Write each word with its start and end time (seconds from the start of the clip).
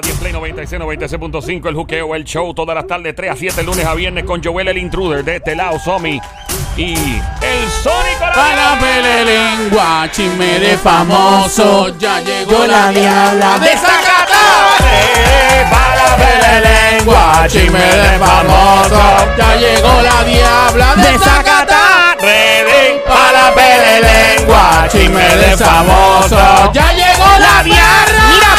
Radio 0.00 0.14
Play 0.14 0.32
96, 0.32 0.80
96.5, 0.80 1.68
el 1.68 1.74
juqueo, 1.74 2.14
el 2.14 2.22
show, 2.22 2.54
todas 2.54 2.72
las 2.76 2.86
tardes, 2.86 3.16
3 3.16 3.32
a 3.32 3.34
7, 3.34 3.64
lunes 3.64 3.84
a 3.84 3.94
viernes, 3.94 4.22
con 4.22 4.40
Joel 4.40 4.68
el 4.68 4.78
Intruder, 4.78 5.24
de 5.24 5.34
este 5.34 5.56
lado, 5.56 5.76
Somi, 5.80 6.20
y 6.76 6.94
el 6.94 7.68
Sónico. 7.82 8.20
Para 8.32 8.78
pele 8.78 9.24
lengua, 9.24 10.08
chisme 10.12 10.60
de 10.60 10.78
famoso, 10.78 11.98
ya 11.98 12.20
llegó 12.20 12.64
la 12.64 12.92
diabla 12.92 13.58
de 13.58 13.70
Zacatá. 13.76 14.76
Eh, 14.84 15.66
para 15.68 16.16
Pele 16.16 16.60
lengua, 16.60 17.48
chisme 17.48 17.80
de 17.80 18.18
famoso, 18.20 19.02
ya 19.36 19.56
llegó 19.56 20.00
la 20.00 20.22
diabla 20.22 20.94
de 20.94 21.18
Zacatá. 21.18 22.14
Ready 22.20 23.00
Para 23.04 23.52
pele 23.52 24.00
lengua, 24.02 24.86
chisme 24.92 25.36
de 25.38 25.56
famoso, 25.56 26.72
ya 26.72 26.92
llegó 26.92 27.26
la 27.40 27.64
diabla. 27.64 28.57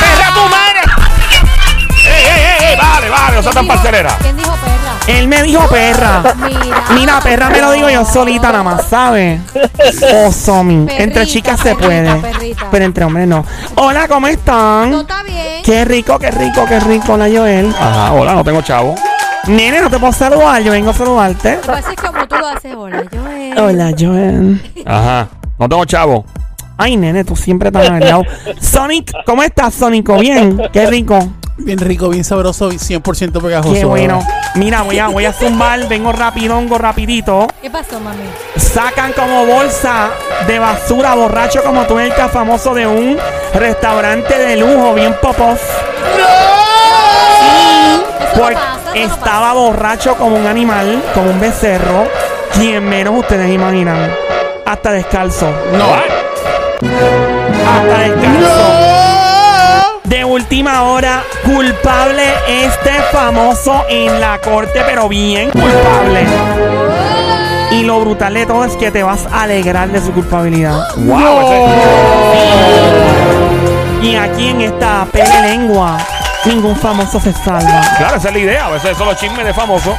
No 3.09 3.41
seas 3.43 3.55
tan 3.55 3.67
parcelera. 3.67 4.15
¿Quién 4.21 4.37
dijo 4.37 4.51
perra? 4.51 4.97
Él 5.07 5.27
me 5.27 5.43
dijo 5.43 5.67
perra. 5.67 6.23
Mira. 6.37 6.83
Mira, 6.93 7.19
perra 7.19 7.49
me 7.49 7.61
lo 7.61 7.71
digo 7.71 7.89
yo 7.89 8.05
solita 8.05 8.51
nada 8.51 8.63
más, 8.63 8.85
¿sabes? 8.87 9.41
Oh, 10.13 10.31
Somi. 10.31 10.85
Perrita, 10.85 11.03
Entre 11.03 11.25
chicas 11.27 11.59
se 11.59 11.75
perrita, 11.75 12.17
puede. 12.17 12.33
perrita. 12.33 12.67
Pero 12.71 12.85
entre 12.85 13.03
hombres 13.05 13.27
no. 13.27 13.45
Hola, 13.75 14.07
¿cómo 14.07 14.27
No 14.27 14.33
están? 14.33 14.93
está 14.93 15.23
bien. 15.23 15.63
Qué 15.63 15.85
rico, 15.85 16.19
qué 16.19 16.29
rico, 16.31 16.65
qué 16.67 16.79
rico. 16.79 17.13
Hola, 17.13 17.27
Joel. 17.33 17.73
Ajá, 17.79 18.11
hola, 18.13 18.33
no 18.35 18.43
tengo 18.43 18.61
chavo. 18.61 18.95
Nene, 19.47 19.81
no 19.81 19.89
te 19.89 19.97
puedo 19.97 20.13
saludar. 20.13 20.61
Yo 20.61 20.71
vengo 20.71 20.91
a 20.91 20.93
saludarte. 20.93 21.55
Lo 21.55 21.61
que 21.61 21.67
pasa 21.67 21.91
es 21.91 22.01
como 22.01 22.27
tú 22.27 22.35
lo 22.37 22.47
haces. 22.47 22.75
Hola, 22.75 23.03
Joel. 23.11 23.57
Hola, 23.59 23.91
Joel. 23.97 24.83
Ajá, 24.85 25.27
no 25.57 25.69
tengo 25.69 25.85
chavo. 25.85 26.25
Ay, 26.77 26.95
nene, 26.97 27.23
tú 27.23 27.35
siempre 27.35 27.71
tan 27.71 27.93
aliado. 27.95 28.23
Sonic, 28.61 29.11
¿cómo 29.25 29.43
estás, 29.43 29.73
Sonico? 29.73 30.17
Bien, 30.17 30.61
qué 30.71 30.85
rico. 30.85 31.19
Bien 31.59 31.77
rico, 31.77 32.09
bien 32.09 32.23
sabroso 32.23 32.71
y 32.71 32.77
100% 32.77 33.41
pegajoso. 33.41 33.73
Qué 33.73 33.85
bueno. 33.85 34.25
Mira, 34.55 34.81
voy 34.81 34.97
a, 34.97 35.07
voy 35.07 35.25
a 35.25 35.33
zumbar, 35.33 35.87
vengo 35.87 36.11
rapidongo, 36.11 36.77
rapidito. 36.77 37.47
¿Qué 37.61 37.69
pasó, 37.69 37.99
mami? 37.99 38.23
Sacan 38.55 39.13
como 39.13 39.45
bolsa 39.45 40.09
de 40.47 40.57
basura 40.57 41.13
borracho 41.15 41.61
como 41.63 41.85
tú 41.85 41.99
el 41.99 42.11
famoso 42.13 42.73
de 42.73 42.87
un 42.87 43.17
restaurante 43.53 44.37
de 44.37 44.57
lujo 44.57 44.93
bien 44.95 45.15
popos. 45.21 45.59
No 48.35 48.41
Porque 48.41 48.55
pasa, 48.55 48.79
no 48.85 48.93
estaba 48.95 49.53
borracho 49.53 50.15
como 50.15 50.37
un 50.37 50.47
animal, 50.47 51.03
como 51.13 51.29
un 51.29 51.39
becerro. 51.39 52.07
Quien 52.53 52.87
menos 52.87 53.19
ustedes 53.19 53.51
imaginan. 53.51 54.11
Hasta 54.65 54.91
descalzo. 54.91 55.51
No. 55.73 55.85
Hasta 57.67 57.99
descalzo. 57.99 58.98
De 60.09 60.25
última 60.25 60.83
hora, 60.83 61.23
culpable 61.45 62.23
este 62.47 62.91
famoso 63.11 63.85
en 63.87 64.19
la 64.19 64.39
corte, 64.41 64.81
pero 64.83 65.07
bien 65.07 65.51
culpable. 65.51 66.25
Y 67.69 67.83
lo 67.83 67.99
brutal 67.99 68.33
de 68.33 68.47
todo 68.47 68.65
es 68.65 68.75
que 68.75 68.89
te 68.89 69.03
vas 69.03 69.27
a 69.31 69.43
alegrar 69.43 69.89
de 69.89 70.01
su 70.01 70.11
culpabilidad. 70.11 70.79
¡Wow! 70.97 71.69
Y 74.01 74.15
aquí 74.15 74.49
en 74.49 74.61
esta 74.61 75.05
pele 75.11 75.41
lengua, 75.41 75.99
ningún 76.45 76.75
famoso 76.75 77.19
se 77.19 77.31
salva. 77.31 77.81
Claro, 77.99 78.17
esa 78.17 78.29
es 78.29 78.33
la 78.33 78.39
idea. 78.39 78.65
A 78.65 78.69
veces 78.71 78.97
son 78.97 79.09
los 79.09 79.17
chismes 79.17 79.45
de 79.45 79.53
famosos. 79.53 79.93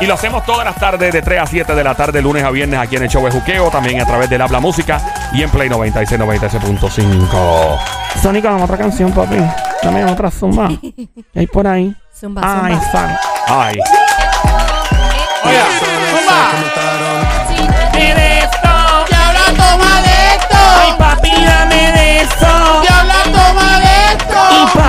Y 0.00 0.06
lo 0.06 0.14
hacemos 0.14 0.44
todas 0.46 0.64
las 0.64 0.76
tardes 0.76 1.12
de 1.12 1.22
3 1.22 1.40
a 1.42 1.46
7 1.46 1.74
de 1.74 1.82
la 1.84 1.94
tarde, 1.94 2.22
lunes 2.22 2.44
a 2.44 2.50
viernes, 2.50 2.78
aquí 2.78 2.94
en 2.96 3.02
el 3.02 3.08
show 3.08 3.24
de 3.24 3.32
Juqueo, 3.32 3.68
también 3.70 4.00
a 4.00 4.06
través 4.06 4.30
del 4.30 4.40
Habla 4.40 4.60
Música 4.60 5.00
y 5.32 5.42
en 5.42 5.50
Play 5.50 5.68
96, 5.68 6.20
96.5. 6.20 7.78
Sónico, 8.22 8.48
dame 8.48 8.62
otra 8.62 8.76
canción, 8.76 9.10
papi. 9.12 9.36
Dame 9.82 10.04
otra 10.04 10.30
zumba. 10.30 10.68
¿Qué 11.32 11.40
hay 11.40 11.46
por 11.48 11.66
ahí? 11.66 11.94
Zumba, 12.18 12.42
Ay, 12.44 12.74
zumba. 12.74 12.88
fan. 12.92 13.18
Ay. 13.48 13.78
Oiga, 15.44 15.64
zumba. 15.80 16.50
de 17.92 18.38
esto. 18.38 18.68
Diabla, 19.08 19.46
toma 19.56 20.02
de 20.02 20.08
Ay, 20.10 20.88
esto. 20.90 20.98
papi, 20.98 21.30
dame 21.44 21.92
de 21.92 22.20
eso. 22.20 22.77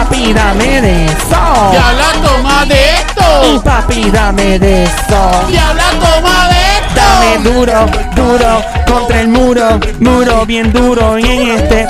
Papi, 0.09 0.33
dame 0.33 0.81
de 0.81 1.05
eso. 1.05 1.71
Diabla, 1.71 2.11
toma 2.23 2.65
de 2.65 2.75
Y 2.75 3.55
esto. 3.55 3.63
papi, 3.63 4.11
dame 4.11 4.59
de 4.59 4.83
eso. 4.83 5.45
Diabla, 5.47 5.89
toma 5.99 6.49
de 6.49 6.61
esto. 6.77 6.95
Dame 6.95 7.37
duro, 7.43 7.85
duro, 8.15 8.63
contra 8.87 9.21
el 9.21 9.27
muro, 9.27 9.79
muro 9.99 10.45
bien 10.45 10.71
duro. 10.73 11.19
Y 11.19 11.25
en 11.25 11.51
este, 11.51 11.87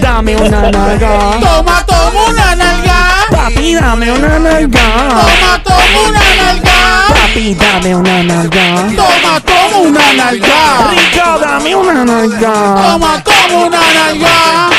dame 0.00 0.36
una 0.36 0.70
nalga. 0.70 1.38
Toma, 1.40 1.84
toma 1.86 2.24
una 2.28 2.54
nalga. 2.54 3.26
Papi, 3.30 3.74
dame 3.74 4.12
una 4.12 4.38
nalga. 4.38 4.80
Toma, 5.08 5.62
toma 5.64 6.08
una 6.08 6.20
nalga. 6.42 6.78
Papi, 7.08 7.54
dame 7.54 7.94
una 7.96 8.22
nalga. 8.22 8.64
Toma, 8.96 9.40
toma 9.40 9.76
una 9.78 10.12
nalga. 10.16 10.90
Rico, 10.90 11.38
dame 11.40 11.74
una 11.74 12.04
nalga. 12.04 12.52
Toma, 12.52 13.22
toma 13.24 13.66
una 13.66 13.80
nalga. 13.94 14.70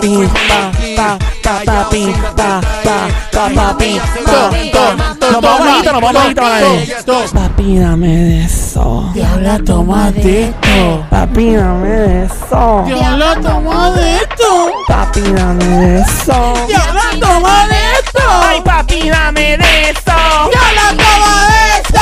Pi, 0.00 0.28
pa, 0.48 0.70
pa, 0.96 1.18
pa, 1.42 1.64
pa, 1.64 1.88
pi, 1.90 2.14
pa, 2.36 2.60
pa, 2.84 3.08
pa, 3.32 3.48
pa, 3.54 3.76
pi, 3.78 4.00
pa. 4.24 5.14
Nos 5.30 5.40
vamos 5.42 5.66
bajito, 5.66 5.92
nos 5.92 6.00
vamos 6.00 6.14
bajito, 6.14 6.42
vale. 6.42 6.94
Papi, 7.32 7.78
dame 7.78 8.06
de 8.06 8.44
eso. 8.44 9.10
Diabla, 9.14 9.58
toma 9.64 10.10
de 10.12 10.44
esto. 10.44 11.06
Papi, 11.10 11.54
dame 11.54 11.88
de 11.88 12.24
eso. 12.24 12.82
Diabla, 12.86 13.34
toma 13.42 13.90
de 13.90 14.16
esto. 14.16 14.72
Papi, 14.86 15.20
dame 15.20 15.64
de 15.64 16.00
eso. 16.00 16.54
Diabla, 16.68 17.02
toma 17.20 17.66
de 17.68 17.76
esto. 17.98 18.22
Ay, 18.46 18.60
papi, 18.60 19.08
dame 19.08 19.56
de 19.56 19.90
eso. 19.90 20.50
Diabla, 20.50 20.88
toma 20.90 21.46
de 21.48 21.78
esto. 21.80 21.93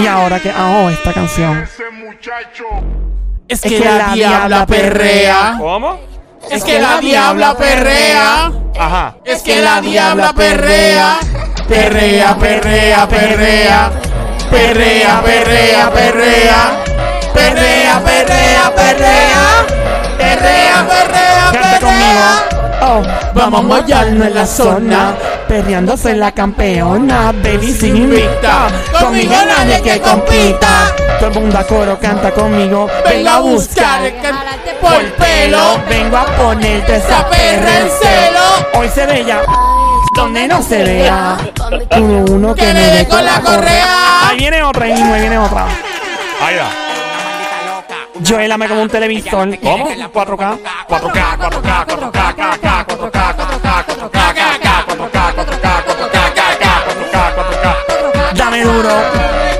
Y 0.00 0.06
ahora 0.06 0.40
que 0.40 0.50
hago 0.50 0.88
esta 0.88 1.12
canción. 1.12 1.68
Es 3.48 3.60
que 3.60 3.80
la 3.80 4.14
diabla 4.14 4.66
perrea. 4.66 5.56
¿Cómo? 5.58 6.00
Es 6.50 6.64
que 6.64 6.80
la 6.80 6.98
diabla 7.00 7.56
perrea. 7.56 8.52
Ajá. 8.78 9.16
Es 9.24 9.42
que 9.42 9.60
la 9.60 9.80
diabla 9.80 10.32
perrea. 10.32 11.18
Perrea, 11.68 12.36
perrea, 12.38 13.08
perrea. 13.08 13.90
Perrea, 14.50 15.22
perrea, 15.22 15.90
perrea. 15.92 16.82
Perrea, 17.34 18.00
perrea, 18.04 18.72
perrea. 18.74 19.66
Perrea, 20.18 20.86
perrea, 20.88 21.52
perrea. 21.52 22.59
Oh, 22.82 23.02
vamos 23.34 23.60
a 23.60 23.62
mollarnos 23.62 24.26
en 24.26 24.34
la 24.34 24.46
zona. 24.46 25.14
Perreando 25.46 25.96
soy 25.96 26.14
la 26.14 26.32
campeona. 26.32 27.32
Baby, 27.32 27.72
sin 27.72 27.96
invicta. 27.96 28.68
Conmigo 29.00 29.34
nadie 29.46 29.80
que 29.82 30.00
compita. 30.00 30.92
Todo 31.18 31.28
el 31.30 31.40
mundo 31.40 31.58
a 31.58 31.64
coro 31.64 31.98
canta 32.00 32.30
conmigo. 32.30 32.88
Vengo 33.08 33.28
a 33.28 33.38
buscar 33.40 34.02
el 34.04 34.14
can- 34.20 34.38
por 34.80 34.94
el 34.94 35.12
pelo. 35.12 35.78
Vengo 35.88 36.16
a 36.16 36.24
ponerte 36.26 36.96
esa 36.96 37.28
perra 37.28 37.78
en 37.80 37.88
celo. 38.00 38.80
Hoy 38.80 38.88
se 38.88 39.04
ve 39.06 39.24
ya. 39.26 39.42
Donde 40.16 40.48
no 40.48 40.62
se 40.62 40.82
vea. 40.82 41.36
Uno, 41.96 42.24
uno 42.30 42.54
que 42.54 42.72
me 42.72 42.80
dé 42.86 43.06
con 43.08 43.24
la 43.24 43.40
correa. 43.40 44.28
Ahí 44.28 44.38
viene 44.38 44.62
otra, 44.62 44.84
ahí 44.86 44.92
viene 44.94 45.38
otra. 45.38 45.66
Ahí 46.42 46.56
va. 46.56 46.89
Joelame 48.26 48.68
como 48.68 48.82
un 48.82 48.88
televisor. 48.88 49.58
¿Cómo? 49.60 49.88
4K. 49.90 50.12
4K, 50.12 50.58
4K, 50.88 51.86
4K, 51.86 52.26
4K, 52.26 52.86
4K, 52.86 52.86
4K, 52.86 53.68
4K, 53.90 54.38
4K, 54.86 55.18
4K, 55.36 55.66
4K, 55.86 57.16
4K. 57.36 58.34
Dame 58.34 58.60
duro. 58.64 58.94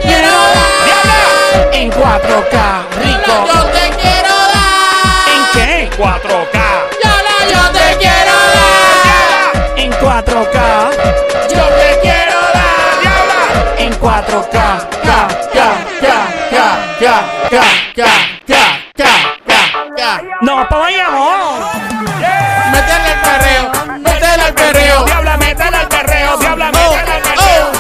Quiero 0.03 0.29
dar. 0.29 1.71
En 1.73 1.91
4K. 1.91 2.57
Rico. 3.03 3.35
Yo 3.47 3.61
te 3.71 3.85
quiero 4.01 4.35
dar. 4.55 5.29
¿En 5.35 5.43
qué? 5.55 5.91
4K. 5.97 6.59
Yola, 7.03 7.37
yo 7.51 7.63
te 7.73 7.87
quiero 7.99 8.37
dar. 8.55 9.53
En 9.77 9.91
4K. 9.93 10.59
Yo 11.55 11.65
te 11.79 11.89
quiero 12.03 12.39
dar. 12.53 13.75
En 13.79 13.93
4K. 13.99 14.59
K, 15.03 15.29
K, 15.53 15.57
K, 16.01 16.03
K, 16.03 16.07
K, 16.51 16.57
K, 17.01 17.01
K, 17.01 17.13
K, 17.51 17.53
K, 17.97 18.30
No, 20.41 20.67
pa' 20.67 20.79
vayamos. 20.79 21.61
Métele 22.73 23.13
el 23.13 23.21
perreo. 23.21 23.99
Métele 23.99 24.47
el 24.49 24.55
perreo. 24.55 25.05
Diabla, 25.05 25.37
métele 25.37 25.77
al 25.77 25.89
perreo, 25.89 26.37
diabla, 26.39 26.67
métele 26.73 27.13
al 27.13 27.23
perreo. 27.23 27.71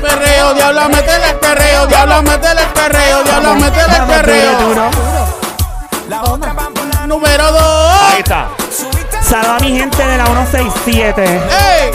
Perreo, 0.00 0.54
diabla, 0.54 0.88
métele 0.88 1.28
el 1.30 1.36
perreo. 1.36 1.86
Diabla, 1.86 2.22
métele 2.22 2.62
el 2.62 2.68
perreo. 2.68 3.22
Diabla, 3.24 3.54
métele 3.54 3.82
el 3.82 4.00
Vamos, 4.00 4.16
perreo. 4.16 4.52
duro, 4.60 4.90
duro. 4.90 6.42
Número 7.06 7.52
2. 7.52 7.62
Ahí 8.12 8.20
está. 8.20 8.48
Saluda 9.20 9.56
a 9.56 9.60
mi 9.60 9.78
gente 9.78 10.06
de 10.06 10.16
la 10.16 10.24
167. 10.24 11.22
¡Ey! 11.24 11.90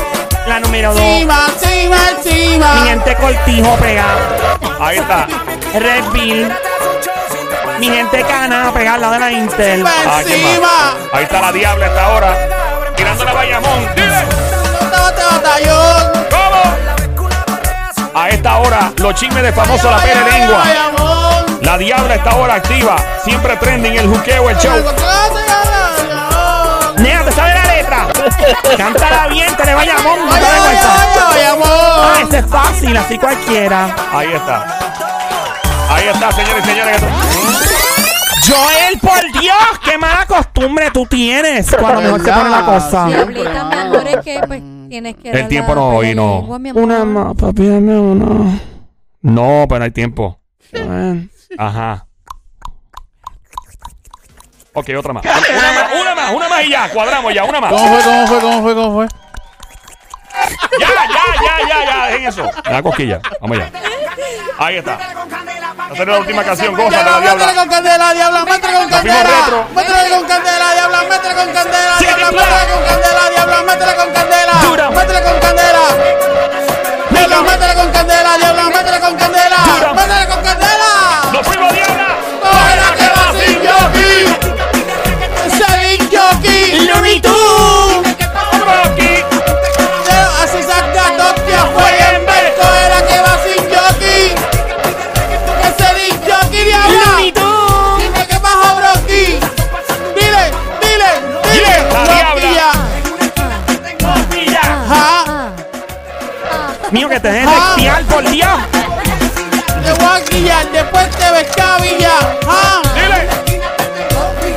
La 0.45 0.59
número 0.59 0.94
dos. 0.94 1.01
Encima, 1.01 1.48
encima, 1.54 1.98
encima. 2.15 2.74
Mi 2.75 2.89
gente 2.89 3.15
Cortijo 3.15 3.75
pegado. 3.77 4.19
Ahí 4.80 4.98
está. 5.00 5.27
Red 5.74 6.06
Bill. 6.13 6.54
Mi 7.79 7.89
gente 7.89 8.24
Cana 8.24 8.71
lado 8.74 9.12
de 9.12 9.19
la 9.19 9.31
Intel. 9.31 9.85
Ah, 9.85 10.21
¿quién 10.25 10.41
más? 10.41 10.51
Encima. 10.51 10.95
Ahí 11.13 11.24
está 11.24 11.41
la 11.41 11.51
diabla 11.51 11.85
a 11.85 11.88
esta 11.89 12.09
hora. 12.09 12.35
Tirando 12.95 13.24
la 13.24 13.33
Bayamón. 13.33 13.95
Dile. 13.95 14.25
Bota, 14.85 15.27
batallón. 15.31 16.25
¿Cómo? 16.31 18.19
A 18.19 18.29
esta 18.29 18.57
hora, 18.57 18.91
los 18.97 19.13
chismes 19.13 19.44
de 19.44 19.53
famoso 19.53 19.91
la 19.91 19.97
pele 19.97 20.24
lengua. 20.31 20.57
Bayamón. 20.57 21.59
La 21.62 21.77
diabla 21.77 22.13
a 22.13 22.18
esta 22.18 22.35
hora 22.35 22.56
activa. 22.56 22.95
Siempre 23.24 23.56
trending 23.57 23.95
el 23.95 24.07
juqueo, 24.07 24.50
el 24.50 24.57
show. 24.57 24.83
Nea, 26.97 27.23
¿te 27.23 27.31
sabes 27.31 27.53
la 27.53 27.75
letra? 27.75 28.07
Cántala 28.75 29.27
bien, 29.27 29.56
te 29.56 29.65
le 29.65 29.75
vaya 29.75 29.94
a 29.97 30.01
no 30.01 30.33
te 30.33 30.39
vergüenza. 30.39 30.89
Ah, 30.89 31.30
Bayamón. 31.30 32.21
este 32.23 32.38
es 32.39 32.45
fácil, 32.47 32.97
así 32.97 33.18
cualquiera. 33.19 33.95
Ahí 34.12 34.33
está. 34.33 34.87
Ahí 35.89 36.07
está, 36.07 36.31
señores 36.31 36.63
y 36.63 36.68
señores. 36.69 37.01
Joel, 38.48 39.00
por 39.00 39.42
Dios, 39.42 39.80
qué 39.84 39.98
mala 39.98 40.25
costumbre 40.25 40.89
tú 40.92 41.06
tienes 41.06 41.75
cuando 41.75 42.01
mejor 42.01 42.24
se 42.24 42.31
pone 42.31 42.50
la 42.50 42.66
cosa. 42.66 43.07
Diablita, 43.07 43.63
mi 43.66 43.75
amor, 43.75 44.07
es 44.07 44.18
que 44.18 44.42
pues 44.48 44.62
tienes 44.89 45.16
que. 45.16 45.31
El 45.31 45.42
la 45.42 45.48
tiempo 45.48 45.75
no, 45.75 45.89
hoy 45.89 46.16
no. 46.16 46.39
Una 46.39 47.04
más, 47.04 47.36
papi, 47.36 47.68
dame 47.68 47.98
una. 47.98 48.60
No, 49.22 49.66
pero 49.68 49.80
no 49.80 49.86
hay 49.86 49.92
tiempo. 49.92 50.39
Ajá. 51.57 52.07
Ok, 54.74 54.90
otra 54.98 55.12
más. 55.13 55.25
Una 55.25 55.33
más, 55.33 56.01
una 56.01 56.16
más, 56.16 56.33
una 56.36 56.50
más 56.50 56.63
y 56.63 56.69
ya. 56.69 56.90
Cuadramos 56.90 57.33
ya, 57.33 57.44
una 57.44 57.60
más. 57.60 57.72
¿Cómo 57.72 57.88
fue, 57.88 58.04
cómo 58.04 58.28
fue, 58.28 58.40
cómo 58.40 58.62
fue, 58.62 58.75
cómo 58.75 58.94
fue? 58.94 59.07
Ya, 60.80 60.88
ya, 60.88 61.24
ya, 61.42 61.68
ya, 61.68 61.86
ya. 61.86 62.06
Dejen 62.07 62.28
eso. 62.28 62.50
Da 62.63 62.83
cosquilla. 62.83 63.19
Vamos 63.42 63.57
allá. 63.57 63.72
Ahí 64.60 64.75
está. 64.78 65.00
Esta 65.92 66.04
es 66.04 66.07
la 66.07 66.19
última 66.19 66.44
canción. 66.44 66.75
Goza 66.75 67.04
la 67.04 67.19
Diabla, 67.22 67.45
métele 67.45 67.56
con 67.56 67.69
candela, 67.69 68.13
diabla, 68.13 68.45
métele 68.45 68.74
con 68.74 68.89
candela. 68.89 69.66
Métele 69.74 70.10
con 70.10 70.25
candela, 70.28 70.74
diabla, 70.74 71.04
métele 71.04 71.36
con 71.36 71.54
candela, 71.54 71.95
métele 72.00 72.24
con 72.25 72.84
candela, 72.86 73.30
diabla, 73.31 73.62
métele 73.62 73.95
con 73.95 74.13
candela. 74.13 74.54
Métele 74.92 75.22
con 75.24 75.39
candela. 75.39 75.84
Diabla, 77.10 77.42
métele 77.42 77.74
con 77.75 77.92
candela, 77.92 78.38
diabla, 78.38 78.63
métele 78.69 79.00
con 79.00 79.16
candela. 79.16 79.57
Métele 79.95 80.28
con 80.28 80.42
candela. 80.44 80.89
¡Nos 81.31 81.48
fuimos, 81.48 81.74
diabla! 81.74 82.07
Ahora 82.44 82.88
que 82.98 83.07
va 83.16 83.25
sin 83.40 83.56
jockey. 83.66 84.22
Sin 85.57 86.00
jockey. 86.12 86.88
Looney 86.88 87.22
Tunes. 87.22 87.46
Mío, 106.92 107.10
que 107.10 107.19
te 107.19 107.31
dejes 107.31 107.50
Ah. 107.50 107.51
de 107.51 107.69
espiar, 107.69 108.04
por 108.04 108.30
Dios. 108.30 108.50
Te 109.84 109.92
voy 109.94 110.06
a 110.06 110.19
guillar, 110.30 110.72
después 110.72 111.10
te 111.12 111.31
ves 111.31 111.48
cabilla. 111.56 112.12
Ajá. 112.48 112.81
Dile. 112.95 113.13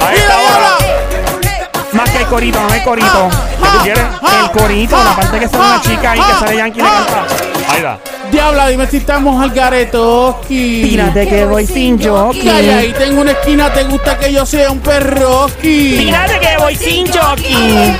A 0.00 0.10
Dile, 0.10 0.20
esta 0.22 0.38
hora. 0.38 0.76
diabla. 0.80 1.68
Más 1.92 2.10
que 2.10 2.18
el 2.18 2.26
corito, 2.26 2.60
no 2.60 2.72
el 2.74 2.82
corito. 2.82 3.28
¿Qué 3.30 3.68
tú 3.68 3.78
quieres? 3.82 4.04
El 4.44 4.50
corito, 4.52 4.96
la 5.04 5.16
parte 5.16 5.38
que 5.40 5.48
sale 5.48 5.64
una 5.64 5.80
chica 5.80 6.10
ahí 6.12 6.20
que 6.20 6.32
sale 6.38 6.56
Yankee 6.56 6.78
y 6.80 6.82
le 6.82 6.88
canta. 6.88 7.22
Ahí 7.68 7.76
está. 7.78 7.98
Diabla, 8.30 8.68
dime 8.68 8.86
si 8.86 8.96
estamos 8.98 9.42
al 9.42 9.50
garetoski. 9.50 10.82
Tírate 10.88 11.28
que 11.28 11.44
voy 11.46 11.66
sin 11.66 12.00
Y 12.00 12.04
ahí, 12.04 12.08
jockey. 12.08 12.48
ahí 12.70 12.94
tengo 12.96 13.20
una 13.22 13.32
esquina, 13.32 13.72
¿te 13.72 13.82
gusta 13.84 14.16
que 14.18 14.32
yo 14.32 14.46
sea 14.46 14.70
un 14.70 14.78
perroski? 14.80 15.96
Tírate 15.98 16.38
que 16.38 16.56
voy 16.58 16.76
sin 16.76 17.06
jockey. 17.12 17.96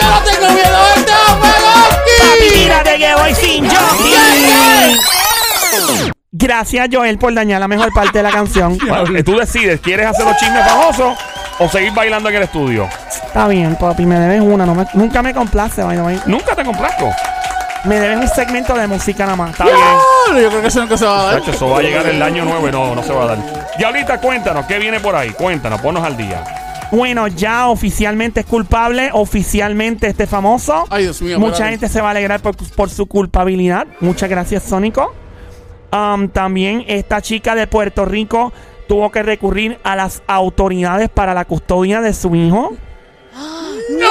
Yo 0.00 0.10
no 0.10 0.22
tengo 0.22 0.52
miedo, 0.52 0.78
este 0.96 1.12
es. 1.12 2.18
Papi, 2.20 2.48
tírate 2.54 2.98
que 2.98 3.14
voy 3.14 3.34
sin 3.34 3.68
jockey. 3.68 4.98
Gracias, 6.30 6.88
Joel, 6.92 7.18
por 7.18 7.34
dañar 7.34 7.60
la 7.60 7.68
mejor 7.68 7.92
parte 7.92 8.18
de 8.18 8.22
la 8.22 8.30
canción. 8.30 8.78
Bueno, 8.86 9.16
eh, 9.16 9.22
tú 9.22 9.36
decides, 9.36 9.80
¿quieres 9.80 10.06
hacer 10.06 10.24
los 10.24 10.36
chismes 10.36 10.64
famosos 10.64 11.18
o 11.58 11.68
seguir 11.68 11.92
bailando 11.92 12.28
en 12.28 12.36
el 12.36 12.42
estudio? 12.44 12.88
Está 13.26 13.48
bien, 13.48 13.76
papi, 13.76 14.04
me 14.06 14.18
debes 14.18 14.40
una. 14.42 14.64
No 14.66 14.74
me- 14.74 14.86
nunca 14.94 15.22
me 15.22 15.32
complace, 15.34 15.82
by 15.82 15.96
the 15.96 16.02
way. 16.02 16.20
Nunca 16.26 16.54
te 16.54 16.64
complazco. 16.64 17.10
Me 17.84 17.98
debes 18.00 18.18
un 18.18 18.28
segmento 18.28 18.74
de 18.74 18.86
música 18.86 19.24
nada 19.24 19.36
más. 19.36 19.50
Está 19.50 19.64
bien. 19.64 19.76
Yo 20.42 20.48
creo 20.50 20.60
que 20.62 20.68
eso 20.68 20.80
nunca 20.80 20.96
se 20.96 21.04
va 21.06 21.20
a 21.20 21.24
dar. 21.24 21.38
Chacho, 21.40 21.50
eso 21.52 21.70
va 21.70 21.78
a 21.78 21.82
llegar 21.82 22.06
el 22.06 22.20
año 22.22 22.44
nuevo 22.44 22.68
y 22.68 22.72
no, 22.72 22.94
no 22.94 23.02
se 23.02 23.12
va 23.12 23.24
a 23.24 23.26
dar. 23.28 23.38
Diablita, 23.78 24.18
cuéntanos, 24.20 24.66
¿qué 24.66 24.78
viene 24.78 25.00
por 25.00 25.14
ahí? 25.16 25.30
Cuéntanos, 25.30 25.80
ponnos 25.80 26.04
al 26.04 26.16
día. 26.16 26.42
Bueno, 26.90 27.28
ya 27.28 27.68
oficialmente 27.68 28.40
es 28.40 28.46
culpable, 28.46 29.10
oficialmente 29.12 30.06
este 30.08 30.26
famoso. 30.26 30.84
Ay, 30.90 31.04
Dios 31.04 31.20
mío. 31.20 31.38
Mucha 31.38 31.68
gente 31.68 31.88
se 31.88 32.00
va 32.00 32.08
a 32.08 32.10
alegrar 32.12 32.40
por, 32.40 32.56
por 32.56 32.88
su 32.90 33.06
culpabilidad. 33.06 33.86
Muchas 34.00 34.30
gracias, 34.30 34.62
Sónico. 34.62 35.14
Um, 35.92 36.28
también 36.28 36.84
esta 36.86 37.22
chica 37.22 37.54
de 37.54 37.66
Puerto 37.66 38.04
Rico 38.04 38.52
tuvo 38.86 39.10
que 39.10 39.22
recurrir 39.22 39.78
a 39.84 39.96
las 39.96 40.22
autoridades 40.26 41.08
para 41.08 41.34
la 41.34 41.44
custodia 41.44 42.00
de 42.00 42.12
su 42.14 42.34
hijo. 42.34 42.72
¡No! 43.90 44.10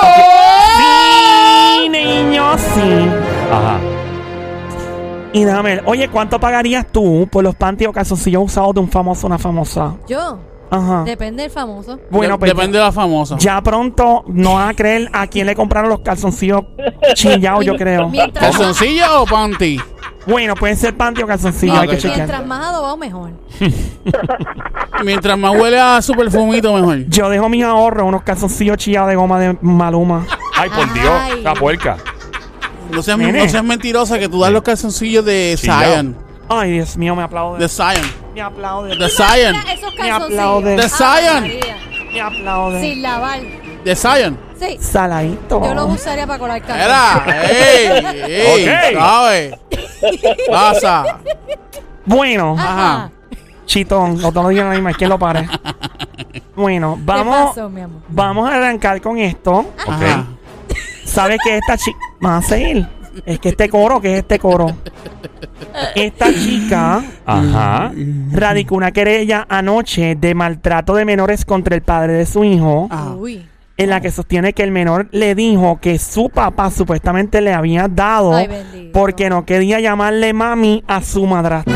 Sí, 0.78 1.90
niños, 1.90 2.62
sí. 2.74 3.10
Ajá. 3.52 3.80
Y 5.34 5.44
déjame 5.44 5.76
ver, 5.76 5.84
oye, 5.86 6.10
¿cuánto 6.10 6.40
pagarías 6.40 6.88
tú 6.92 7.28
por 7.32 7.44
los 7.44 7.56
panties 7.56 7.90
o 7.90 7.94
calzoncillos 7.94 8.44
usados 8.44 8.74
de 8.74 8.80
un 8.80 8.90
famoso 8.90 9.28
o 9.28 9.30
una 9.30 9.38
famosa? 9.38 9.96
Yo. 10.08 10.40
Ajá. 10.70 11.04
Depende 11.06 11.44
del 11.44 11.52
famoso. 11.52 12.00
Bueno, 12.10 12.38
pues 12.38 12.52
Depende 12.52 12.78
de 12.78 12.84
la 12.84 12.92
famosa. 12.92 13.38
ya 13.38 13.62
pronto 13.62 14.24
no 14.28 14.56
van 14.56 14.70
a 14.70 14.74
creer 14.74 15.10
a 15.14 15.28
quién 15.28 15.48
le 15.48 15.56
compraron 15.56 15.90
los 15.90 16.00
calzoncillos 16.02 16.64
chillados, 17.14 17.66
yo 17.66 17.76
creo. 17.76 18.10
Mientras, 18.10 18.46
¿Calzoncillo 18.52 19.22
o 19.22 19.26
panty? 19.26 19.80
Bueno, 20.26 20.56
pueden 20.56 20.76
ser 20.76 20.96
panty 20.98 21.22
o 21.24 21.28
calzoncillo, 21.28 21.80
hay 21.80 21.88
que 21.88 21.96
ok. 21.96 22.02
chequear. 22.02 22.18
mientras 22.18 22.46
más 22.46 22.68
adobado, 22.68 22.98
mejor. 22.98 23.32
Mientras 25.04 25.38
más 25.38 25.56
huele 25.56 25.80
a 25.80 26.02
su 26.02 26.14
perfumito, 26.14 26.74
mejor. 26.74 27.06
Yo 27.08 27.30
dejo 27.30 27.48
mis 27.48 27.64
ahorros, 27.64 28.06
unos 28.08 28.24
calzoncillos 28.24 28.78
chillados 28.78 29.10
de 29.10 29.16
goma 29.16 29.40
de 29.40 29.58
Maluma. 29.62 30.26
Ay, 30.58 30.70
por 30.70 30.92
Dios, 30.94 31.44
la 31.44 31.54
puerca. 31.54 31.98
No 32.92 33.02
seas, 33.02 33.18
Nene. 33.18 33.44
no 33.44 33.50
seas 33.50 33.64
mentirosa 33.64 34.18
que 34.20 34.28
tú 34.28 34.42
das 34.42 34.52
los 34.52 34.64
calzoncillos 34.64 35.24
de 35.24 35.56
Chillao. 35.58 35.82
Zion. 35.94 36.18
Ay, 36.50 36.72
Dios 36.74 36.98
mío, 36.98 37.16
me 37.16 37.24
aplaude. 37.24 37.60
De 37.60 37.70
Zion. 37.70 38.27
Me 38.38 38.44
aplaude. 38.44 38.96
De 38.96 39.10
Zion. 39.10 39.58
Mira 39.58 39.74
esos 39.74 39.96
Me 39.96 40.12
aplaude. 40.12 40.76
calzoncillos. 40.76 40.76
De 40.76 40.90
Zion. 40.90 41.38
Ave 41.38 41.42
María. 41.42 41.78
Me 42.14 42.22
aplaude. 42.22 42.82
Sin 42.82 43.02
lavar. 43.02 43.40
De 43.84 43.96
Zion. 43.96 44.40
Sí. 44.60 44.78
Saladito. 44.80 45.64
Yo 45.64 45.74
los 45.74 45.96
usaría 45.96 46.28
para 46.28 46.38
colar 46.38 46.62
café. 46.62 46.84
Era. 46.84 47.26
¡Ey! 47.50 47.88
¡Ey! 48.28 48.96
Ok. 48.96 49.00
¿Sabes? 49.00 49.56
Pasa. 50.48 51.18
Bueno, 52.06 52.56
Ajá. 52.60 53.10
chitón, 53.66 54.22
los 54.22 54.32
dos 54.32 54.50
días 54.50 54.72
misma, 54.72 54.94
¿quién 54.94 55.10
lo 55.10 55.18
pare? 55.18 55.50
Bueno, 56.56 56.94
¿Qué 56.96 57.02
vamos, 57.06 57.50
pasó, 57.56 57.70
mi 57.70 57.82
amor? 57.82 58.02
vamos 58.08 58.50
a 58.52 58.56
arrancar 58.56 59.02
con 59.02 59.18
esto. 59.18 59.66
Ajá. 59.88 60.26
¿Sabes 61.06 61.40
que 61.44 61.58
esta 61.58 61.76
chica... 61.76 61.98
Vamos 62.20 62.46
a 62.46 62.50
seguir. 62.50 62.88
Es 63.26 63.40
que 63.40 63.50
este 63.50 63.70
coro, 63.70 64.00
que 64.02 64.14
es 64.14 64.20
este 64.20 64.40
coro? 64.40 64.68
Esta 65.96 66.34
chica 66.34 67.04
Ajá. 67.26 67.92
radicó 68.32 68.76
una 68.76 68.92
querella 68.92 69.46
anoche 69.50 70.16
de 70.16 70.34
maltrato 70.36 70.96
de 70.96 71.06
menores 71.06 71.46
contra 71.46 71.76
el 71.76 71.82
padre 71.82 72.14
de 72.14 72.26
su 72.26 72.44
hijo. 72.44 72.90
Uy. 73.18 73.46
en 73.80 73.90
la 73.92 74.02
que 74.02 74.10
sostiene 74.10 74.54
que 74.54 74.64
el 74.64 74.72
menor 74.72 75.08
le 75.12 75.36
dijo 75.36 75.78
que 75.80 76.00
su 76.00 76.30
papá 76.32 76.72
supuestamente 76.72 77.42
le 77.42 77.54
había 77.54 77.88
dado 77.88 78.34
Ay, 78.34 78.48
bendito. 78.48 78.92
porque 79.00 79.30
no 79.30 79.46
quería 79.46 79.80
llamarle 79.80 80.34
mami 80.34 80.84
a 80.88 81.02
su 81.04 81.28
madrastra. 81.28 81.76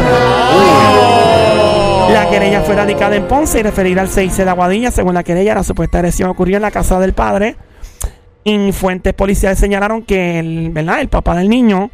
La 2.12 2.27
querella 2.29 2.62
fue 2.62 2.75
radicada 2.75 3.15
en 3.15 3.27
Ponce 3.27 3.60
y 3.60 3.63
referida 3.63 4.01
al 4.01 4.10
6 4.10 4.36
de 4.36 4.50
Aguadilla. 4.50 4.89
Según 4.91 5.13
la 5.13 5.24
querella, 5.24 5.53
la 5.55 5.63
supuesta 5.63 6.00
agresión 6.00 6.29
ocurrió 6.29 6.55
en 6.57 6.63
la 6.63 6.71
casa 6.71 7.00
del 7.00 7.13
padre. 7.13 7.55
Y 8.43 8.71
fuentes 8.71 9.13
policiales 9.13 9.60
señalaron 9.60 10.01
que 10.03 10.39
el, 10.39 10.71
¿verdad? 10.71 11.01
el 11.01 11.10
papá 11.10 11.36
del 11.36 11.50
niño, 11.50 11.91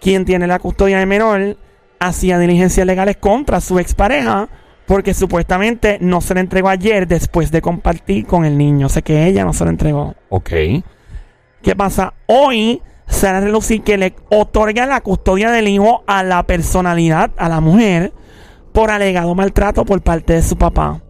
quien 0.00 0.24
tiene 0.24 0.46
la 0.46 0.58
custodia 0.58 0.98
del 0.98 1.06
menor, 1.06 1.56
hacía 1.98 2.38
diligencias 2.38 2.86
legales 2.86 3.16
contra 3.16 3.60
su 3.60 3.78
expareja 3.78 4.48
porque 4.86 5.14
supuestamente 5.14 5.98
no 6.00 6.20
se 6.20 6.34
le 6.34 6.40
entregó 6.40 6.68
ayer 6.68 7.08
después 7.08 7.50
de 7.50 7.60
compartir 7.60 8.26
con 8.26 8.44
el 8.44 8.56
niño. 8.56 8.86
O 8.86 8.88
sea 8.88 9.02
que 9.02 9.26
ella 9.26 9.44
no 9.44 9.52
se 9.52 9.64
lo 9.64 9.70
entregó. 9.70 10.14
Ok. 10.28 10.50
¿Qué 11.62 11.74
pasa? 11.76 12.14
Hoy 12.26 12.82
se 13.08 13.26
hará 13.26 13.40
relucir 13.40 13.82
que 13.82 13.98
le 13.98 14.14
otorga 14.30 14.86
la 14.86 15.00
custodia 15.00 15.50
del 15.50 15.68
hijo 15.68 16.04
a 16.06 16.22
la 16.22 16.42
personalidad, 16.44 17.30
a 17.36 17.48
la 17.48 17.60
mujer, 17.60 18.12
por 18.72 18.90
alegado 18.90 19.34
maltrato 19.34 19.84
por 19.84 20.02
parte 20.02 20.34
de 20.34 20.42
su 20.42 20.56
papá. 20.56 21.02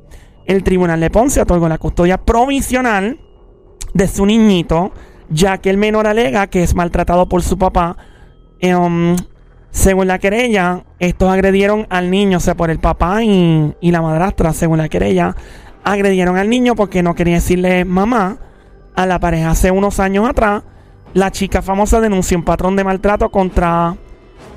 el 0.47 0.63
tribunal 0.63 1.01
de 1.01 1.11
Ponce 1.11 1.41
otorgó 1.41 1.69
la 1.69 1.79
custodia 1.79 2.19
provisional 2.19 3.19
de 3.97 4.09
su 4.09 4.27
niñito, 4.27 4.93
ya 5.31 5.59
que 5.59 5.71
el 5.71 5.79
menor 5.79 6.07
alega 6.07 6.49
que 6.49 6.63
es 6.63 6.75
maltratado 6.75 7.29
por 7.29 7.43
su 7.43 7.57
papá. 7.57 7.97
Em, 8.61 9.17
según 9.71 10.07
la 10.07 10.19
querella, 10.19 10.85
estos 10.99 11.33
agredieron 11.33 11.87
al 11.89 12.11
niño, 12.11 12.39
o 12.39 12.41
sea, 12.41 12.55
por 12.55 12.71
el 12.71 12.79
papá 12.79 13.23
y, 13.23 13.75
y 13.81 13.91
la 13.91 14.03
madrastra, 14.03 14.53
según 14.53 14.79
la 14.79 14.89
querella, 14.89 15.35
agredieron 15.83 16.37
al 16.37 16.51
niño 16.51 16.75
porque 16.75 17.03
no 17.03 17.15
quería 17.15 17.37
decirle 17.37 17.85
mamá 17.87 18.39
a 18.95 19.07
la 19.07 19.19
pareja. 19.19 19.51
Hace 19.51 19.71
unos 19.71 19.99
años 19.99 20.29
atrás, 20.29 20.63
la 21.15 21.31
chica 21.31 21.63
famosa 21.63 22.01
denunció 22.01 22.37
un 22.37 22.45
patrón 22.45 22.77
de 22.77 22.85
maltrato 22.85 23.31
contra 23.31 23.97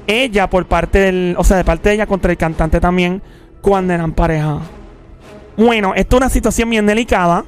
ella 0.06 0.50
por 0.50 0.66
parte 0.66 1.00
del, 1.00 1.36
o 1.38 1.44
sea, 1.46 1.56
de 1.56 1.64
parte 1.64 1.90
de 1.90 1.96
ella 1.96 2.08
contra 2.08 2.32
el 2.32 2.38
cantante 2.38 2.82
también 2.82 3.22
cuando 3.62 3.94
eran 3.94 4.12
pareja. 4.12 4.60
Bueno, 5.56 5.94
esto 5.96 6.18
es 6.18 6.22
una 6.22 6.30
situación 6.30 6.70
bien 6.70 6.86
delicada. 6.86 7.46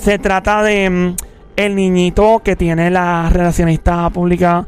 Se 0.00 0.18
trata 0.18 0.62
de 0.62 0.88
mm, 0.88 1.16
el 1.56 1.74
niñito 1.74 2.40
que 2.44 2.54
tiene 2.54 2.90
la 2.90 3.28
relacionista 3.30 4.08
pública 4.10 4.66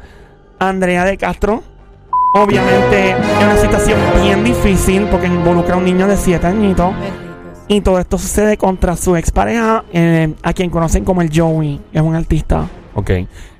Andrea 0.58 1.04
de 1.04 1.16
Castro. 1.16 1.62
Obviamente 2.34 3.10
es 3.10 3.44
una 3.44 3.56
situación 3.56 3.98
bien 4.22 4.44
difícil 4.44 5.04
porque 5.10 5.26
involucra 5.26 5.74
a 5.74 5.78
un 5.78 5.84
niño 5.84 6.06
de 6.06 6.16
7 6.16 6.46
añitos. 6.46 6.92
Y 7.68 7.82
todo 7.82 7.98
esto 7.98 8.16
sucede 8.16 8.56
contra 8.56 8.96
su 8.96 9.14
expareja, 9.14 9.84
eh, 9.92 10.34
a 10.42 10.52
quien 10.54 10.70
conocen 10.70 11.04
como 11.04 11.20
el 11.20 11.30
Joey. 11.32 11.80
Es 11.92 12.00
un 12.00 12.14
artista. 12.14 12.66
Ok. 12.94 13.10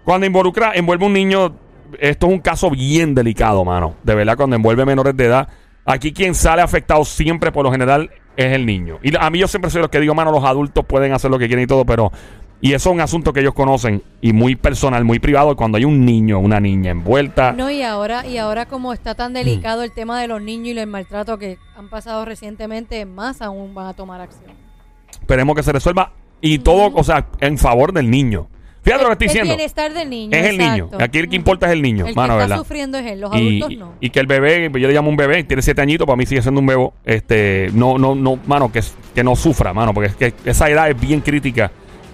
Cuando 0.03 0.27
involucra, 0.27 0.73
envuelve 0.75 1.05
un 1.05 1.13
niño, 1.13 1.55
esto 2.01 2.27
es 2.27 2.33
un 2.33 2.39
caso 2.41 2.71
bien 2.71 3.15
delicado, 3.15 3.65
mano. 3.67 3.97
De 4.03 4.15
verdad, 4.15 4.37
cuando 4.37 4.57
envuelve 4.57 4.87
menores 4.87 5.15
de 5.15 5.27
edad, 5.27 5.49
aquí 5.85 6.13
quien 6.13 6.35
sale 6.35 6.63
afectado 6.63 7.05
siempre, 7.05 7.53
por 7.53 7.65
lo 7.65 7.71
general, 7.71 8.11
es 8.39 8.53
el 8.53 8.65
niño. 8.65 8.99
Y 9.03 9.15
a 9.17 9.29
mí 9.31 9.41
yo 9.41 9.49
siempre 9.49 9.69
soy 9.69 9.83
los 9.83 9.91
que 9.91 9.99
digo, 9.99 10.15
mano, 10.15 10.31
los 10.31 10.45
adultos 10.45 10.85
pueden 10.87 11.13
hacer 11.13 11.29
lo 11.29 11.39
que 11.39 11.49
quieren 11.49 11.65
y 11.65 11.67
todo, 11.67 11.85
pero... 11.85 12.13
Y 12.61 12.73
eso 12.73 12.91
es 12.91 12.95
un 12.95 13.01
asunto 13.01 13.33
que 13.33 13.39
ellos 13.41 13.55
conocen 13.55 14.03
y 14.21 14.33
muy 14.33 14.57
personal, 14.57 15.05
muy 15.05 15.21
privado. 15.21 15.55
Cuando 15.55 15.79
hay 15.79 15.85
un 15.85 16.05
niño, 16.05 16.41
una 16.41 16.59
niña 16.59 16.91
envuelta... 16.91 17.53
No, 17.53 17.71
y 17.71 17.83
ahora, 17.83 18.27
y 18.27 18.37
ahora 18.37 18.67
como 18.67 18.93
está 18.93 19.15
tan 19.15 19.33
delicado 19.33 19.85
el 19.85 19.93
tema 19.93 20.21
de 20.21 20.27
los 20.27 20.43
niños 20.43 20.75
y 20.75 20.79
el 20.79 20.89
maltrato 20.89 21.39
que 21.39 21.59
han 21.77 21.89
pasado 21.89 22.25
recientemente, 22.25 23.07
más 23.07 23.43
aún 23.43 23.75
van 23.75 23.87
a 23.87 23.95
tomar 23.95 24.21
acción. 24.21 24.51
Esperemos 25.21 25.55
que 25.55 25.63
se 25.63 25.73
resuelva. 25.73 26.13
Y 26.41 26.59
todo, 26.59 26.93
o 26.95 27.05
sea, 27.05 27.29
en 27.41 27.59
favor 27.59 27.93
del 27.93 28.11
niño. 28.11 28.49
Fíjate 28.83 29.03
lo 29.03 29.09
que 29.09 29.13
estoy 29.13 29.27
el 29.27 29.33
diciendo. 29.33 29.55
bienestar 29.57 29.93
del 29.93 30.09
niño. 30.11 30.37
Es 30.37 30.47
el 30.47 30.59
niño. 30.59 30.91
Aquí 30.99 31.19
el 31.19 31.29
que 31.29 31.37
importa 31.37 31.67
es 31.67 31.73
el 31.73 31.83
niño, 31.83 32.07
El 32.07 32.15
mano, 32.15 32.35
que 32.37 32.43
está 32.43 32.47
¿verdad? 32.55 32.59
sufriendo 32.59 32.99
es 32.99 33.07
él, 33.07 33.21
los 33.21 33.35
y, 33.35 33.37
adultos 33.61 33.79
no. 33.79 33.93
y 34.01 34.11
que 34.11 34.21
el 34.21 34.27
bebé, 34.27 34.71
yo 34.73 34.89
le 34.89 34.93
llamo 34.95 35.11
un 35.11 35.17
bebé, 35.17 35.45
tiene 35.45 35.63
siete 35.63 35.81
añitos, 35.83 36.07
para 36.07 36.17
mí 36.17 36.25
sigue 36.27 36.41
siendo 36.43 36.61
un 36.61 36.67
bebo. 36.67 36.95
Este, 37.05 37.69
no, 37.75 37.99
no, 37.99 38.15
no, 38.15 38.39
mano, 38.47 38.73
que, 38.73 38.83
que 39.15 39.23
no 39.25 39.37
sufra, 39.37 39.75
mano, 39.75 39.93
porque 39.93 40.09
es 40.09 40.17
que 40.17 40.35
esa 40.51 40.71
edad 40.71 40.89
es 40.91 40.99
bien 40.99 41.21
crítica 41.21 41.71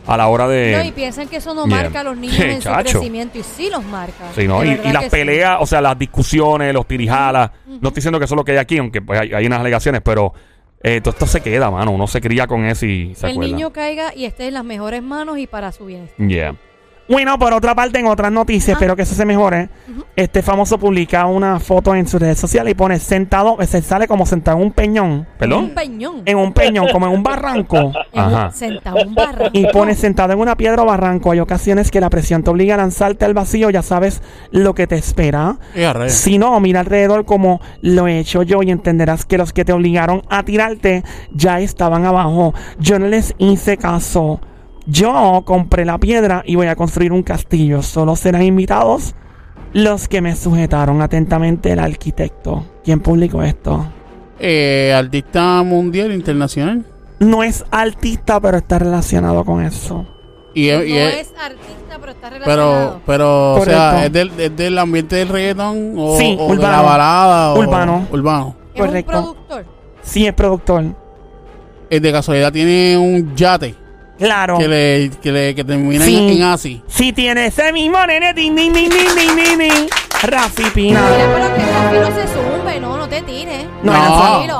a 0.07 0.17
la 0.17 0.27
hora 0.29 0.49
de. 0.49 0.75
No, 0.77 0.85
y 0.85 0.93
piensan 0.93 1.29
que 1.29 1.37
eso 1.37 1.55
no 1.55 1.67
marca 1.67 2.01
a 2.01 2.05
los 2.05 2.17
niños 2.19 2.39
en 2.41 2.57
su 2.61 2.69
chacho. 2.69 2.91
crecimiento 2.99 3.39
y 3.39 3.43
sí 3.43 3.71
los 3.71 3.85
marca. 3.85 4.25
Sí, 4.35 4.47
¿no? 4.49 4.61
De 4.61 4.67
Y, 4.67 4.71
verdad 4.71 4.85
y 4.91 4.93
las 4.93 5.03
que 5.05 5.11
sí. 5.11 5.17
peleas, 5.17 5.57
o 5.61 5.67
sea, 5.67 5.81
las 5.81 5.99
discusiones, 5.99 6.75
los 6.75 6.87
tirijalas. 6.87 7.51
No 7.67 7.75
estoy 7.89 7.95
diciendo 7.95 8.19
que 8.19 8.25
eso 8.25 8.35
es 8.35 8.39
lo 8.39 8.45
que 8.45 8.53
hay 8.53 8.59
aquí, 8.59 8.79
aunque 8.79 9.01
pues, 9.01 9.21
hay, 9.21 9.33
hay 9.33 9.47
unas 9.47 9.61
alegaciones, 9.61 10.01
pero 10.05 10.33
eh, 10.85 11.01
todo 11.01 11.11
esto 11.13 11.27
se 11.27 11.41
queda, 11.41 11.71
mano. 11.71 11.91
Uno 11.91 12.07
se 12.07 12.21
cría 12.21 12.47
con 12.47 12.65
eso 12.65 12.87
y 12.87 13.15
se 13.15 13.27
el 13.27 13.33
acuerda. 13.33 13.51
niño 13.53 13.73
caiga 13.73 14.15
y 14.15 14.27
esté 14.27 14.47
en 14.47 14.55
las 14.55 14.65
mejores 14.65 15.03
manos 15.03 15.39
y 15.39 15.47
para 15.47 15.73
su 15.73 15.87
bienestar. 15.87 16.25
Yeah. 16.29 16.55
Bueno, 17.09 17.39
por 17.39 17.53
otra 17.53 17.75
parte, 17.75 17.99
en 17.99 18.07
otras 18.07 18.33
noticias, 18.33 18.71
Ah. 18.71 18.79
espero 18.79 18.97
que 18.97 19.03
eso 19.03 19.15
se 19.15 19.27
mejore. 19.27 19.69
Este 20.17 20.43
famoso 20.43 20.79
publica 20.79 21.27
una 21.27 21.61
foto 21.61 21.95
en 21.95 22.07
sus 22.09 22.21
redes 22.21 22.39
sociales 22.39 22.71
y 22.71 22.75
pone 22.75 22.99
sentado, 22.99 23.59
se 23.67 23.83
sale 23.83 24.09
como 24.09 24.25
sentado 24.25 24.57
en 24.59 24.63
un 24.65 24.73
peñón. 24.73 25.11
Un 25.11 25.27
¿Perdón? 25.39 25.71
peñón. 25.75 26.23
En 26.25 26.39
un 26.39 26.53
peñón, 26.55 26.87
como 26.93 27.07
en 27.07 27.13
un 27.13 27.23
barranco. 27.23 27.77
Un- 28.13 28.21
Ajá. 28.21 28.51
sentado 28.53 28.99
en 29.01 29.09
un 29.09 29.15
barranco. 29.15 29.51
Y 29.53 29.67
pone 29.67 29.95
sentado 29.95 30.33
en 30.33 30.39
una 30.39 30.57
piedra 30.57 30.83
o 30.83 30.87
barranco. 30.87 31.33
Hay 31.33 31.41
ocasiones 31.41 31.91
que 31.91 32.01
la 32.01 32.09
presión 32.09 32.43
te 32.43 32.51
obliga 32.51 32.75
a 32.75 32.79
lanzarte 32.79 33.25
al 33.27 33.35
vacío, 33.35 33.69
ya 33.71 33.83
sabes 33.83 34.23
lo 34.51 34.75
que 34.75 34.87
te 34.87 34.95
espera. 34.97 35.57
Si 36.09 36.39
no, 36.39 36.59
mira 36.61 36.81
alrededor 36.81 37.25
como 37.27 37.61
lo 37.83 38.07
he 38.09 38.19
hecho 38.21 38.43
yo 38.45 38.63
y 38.63 38.71
entenderás 38.71 39.25
que 39.27 39.37
los 39.37 39.53
que 39.53 39.65
te 39.67 39.73
obligaron 39.73 40.23
a 40.31 40.43
tirarte 40.45 41.03
ya 41.33 41.61
estaban 41.61 42.07
abajo. 42.07 42.55
Yo 42.79 42.99
no 42.99 43.09
les 43.09 43.35
hice 43.39 43.77
caso. 43.77 44.41
Yo 44.87 45.43
compré 45.47 45.85
la 45.85 45.99
piedra 45.99 46.43
y 46.47 46.57
voy 46.57 46.67
a 46.67 46.77
construir 46.77 47.13
un 47.13 47.23
castillo. 47.23 47.83
Solo 47.83 48.17
serán 48.17 48.43
invitados 48.43 49.15
los 49.73 50.09
que 50.09 50.21
me 50.21 50.37
sujetaron 50.37 51.01
atentamente 51.03 51.73
el 51.73 51.79
arquitecto. 51.79 52.65
¿Quién 52.85 53.01
publicó 53.01 53.43
esto? 53.43 53.87
Eh, 54.39 54.93
artista 54.95 55.63
mundial, 55.63 56.13
internacional. 56.13 56.85
No 57.19 57.43
es 57.43 57.65
artista, 57.71 58.41
pero 58.41 58.59
está 58.59 58.79
relacionado 58.79 59.45
con 59.45 59.63
eso. 59.65 60.07
Y, 60.53 60.69
no 60.69 60.79
es- 60.81 60.89
y 60.89 60.97
es- 60.99 61.15
es 61.15 61.33
artista, 61.41 61.97
pero 61.99 62.13
está 62.13 62.29
pero, 62.31 62.45
relacionado. 62.45 63.01
pero, 63.07 63.53
o 63.55 63.59
Correcto. 63.59 63.81
sea, 63.81 64.05
¿es 64.07 64.13
del, 64.13 64.31
es 64.39 64.57
del 64.57 64.79
ambiente 64.79 65.17
del 65.17 65.29
reggaetón 65.29 65.95
o, 65.97 66.17
Sí, 66.19 66.37
o 66.39 66.47
de 66.49 66.53
urbano. 66.53 66.73
la 66.73 66.83
balada? 66.83 67.55
o- 67.55 67.59
Urbano. 67.59 68.07
Urbano. 68.13 68.57
es 68.75 68.81
correcto. 68.81 69.13
un 69.19 69.23
productor. 69.25 69.65
Sí, 70.03 70.27
es 70.27 70.35
productor. 70.35 70.85
Es 71.89 72.03
de 72.03 72.13
casualidad 72.13 72.53
tiene 72.53 72.99
un 72.99 73.35
yate 73.35 73.75
Claro. 74.19 74.59
que 74.59 74.69
le, 74.69 75.11
que 75.23 75.33
le 75.33 75.55
que 75.55 75.65
termina 75.65 76.05
Sí. 76.05 76.17
en, 76.17 76.37
en 76.39 76.43
Asi. 76.45 76.83
Si 76.87 77.13
tiene 77.13 77.47
ese 77.47 77.73
mismo 77.73 78.05
nene, 78.07 78.33
din, 78.33 78.55
din, 78.55 78.73
din, 78.73 78.89
din, 78.89 79.09
din, 79.17 79.37
din, 79.37 79.59
din. 79.59 79.89
Rafi 80.23 80.63
Pina. 80.75 81.01
Mira, 81.03 81.27
pero 81.35 81.55
que 81.55 81.63
Rafi 81.73 81.97
no 81.99 82.07
se 82.23 82.29
zumbe, 82.29 82.81
no, 82.81 82.97
no 82.97 83.09
te 83.09 83.21
tires. 83.23 83.65
No, 83.83 83.93
No. 83.93 83.99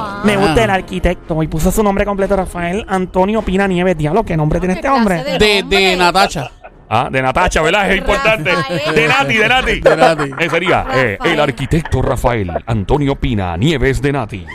Ah. 0.01 0.21
Me 0.25 0.37
gusta 0.37 0.61
Ah. 0.61 0.65
el 0.65 0.71
arquitecto 0.71 1.43
y 1.43 1.47
puso 1.49 1.71
su 1.71 1.83
nombre 1.83 2.05
completo, 2.05 2.35
Rafael 2.37 2.85
Antonio 2.89 3.43
Pina 3.43 3.67
Nieves. 3.69 3.97
Diablo, 3.97 4.25
¿qué 4.25 4.37
nombre 4.37 4.59
tiene 4.59 4.75
¿Qué 4.75 4.81
este 4.81 4.89
hombre? 4.91 5.23
de- 5.23 5.39
De, 5.39 5.63
hombre. 5.63 5.79
de 5.79 5.97
Natacha. 5.97 6.51
Ah, 6.89 7.09
de 7.11 7.23
Natacha, 7.23 7.63
¿verdad? 7.63 7.91
Es 7.91 7.99
importante. 7.99 8.53
Rafael. 8.53 8.95
De 8.95 9.09
Nati, 9.09 9.35
de 9.37 9.49
Nati. 9.49 9.81
De 9.81 9.97
Nati. 9.97 10.31
Eh, 10.39 10.51
sería 10.51 10.87
eh, 10.95 11.19
el 11.25 11.41
arquitecto 11.41 12.03
Rafael 12.03 12.51
Antonio 12.67 13.17
Pina 13.17 13.57
Nieves 13.57 14.03
de 14.03 14.13
Nati. 14.13 14.47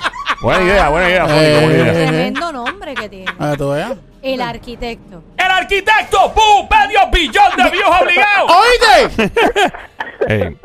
Buena 0.42 0.64
idea, 0.64 0.90
buena 0.90 1.10
idea, 1.10 1.26
Eh, 1.26 1.28
Sónico, 1.30 1.66
buena 1.66 1.84
idea. 1.92 2.08
Tremendo 2.08 2.52
nombre 2.52 2.94
que 2.96 3.10
tiene. 3.10 3.26
A 3.38 3.48
ver, 3.48 3.58
tú 3.58 3.70
veas. 3.72 3.94
El 4.22 4.42
arquitecto. 4.42 5.24
El 5.38 5.46
arquitecto, 5.52 6.34
¡pum! 6.34 6.68
¡Medio 6.70 7.00
billón 7.12 7.56
de 7.58 7.70
views 7.72 8.02
obligados! 8.02 8.52
¡Oíste! 9.20 9.32
Eh, 10.28 10.56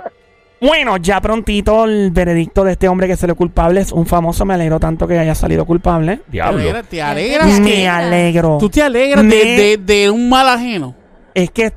Bueno, 0.61 0.97
ya 0.97 1.21
prontito 1.21 1.85
el 1.85 2.11
veredicto 2.11 2.65
de 2.65 2.73
este 2.73 2.89
hombre 2.89 3.07
que 3.07 3.17
se 3.17 3.27
le 3.27 3.35
culpable 3.35 3.81
es 3.81 3.93
un 3.93 4.05
famoso. 4.07 4.45
Me 4.45 4.55
alegro 4.55 4.81
tanto 4.81 5.07
que 5.07 5.19
haya 5.19 5.35
salido 5.35 5.65
culpable. 5.65 6.17
Te 6.19 6.33
diablo. 6.33 6.61
alegras, 6.61 6.87
te 6.89 7.03
alegras 7.03 7.61
Me 7.61 7.71
que- 7.71 7.89
alegro. 7.89 8.59
Tú 8.59 8.69
te 8.71 8.83
alegras 8.83 9.23
de, 9.23 9.29
Me- 9.29 9.35
de, 9.45 9.77
de 9.79 10.11
un 10.11 10.29
mal 10.29 10.49
ajeno. 10.49 10.95
Es 11.35 11.51
que 11.51 11.73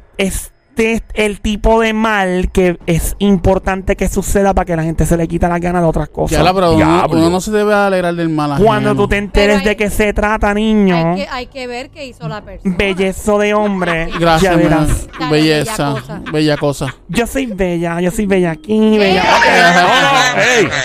este 0.78 0.94
es 0.94 1.04
el 1.16 1.42
tipo 1.42 1.82
de 1.82 1.94
mal 1.94 2.52
que 2.52 2.78
es 2.86 3.16
importante 3.20 3.96
que 3.96 4.08
suceda 4.08 4.54
para 4.54 4.66
que 4.66 4.76
la 4.76 4.84
gente 4.84 5.06
se 5.08 5.18
le 5.18 5.28
quita 5.28 5.50
las 5.50 5.60
ganas 5.60 5.82
de 5.82 5.88
otras 5.88 6.10
cosas. 6.10 6.38
Ya 6.38 6.44
la, 6.44 6.54
pero 6.54 6.74
uno, 6.76 6.78
diablo. 6.86 7.18
uno 7.18 7.30
no 7.32 7.42
se 7.42 7.52
debe 7.52 7.74
alegrar 7.74 8.14
del 8.14 8.30
mal 8.30 8.52
ajeno. 8.52 8.66
Cuando 8.68 8.96
tú 8.96 9.08
te 9.08 9.18
enteres 9.18 9.60
hay- 9.60 9.66
de 9.66 9.76
qué 9.76 9.90
se 9.90 10.14
trata, 10.14 10.54
niño, 10.54 10.96
Hay 11.14 11.16
que, 11.16 11.28
hay 11.32 11.46
que 11.48 11.66
ver 11.68 11.90
qué 11.90 12.06
hizo 12.06 12.28
la 12.28 12.42
persona. 12.44 12.76
bellezo 12.78 13.40
de 13.40 13.54
hombre, 13.56 14.10
Gracias, 14.20 14.56
verás. 14.56 15.08
Belleza. 15.32 15.94
bella 15.94 16.02
cosa. 16.02 16.22
Bella 16.32 16.58
cosa. 16.58 16.96
Yo 17.10 17.26
soy 17.26 17.48
bella, 17.48 18.00
yo 18.00 18.12
soy 18.12 18.28
bella 18.28 18.52
aquí, 18.52 18.98
bella. 19.00 19.24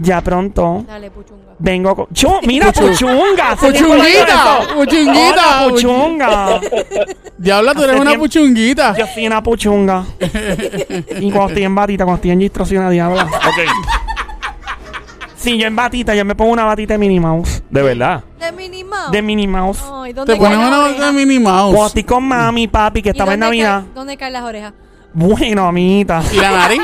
Ya 0.00 0.20
pronto 0.22 0.84
Dale, 0.88 1.08
puchunga. 1.10 1.43
Vengo 1.58 1.94
con. 1.96 2.06
¡Chu! 2.12 2.28
¡Mira, 2.46 2.72
Puchu- 2.72 2.88
puchunga! 2.90 3.56
¡Puchunguita! 3.56 4.58
¡Puchunguita! 4.74 5.60
Hola, 5.62 5.68
puchunga! 5.70 6.60
Diabla, 7.38 7.74
tú 7.74 7.80
eres 7.82 7.92
Hace 7.94 8.00
una 8.00 8.10
tiempo- 8.10 8.24
puchunguita. 8.24 8.94
Yo 8.96 9.06
soy 9.06 9.26
una 9.26 9.42
puchunga. 9.42 10.04
y 11.20 11.30
cuando 11.30 11.48
estoy 11.48 11.64
en 11.64 11.74
batita, 11.74 12.04
cuando 12.04 12.16
estoy 12.16 12.30
en 12.32 12.40
gistro, 12.40 12.64
soy 12.66 12.76
una 12.78 12.90
diabla. 12.90 13.24
Ok, 13.24 13.58
Sí, 15.36 15.58
yo 15.58 15.66
en 15.66 15.76
batita, 15.76 16.14
yo 16.14 16.24
me 16.24 16.34
pongo 16.34 16.52
una 16.52 16.64
batita 16.64 16.94
de 16.94 16.98
Minnie 16.98 17.20
Mouse. 17.20 17.62
de 17.68 17.82
verdad. 17.82 18.24
De 18.40 18.50
Minnie 18.52 18.82
Mouse. 18.84 19.10
De 19.12 19.20
Minnie 19.20 19.46
Mouse. 19.46 19.80
Ay, 19.92 20.12
¿dónde 20.14 20.32
Te 20.32 20.38
caen 20.40 20.58
las 20.58 20.68
una 20.68 20.84
orejas? 20.86 21.06
de 21.06 21.12
Minnie 21.12 21.42
Cuando 21.42 21.72
Mouse. 21.72 21.86
estoy 21.88 22.04
con 22.04 22.24
mami, 22.26 22.66
papi, 22.68 23.02
que 23.02 23.10
¿Y 23.10 23.12
estaba 23.12 23.34
en 23.34 23.40
dónde 23.40 23.56
Navidad. 23.58 23.82
cae- 23.82 23.94
¿Dónde 23.94 24.16
caen 24.16 24.32
las 24.32 24.42
orejas? 24.42 24.72
Bueno, 25.12 25.66
amiguita. 25.68 26.22
¿Y 26.32 26.36
la 26.36 26.50
nariz? 26.50 26.80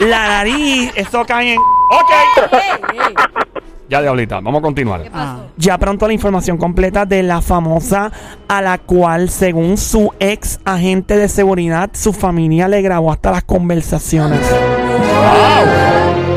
La 0.00 0.26
nariz, 0.28 0.90
eso 0.96 1.24
cae 1.26 1.52
en. 1.52 1.58
Ok. 1.58 2.52
Ey, 2.52 2.98
ey, 2.98 3.14
Ya, 3.88 4.02
diablita, 4.02 4.36
vamos 4.40 4.58
a 4.58 4.62
continuar. 4.62 5.02
¿Qué 5.02 5.10
pasó? 5.10 5.40
Ah. 5.40 5.46
Ya 5.56 5.78
pronto 5.78 6.06
la 6.06 6.12
información 6.12 6.58
completa 6.58 7.06
de 7.06 7.22
la 7.22 7.40
famosa 7.40 8.12
a 8.46 8.60
la 8.60 8.78
cual, 8.78 9.30
según 9.30 9.78
su 9.78 10.12
ex 10.20 10.60
agente 10.64 11.16
de 11.16 11.28
seguridad, 11.28 11.90
su 11.94 12.12
familia 12.12 12.68
le 12.68 12.82
grabó 12.82 13.10
hasta 13.12 13.30
las 13.30 13.44
conversaciones. 13.44 14.40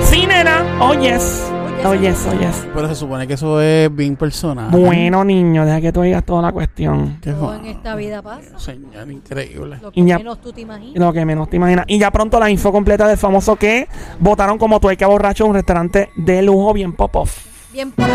Sí, 0.03 0.25
nena. 0.25 0.63
Oh, 0.79 0.93
yes. 0.93 1.51
Oh, 1.83 1.95
yes, 1.95 2.27
oh, 2.29 2.39
yes. 2.39 2.67
Pero 2.75 2.88
se 2.88 2.95
supone 2.95 3.25
que 3.27 3.33
eso 3.33 3.59
es 3.59 3.93
bien 3.93 4.15
personal. 4.15 4.69
Bueno, 4.69 5.23
niño, 5.23 5.65
deja 5.65 5.81
que 5.81 5.91
tú 5.91 6.01
digas 6.03 6.23
toda 6.23 6.43
la 6.43 6.51
cuestión. 6.51 7.17
Qué 7.21 7.31
Todo 7.31 7.55
en 7.55 7.65
esta 7.65 7.95
vida 7.95 8.21
pasa. 8.21 8.59
Señor, 8.59 9.09
increíble. 9.09 9.79
Lo 9.81 9.91
que 9.91 10.00
Y 10.00 10.05
ya- 10.05 10.17
menos 10.19 10.39
tú 10.41 10.53
te 10.53 10.61
imaginas. 10.61 10.95
Lo 10.95 11.11
que 11.11 11.25
menos 11.25 11.50
te 11.50 11.55
imaginas. 11.57 11.85
Y 11.88 11.97
ya 11.97 12.11
pronto 12.11 12.39
la 12.39 12.50
info 12.51 12.71
completa 12.71 13.07
del 13.07 13.17
famoso 13.17 13.55
que 13.55 13.88
votaron 14.19 14.59
como 14.59 14.79
tueca 14.79 15.07
borracho 15.07 15.45
en 15.45 15.50
un 15.50 15.55
restaurante 15.55 16.09
de 16.15 16.41
lujo 16.43 16.71
bien 16.73 16.93
pop-off. 16.93 17.45
bien 17.73 17.91
poco. 17.91 18.09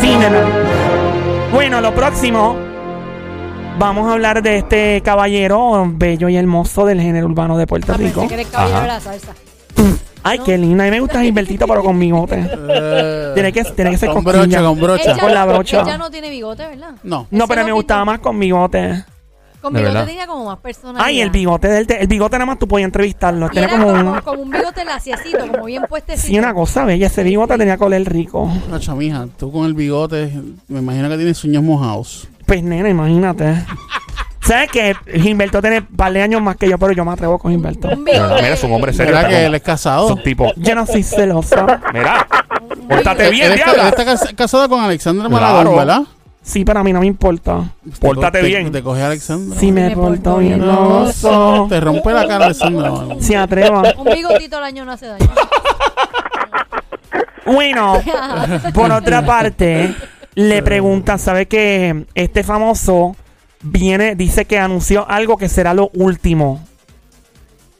Sí, 0.00 0.08
nena. 0.08 0.40
Bueno, 1.52 1.80
lo 1.82 1.94
próximo. 1.94 2.56
Vamos 3.78 4.08
a 4.08 4.12
hablar 4.14 4.42
de 4.42 4.58
este 4.58 5.02
caballero 5.04 5.90
bello 5.94 6.28
y 6.28 6.36
hermoso 6.36 6.86
del 6.86 7.00
género 7.00 7.26
urbano 7.26 7.58
de 7.58 7.66
Puerto 7.66 7.92
Ah, 7.92 7.96
pensé 7.98 8.14
Rico. 8.14 8.28
que 8.28 8.34
eres 8.34 8.46
caballero 8.48 8.76
Ajá. 8.78 8.82
de 8.86 8.88
la 8.92 9.00
salsa. 9.00 9.32
Ay, 10.22 10.38
qué 10.40 10.56
lindo. 10.58 10.82
A 10.82 10.86
mí 10.86 10.90
me 10.92 11.00
gusta 11.00 11.20
Gilbertito, 11.22 11.66
pero 11.66 11.82
con 11.82 11.98
bigote. 11.98 12.46
Eh, 12.68 13.30
Tiene 13.34 13.52
que, 13.52 13.64
tiene 13.64 13.90
que 13.92 13.98
ser 13.98 14.10
con 14.10 14.22
cosquilla. 14.24 14.60
brocha, 14.60 14.62
con 14.62 14.80
brocha. 14.80 15.12
Ella, 15.12 15.20
Con 15.22 15.34
la 15.34 15.44
brocha. 15.46 15.80
ella 15.82 15.98
no 15.98 16.10
tiene 16.10 16.30
bigote, 16.30 16.66
¿verdad? 16.66 16.90
No. 17.02 17.26
No, 17.30 17.48
pero 17.48 17.64
me 17.64 17.72
gustaba 17.72 18.04
más 18.04 18.18
con 18.20 18.38
bigote. 18.38 19.04
Con 19.60 19.72
De 19.74 19.78
bigote 19.78 19.94
verdad. 19.94 20.06
tenía 20.08 20.26
como 20.26 20.44
más 20.46 20.58
personalidad. 20.58 21.06
Ay, 21.06 21.20
el 21.20 21.30
bigote 21.30 21.68
del 21.68 21.86
el 21.88 22.06
bigote 22.08 22.34
nada 22.36 22.46
más 22.46 22.58
tú 22.58 22.66
podías 22.66 22.86
entrevistarlo. 22.86 23.46
Y 23.46 23.50
Tenía 23.50 23.68
era 23.68 23.78
como 23.78 23.92
como, 23.96 24.12
un 24.12 24.20
como 24.20 24.42
un 24.42 24.50
bigote 24.50 24.84
laciecito, 24.84 25.46
como 25.48 25.64
bien 25.66 25.84
puestecito. 25.88 26.26
Sí, 26.26 26.36
una 26.38 26.52
cosa 26.52 26.84
bella. 26.84 27.06
Ese 27.06 27.22
bigote 27.22 27.56
tenía 27.58 27.76
que 27.76 27.84
oler 27.84 28.04
rico. 28.12 28.50
Nacha, 28.70 28.94
mija, 28.96 29.26
tú 29.38 29.52
con 29.52 29.66
el 29.66 29.74
bigote, 29.74 30.32
me 30.66 30.80
imagino 30.80 31.08
que 31.08 31.16
tienes 31.16 31.44
uñas 31.44 31.62
mojados. 31.62 32.28
Pues 32.44 32.62
nena, 32.64 32.88
imagínate. 32.88 33.54
¿Sabes 34.44 34.70
que 34.70 34.94
Gilberto 35.20 35.60
tiene 35.60 35.78
un 35.78 35.96
par 35.96 36.12
de 36.12 36.20
años 36.22 36.42
más 36.42 36.56
que 36.56 36.68
yo, 36.68 36.76
pero 36.78 36.92
yo 36.92 37.04
me 37.04 37.12
atrevo 37.12 37.38
con 37.38 37.52
Gilberto. 37.52 37.88
No, 37.90 37.96
mira, 37.96 38.48
es 38.48 38.62
un 38.64 38.72
hombre 38.72 38.92
serio. 38.92 39.10
¿Será 39.14 39.20
está 39.28 39.30
que 39.30 39.46
él 39.46 39.54
es 39.54 39.62
casado? 39.62 40.06
Es 40.06 40.12
un 40.12 40.22
tipo. 40.22 40.52
Yo 40.56 40.74
no 40.74 40.84
soy 40.86 41.02
celosa. 41.04 41.80
Mira, 41.92 42.26
pórtate 42.88 43.30
bien, 43.30 43.46
Él 43.52 43.58
está, 43.58 43.70
él 43.70 43.76
diabla. 43.76 43.88
está 43.90 44.04
cas- 44.04 44.34
casado 44.36 44.68
con 44.68 44.82
Alexandra 44.82 45.28
Claro. 45.28 45.42
Maradona, 45.46 45.76
¿verdad? 45.76 46.02
Sí, 46.42 46.64
pero 46.64 46.80
a 46.80 46.82
mí 46.82 46.92
no 46.92 46.98
me 46.98 47.06
importa. 47.06 47.72
Pórtate 48.00 48.40
Te- 48.40 48.46
bien. 48.46 48.72
Te 48.72 48.82
coge 48.82 49.00
Alexandra. 49.00 49.56
Si 49.60 49.70
me 49.70 49.90
Me 49.90 49.94
porto 49.94 50.08
porto 50.08 50.36
bien, 50.38 50.54
bien, 50.58 50.66
no 50.66 51.02
oso. 51.02 51.66
Te 51.68 51.80
rompe 51.80 52.12
la 52.12 52.26
cara 52.26 52.46
Alexandra. 52.46 52.90
Se 53.20 53.36
atreva. 53.36 53.82
Un 53.96 54.04
bigotito 54.12 54.56
al 54.58 54.64
año 54.64 54.84
no 54.84 54.90
hace 54.92 55.06
daño. 55.06 55.26
Bueno, 57.44 58.00
por 58.72 58.90
otra 58.92 59.24
parte, 59.26 59.94
le 60.34 60.62
preguntan, 60.62 61.18
¿sabe 61.18 61.46
que 61.46 62.06
este 62.14 62.44
famoso 62.44 63.16
viene, 63.62 64.14
dice 64.14 64.44
que 64.44 64.58
anunció 64.58 65.08
algo 65.08 65.36
que 65.36 65.48
será 65.48 65.74
lo 65.74 65.90
último? 65.94 66.60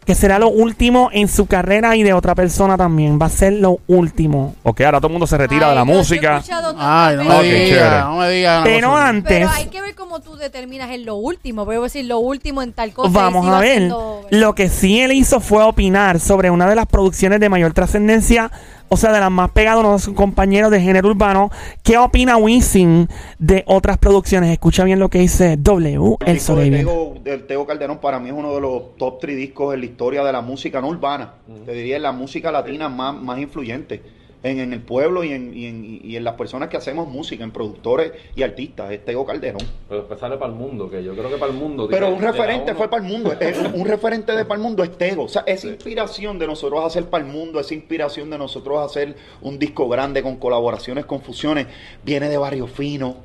Que 0.04 0.16
será 0.16 0.40
lo 0.40 0.48
último 0.48 1.10
en 1.12 1.28
su 1.28 1.46
carrera 1.46 1.94
y 1.94 2.02
de 2.02 2.12
otra 2.12 2.34
persona 2.34 2.76
también. 2.76 3.20
Va 3.22 3.26
a 3.26 3.28
ser 3.28 3.52
lo 3.52 3.78
último. 3.86 4.56
Ok, 4.64 4.80
ahora 4.80 4.98
todo 4.98 5.06
el 5.06 5.12
mundo 5.12 5.28
se 5.28 5.38
retira 5.38 5.68
de 5.68 5.76
la 5.76 5.84
yo 5.86 5.92
he 5.92 5.96
música. 5.96 6.36
escuchado 6.38 6.74
Ay, 6.76 7.16
no 7.18 7.24
me 7.24 7.38
veces. 7.42 7.68
Digas, 7.70 8.04
no 8.06 8.16
me 8.16 8.30
digas. 8.30 8.60
Pero 8.64 8.90
cosa. 8.90 9.06
antes, 9.08 9.32
Pero 9.38 9.50
hay 9.50 9.66
que 9.66 9.80
ver 9.80 9.94
cómo 9.94 10.18
tú 10.18 10.34
determinas 10.34 10.90
en 10.90 11.04
lo 11.06 11.14
último. 11.14 11.64
Voy 11.64 11.76
a 11.76 11.80
decir 11.80 12.04
lo 12.06 12.18
último 12.18 12.62
en 12.62 12.72
tal 12.72 12.92
cosa. 12.92 13.08
y 13.08 13.12
vamos 13.12 13.44
sigo 13.44 13.54
a 13.54 13.60
ver. 13.60 13.70
haciendo- 13.74 14.22
Lo 14.30 14.54
que 14.56 14.68
sí 14.68 15.00
él 15.00 15.12
hizo 15.12 15.38
fue 15.38 15.62
opinar 15.62 16.18
sobre 16.18 16.50
una 16.50 16.68
de 16.68 16.74
las 16.74 16.86
producciones 16.86 17.38
de 17.38 17.48
mayor 17.48 17.72
trascendencia, 17.72 18.50
o 18.92 18.96
sea, 18.98 19.10
de 19.10 19.20
las 19.20 19.30
más 19.30 19.50
pegadas, 19.52 19.80
uno 19.80 19.94
de 19.94 19.98
sus 20.00 20.12
compañeros 20.12 20.70
de 20.70 20.78
género 20.78 21.08
urbano. 21.08 21.50
¿Qué 21.82 21.96
opina 21.96 22.36
Wisin 22.36 23.08
de 23.38 23.64
otras 23.66 23.96
producciones? 23.96 24.50
Escucha 24.50 24.84
bien 24.84 24.98
lo 24.98 25.08
que 25.08 25.18
dice 25.18 25.56
W, 25.56 26.16
el 26.26 26.34
de 26.34 26.40
sobreviviente. 26.40 26.92
Tego, 26.92 27.14
del 27.24 27.46
Tego 27.46 27.66
Calderón 27.66 28.00
para 28.00 28.20
mí 28.20 28.28
es 28.28 28.34
uno 28.34 28.54
de 28.54 28.60
los 28.60 28.94
top 28.98 29.18
3 29.18 29.34
discos 29.34 29.72
en 29.72 29.80
la 29.80 29.86
historia 29.86 30.22
de 30.22 30.30
la 30.30 30.42
música 30.42 30.82
no 30.82 30.88
urbana. 30.88 31.36
Te 31.64 31.72
diría 31.72 31.96
en 31.96 32.02
la 32.02 32.12
música 32.12 32.52
latina 32.52 32.90
más, 32.90 33.14
más 33.14 33.38
influyente. 33.38 34.02
En, 34.44 34.58
en 34.58 34.72
el 34.72 34.80
pueblo 34.80 35.22
y 35.22 35.32
en, 35.32 35.56
y, 35.56 35.66
en, 35.66 36.00
y 36.02 36.16
en 36.16 36.24
las 36.24 36.34
personas 36.34 36.68
que 36.68 36.76
hacemos 36.76 37.06
música, 37.06 37.44
en 37.44 37.52
productores 37.52 38.10
y 38.34 38.42
artistas, 38.42 38.90
es 38.90 39.04
Tego 39.04 39.24
Calderón. 39.24 39.62
Pero 39.88 40.00
después 40.00 40.18
sale 40.18 40.36
para 40.36 40.50
el 40.52 40.58
mundo, 40.58 40.90
que 40.90 41.04
yo 41.04 41.14
creo 41.14 41.30
que 41.30 41.36
para 41.36 41.52
el 41.52 41.58
mundo. 41.58 41.86
Pero 41.88 42.08
un 42.08 42.20
referente 42.20 42.74
fue 42.74 42.88
para 42.90 43.04
el 43.04 43.08
mundo. 43.08 43.32
Es- 43.38 43.58
un 43.72 43.86
referente 43.86 44.32
de 44.34 44.44
para 44.44 44.56
el 44.56 44.62
mundo 44.62 44.82
es 44.82 44.98
Tego. 44.98 45.22
O 45.24 45.28
sea, 45.28 45.44
esa 45.46 45.68
inspiración 45.68 46.40
de 46.40 46.48
nosotros 46.48 46.84
hacer 46.84 47.04
para 47.08 47.24
el 47.24 47.30
mundo, 47.32 47.60
esa 47.60 47.74
inspiración 47.74 48.30
de 48.30 48.38
nosotros 48.38 48.84
hacer 48.84 49.14
un 49.42 49.60
disco 49.60 49.88
grande 49.88 50.22
con 50.24 50.36
colaboraciones, 50.36 51.04
con 51.04 51.20
fusiones, 51.22 51.68
viene 52.04 52.28
de 52.28 52.36
Barrio 52.36 52.66
Fino, 52.66 53.18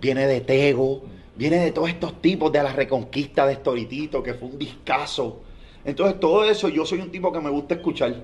viene 0.00 0.26
de 0.26 0.40
Tego, 0.40 1.02
viene 1.36 1.58
de 1.58 1.70
todos 1.70 1.90
estos 1.90 2.20
tipos 2.20 2.50
de 2.50 2.62
la 2.64 2.72
Reconquista 2.72 3.46
de 3.46 3.54
Storitito, 3.54 4.20
que 4.20 4.34
fue 4.34 4.48
un 4.48 4.58
discazo. 4.58 5.42
Entonces, 5.84 6.18
todo 6.18 6.44
eso, 6.44 6.68
yo 6.68 6.84
soy 6.84 6.98
un 6.98 7.12
tipo 7.12 7.30
que 7.30 7.38
me 7.38 7.50
gusta 7.50 7.74
escuchar. 7.74 8.14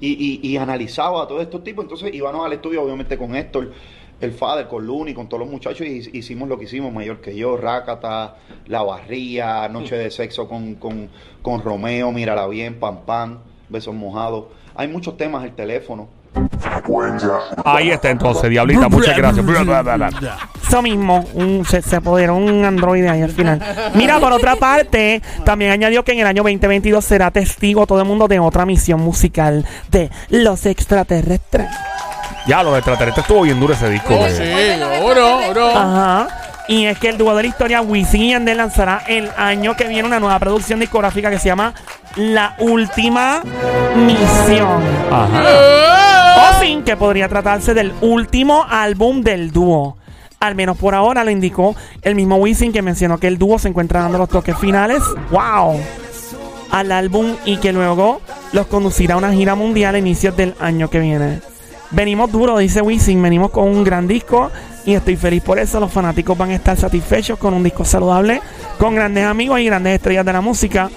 Y, 0.00 0.40
y, 0.42 0.56
analizaba 0.56 1.22
a 1.22 1.26
todos 1.26 1.42
estos 1.42 1.64
tipos. 1.64 1.84
Entonces, 1.84 2.14
íbamos 2.14 2.46
al 2.46 2.52
estudio, 2.52 2.82
obviamente, 2.82 3.18
con 3.18 3.34
Héctor, 3.34 3.72
el 4.20 4.32
Father, 4.32 4.68
con 4.68 4.86
Luni, 4.86 5.14
con 5.14 5.28
todos 5.28 5.40
los 5.40 5.50
muchachos, 5.50 5.86
y 5.86 6.10
hicimos 6.12 6.48
lo 6.48 6.58
que 6.58 6.64
hicimos, 6.64 6.92
mayor 6.92 7.20
que 7.20 7.34
yo, 7.36 7.56
Rácata, 7.56 8.36
La 8.66 8.82
Barría, 8.82 9.68
Noche 9.68 9.96
de 9.96 10.10
Sexo 10.10 10.48
con, 10.48 10.76
con, 10.76 11.08
con 11.42 11.62
Romeo, 11.62 12.12
Mírala 12.12 12.46
Bien, 12.46 12.78
Pam 12.78 13.04
Pam, 13.06 13.38
Besos 13.68 13.94
Mojados. 13.94 14.46
Hay 14.74 14.88
muchos 14.88 15.16
temas, 15.16 15.44
el 15.44 15.54
teléfono. 15.54 16.08
Ahí 17.64 17.90
está 17.90 18.10
entonces, 18.10 18.48
Diablita, 18.50 18.88
muchas 18.88 19.16
gracias. 19.16 19.44
Eso 20.66 20.82
mismo, 20.82 21.24
un- 21.34 21.64
se, 21.64 21.80
se 21.82 21.96
apoderó 21.96 22.36
un 22.36 22.64
androide 22.64 23.08
ahí 23.08 23.22
al 23.22 23.30
final. 23.30 23.62
Mira, 23.94 24.18
por 24.20 24.32
otra 24.32 24.56
parte, 24.56 25.22
también 25.44 25.70
añadió 25.70 26.04
que 26.04 26.12
en 26.12 26.20
el 26.20 26.26
año 26.26 26.42
2022 26.42 27.04
será 27.04 27.30
testigo 27.30 27.86
todo 27.86 28.00
el 28.00 28.06
mundo 28.06 28.28
de 28.28 28.38
otra 28.38 28.66
misión 28.66 29.00
musical 29.00 29.64
de 29.90 30.10
los 30.28 30.66
extraterrestres. 30.66 31.68
Ya, 32.46 32.62
los 32.62 32.74
extraterrestres 32.76 33.24
estuvo 33.26 33.42
bien 33.42 33.60
duro 33.60 33.74
ese 33.74 33.90
disco. 33.90 34.14
Oh, 34.14 34.18
güey. 34.18 34.32
sí, 34.36 34.42
oro, 35.02 35.48
oro. 35.50 35.68
Ajá. 35.76 36.28
Y 36.68 36.84
es 36.84 36.98
que 36.98 37.08
el 37.08 37.16
dúo 37.16 37.34
de 37.34 37.42
la 37.44 37.48
historia, 37.48 37.80
Wisin 37.80 38.22
y 38.22 38.30
Yandel, 38.32 38.58
lanzará 38.58 39.02
el 39.08 39.30
año 39.38 39.74
que 39.74 39.88
viene 39.88 40.06
una 40.06 40.20
nueva 40.20 40.38
producción 40.38 40.78
discográfica 40.78 41.30
que 41.30 41.38
se 41.38 41.48
llama 41.48 41.72
La 42.14 42.56
Última 42.58 43.42
Misión. 43.96 44.82
Ajá. 45.10 45.44
O 46.36 46.60
sin 46.60 46.84
que 46.84 46.94
podría 46.94 47.26
tratarse 47.26 47.72
del 47.72 47.94
último 48.02 48.66
álbum 48.68 49.22
del 49.22 49.50
dúo. 49.50 49.96
Al 50.40 50.54
menos 50.54 50.76
por 50.76 50.94
ahora 50.94 51.24
lo 51.24 51.30
indicó 51.30 51.74
el 52.02 52.14
mismo 52.14 52.36
Wisin 52.36 52.70
que 52.70 52.82
mencionó 52.82 53.18
que 53.18 53.28
el 53.28 53.38
dúo 53.38 53.58
se 53.58 53.68
encuentra 53.68 54.02
dando 54.02 54.18
los 54.18 54.28
toques 54.28 54.56
finales. 54.58 55.02
¡Wow! 55.30 55.80
Al 56.70 56.92
álbum 56.92 57.34
y 57.46 57.56
que 57.56 57.72
luego 57.72 58.20
los 58.52 58.66
conducirá 58.66 59.14
a 59.14 59.18
una 59.18 59.32
gira 59.32 59.54
mundial 59.54 59.94
a 59.94 59.98
inicios 59.98 60.36
del 60.36 60.54
año 60.60 60.90
que 60.90 61.00
viene. 61.00 61.40
Venimos 61.90 62.30
duro, 62.30 62.58
dice 62.58 62.82
Wisin, 62.82 63.22
venimos 63.22 63.50
con 63.50 63.64
un 63.64 63.82
gran 63.82 64.06
disco 64.06 64.50
y 64.84 64.94
estoy 64.94 65.16
feliz 65.16 65.42
por 65.42 65.58
eso. 65.58 65.80
Los 65.80 65.90
fanáticos 65.90 66.36
van 66.36 66.50
a 66.50 66.54
estar 66.54 66.76
satisfechos 66.76 67.38
con 67.38 67.54
un 67.54 67.62
disco 67.62 67.84
saludable, 67.84 68.42
con 68.78 68.94
grandes 68.94 69.24
amigos 69.24 69.60
y 69.60 69.64
grandes 69.64 69.94
estrellas 69.94 70.26
de 70.26 70.32
la 70.32 70.42
música. 70.42 70.90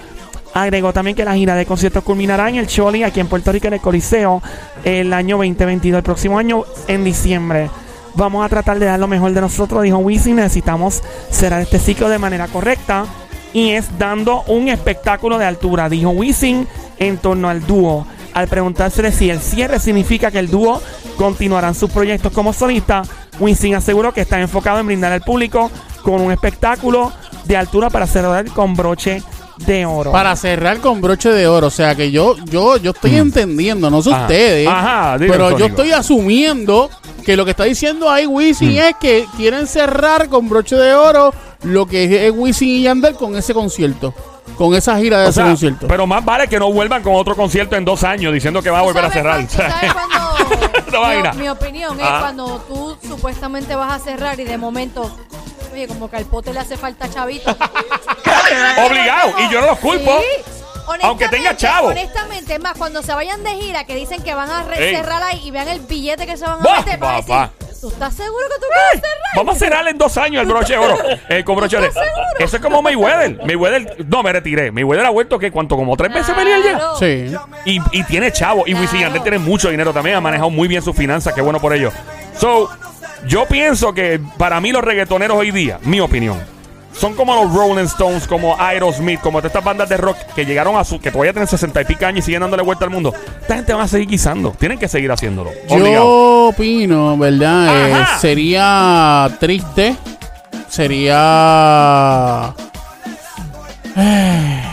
Agregó 0.54 0.91
también 0.91 1.15
que 1.15 1.23
la 1.23 1.34
gira 1.34 1.56
de 1.56 1.65
conciertos 1.65 2.04
culminará 2.04 2.49
en 2.49 2.56
el 2.56 2.67
Choli 2.67 3.04
aquí 3.04 3.21
en 3.21 3.27
Puerto 3.27 3.54
Rico 3.54 3.67
en 3.67 3.73
el 3.73 3.80
Coliseo 3.80 4.41
el 4.84 5.13
año 5.13 5.38
2022, 5.38 5.99
el 5.99 6.04
próximo 6.04 6.38
año 6.38 6.65
en 6.89 7.06
diciembre. 7.06 7.69
Vamos 8.15 8.45
a 8.45 8.49
tratar 8.49 8.77
de 8.77 8.88
dar 8.88 8.99
lo 8.99 9.08
mejor 9.08 9.32
de 9.32 9.39
nosotros, 9.39 9.84
dijo 9.84 9.97
Wisin. 9.99 10.36
Necesitamos 10.36 11.01
cerrar 11.30 11.62
este 11.62 11.80
ciclo 11.80 12.10
de 12.10 12.19
manera 12.19 12.49
correcta 12.49 13.06
y 13.54 13.69
es 13.69 13.97
dando 13.97 14.43
un 14.47 14.67
espectáculo 14.67 15.38
de 15.38 15.45
altura, 15.45 15.88
dijo 15.88 16.10
Wisin 16.10 16.67
en 16.97 17.17
torno 17.17 17.47
al 17.47 17.65
dúo. 17.65 18.06
Al 18.34 18.48
preguntársele 18.48 19.12
si 19.12 19.30
el 19.30 19.39
cierre 19.41 19.80
significa 19.80 20.32
que 20.32 20.39
el 20.39 20.50
dúo 20.50 20.82
continuarán 21.17 21.76
sus 21.76 21.91
proyectos 21.91 22.32
como 22.32 22.54
solista, 22.54 23.04
Wisin 23.39 23.76
aseguró 23.76 24.13
que 24.13 24.22
está 24.22 24.39
enfocado 24.39 24.80
en 24.80 24.88
brindar 24.88 25.12
al 25.12 25.22
público 25.22 25.70
con 26.04 26.22
un 26.22 26.32
espectáculo 26.32 27.12
de 27.46 27.58
altura 27.58 27.89
para 27.89 28.08
cerrar 28.08 28.46
con 28.52 28.76
broche 28.76 29.24
de 29.65 29.86
oro. 29.86 30.12
Para 30.12 30.36
cerrar 30.36 30.80
con 30.80 31.02
broche 31.02 31.30
de 31.30 31.48
oro. 31.48 31.67
O 31.67 31.72
sea 31.72 31.96
que 31.96 32.12
yo, 32.12 32.36
yo, 32.46 32.78
yo 32.78 32.91
estoy 32.91 33.17
entendiendo, 33.17 33.89
no 33.89 34.02
sé 34.02 34.12
Ajá. 34.12 34.22
ustedes. 34.22 34.67
Ajá, 34.67 35.15
pero 35.20 35.58
yo 35.58 35.65
estoy 35.65 35.91
asumiendo 35.91 36.89
que 37.26 37.36
lo 37.36 37.46
que 37.46 37.52
está 37.52 37.65
diciendo 37.65 38.10
ahí 38.10 38.26
Wisin 38.26 38.72
es 38.72 38.96
que 39.00 39.26
quieren 39.38 39.67
cerrar 39.67 40.30
con 40.30 40.50
broche 40.50 40.76
de 40.76 40.94
oro 40.94 41.34
lo 41.63 41.86
que 41.86 42.28
es 42.28 42.34
Wisin 42.36 42.70
y 42.70 42.82
Yandel 42.84 43.15
con 43.15 43.36
ese 43.36 43.54
concierto. 43.54 44.13
Con 44.58 44.73
esa 44.75 44.97
gira 44.97 45.19
de 45.19 45.25
O 45.25 45.30
ese 45.30 45.36
sea, 45.41 45.45
concierto. 45.45 45.88
pero 45.88 46.06
más 46.06 46.23
vale 46.25 46.47
que 46.47 46.60
no 46.60 46.71
vuelvan 46.71 47.01
con 47.04 47.15
otro 47.15 47.36
concierto 47.36 47.75
en 47.75 47.86
dos 47.86 48.04
años 48.04 48.34
diciendo 48.34 48.62
que 48.62 48.69
va 48.69 48.80
a 48.80 48.82
¿Tú 48.82 48.88
volver 48.88 49.06
a 49.06 49.10
cerrar. 49.12 49.47
sabes 49.49 49.93
cuando- 49.93 51.32
mi, 51.34 51.39
mi 51.41 51.49
opinión 51.49 51.99
es 51.99 52.06
Ah. 52.08 52.17
cuando 52.21 52.60
tú 52.67 52.97
supuestamente 53.08 53.75
vas 53.75 53.93
a 53.93 53.99
cerrar 54.04 54.39
y 54.39 54.43
de 54.43 54.58
momento, 54.58 55.10
oye, 55.73 55.88
como 55.88 56.10
que 56.10 56.17
al 56.17 56.25
pote 56.25 56.54
le 56.54 56.60
hace 56.60 56.75
falta 56.77 57.10
chavito. 57.10 57.49
Obligado. 58.86 59.34
Y 59.39 59.49
yo 59.51 59.62
no 59.62 59.67
los 59.67 59.80
culpo. 59.80 60.19
Sí. 60.19 60.43
Aunque 61.04 61.30
tenga 61.30 61.56
chavo. 61.56 61.88
Honestamente, 61.89 62.56
es 62.56 62.60
más, 62.60 62.73
cuando 62.77 63.01
se 63.01 63.13
vayan 63.13 63.43
de 63.43 63.51
gira, 63.51 63.86
que 63.86 63.95
dicen 63.95 64.21
que 64.23 64.34
van 64.34 64.49
a 64.49 64.63
cerrar 64.75 65.23
ahí 65.23 65.39
y 65.47 65.51
vean 65.51 65.67
el 65.69 65.80
billete 65.82 66.25
que 66.25 66.36
se 66.36 66.43
van 66.45 66.60
a 66.60 66.63
Bah, 66.63 66.80
meter, 66.80 66.99
para 66.99 67.21
papá. 67.21 67.51
decir, 67.60 67.70
¿tú 67.82 67.89
estás 67.89 68.13
seguro 68.13 68.46
que 68.48 68.56
tú 68.60 68.65
quieres 68.67 69.02
cerrar? 69.02 69.36
Vamos 69.36 69.56
a 69.56 69.60
cerrar 69.60 69.88
en 69.88 69.98
dos 69.98 70.15
años 70.17 70.44
el 70.44 70.48
broche 70.48 70.74
de 70.74 70.80
oro. 70.80 70.98
Eh, 71.30 71.44
con 71.44 71.56
broche 71.56 71.78
de 71.78 71.88
¿Estás 71.88 72.04
seguro? 72.06 72.26
Eso 72.39 72.56
es 72.58 72.62
como 72.62 72.82
Mayweather. 72.82 73.38
Mayweather, 73.46 74.06
no 74.08 74.24
me 74.24 74.32
retiré. 74.32 74.72
Mayweather 74.72 75.06
ha 75.06 75.10
vuelto 75.10 75.39
que 75.39 75.52
cuánto, 75.52 75.76
como 75.76 75.98
tres 75.98 76.13
veces 76.13 76.36
venía 76.36 76.58
ya. 76.60 76.78
Claro. 76.78 76.96
Sí. 76.98 77.36
Y, 77.65 77.80
y 77.91 78.04
tiene 78.04 78.32
chavo. 78.32 78.63
Y 78.67 78.74
Wisin 78.74 78.88
Claro. 78.89 79.02
Yandel 79.06 79.24
tiene 79.24 79.38
mucho 79.39 79.70
dinero 79.70 79.91
también. 79.94 80.15
Ha 80.17 80.22
manejado 80.22 80.50
muy 80.50 80.67
bien 80.67 80.82
sus 80.82 80.96
finanzas. 80.96 81.34
Qué 81.34 81.41
bueno 81.41 81.60
por 81.60 81.74
ello. 81.74 81.91
So, 82.38 82.70
yo 83.26 83.46
pienso 83.46 83.94
que 83.94 84.20
para 84.38 84.62
mí 84.62 84.72
los 84.72 84.84
reggaetoneros 84.84 85.38
hoy 85.38 85.52
día, 85.52 85.80
mi 85.84 86.00
opinión, 86.00 86.39
son 86.93 87.15
como 87.15 87.34
los 87.36 87.54
Rolling 87.54 87.86
Stones, 87.86 88.27
como 88.27 88.60
Aerosmith, 88.60 89.19
como 89.21 89.39
todas 89.39 89.51
estas 89.51 89.63
bandas 89.63 89.88
de 89.89 89.97
rock 89.97 90.17
que 90.36 90.45
llegaron 90.45 90.75
a 90.77 90.84
su. 90.84 90.99
que 90.99 91.10
todavía 91.12 91.32
tienen 91.34 91.47
60 91.47 91.82
y 91.82 91.86
pico 91.86 92.06
años 92.06 92.19
y 92.19 92.21
siguen 92.23 92.41
dándole 92.41 92.63
vuelta 92.63 92.86
al 92.86 92.91
mundo. 92.91 93.13
Esta 93.41 93.56
gente 93.56 93.73
va 93.73 93.84
a 93.84 93.88
seguir 93.88 94.08
guisando. 94.10 94.51
Tienen 94.60 94.77
que 94.77 94.88
seguir 94.88 95.12
haciéndolo. 95.12 95.51
Obligado. 95.69 96.04
Yo 96.06 96.47
opino, 96.49 97.17
¿verdad? 97.17 97.89
Eh, 97.89 97.93
Ajá. 97.93 98.19
sería 98.19 99.30
triste. 99.39 99.95
Sería. 100.69 102.54
Eh, 103.97 104.63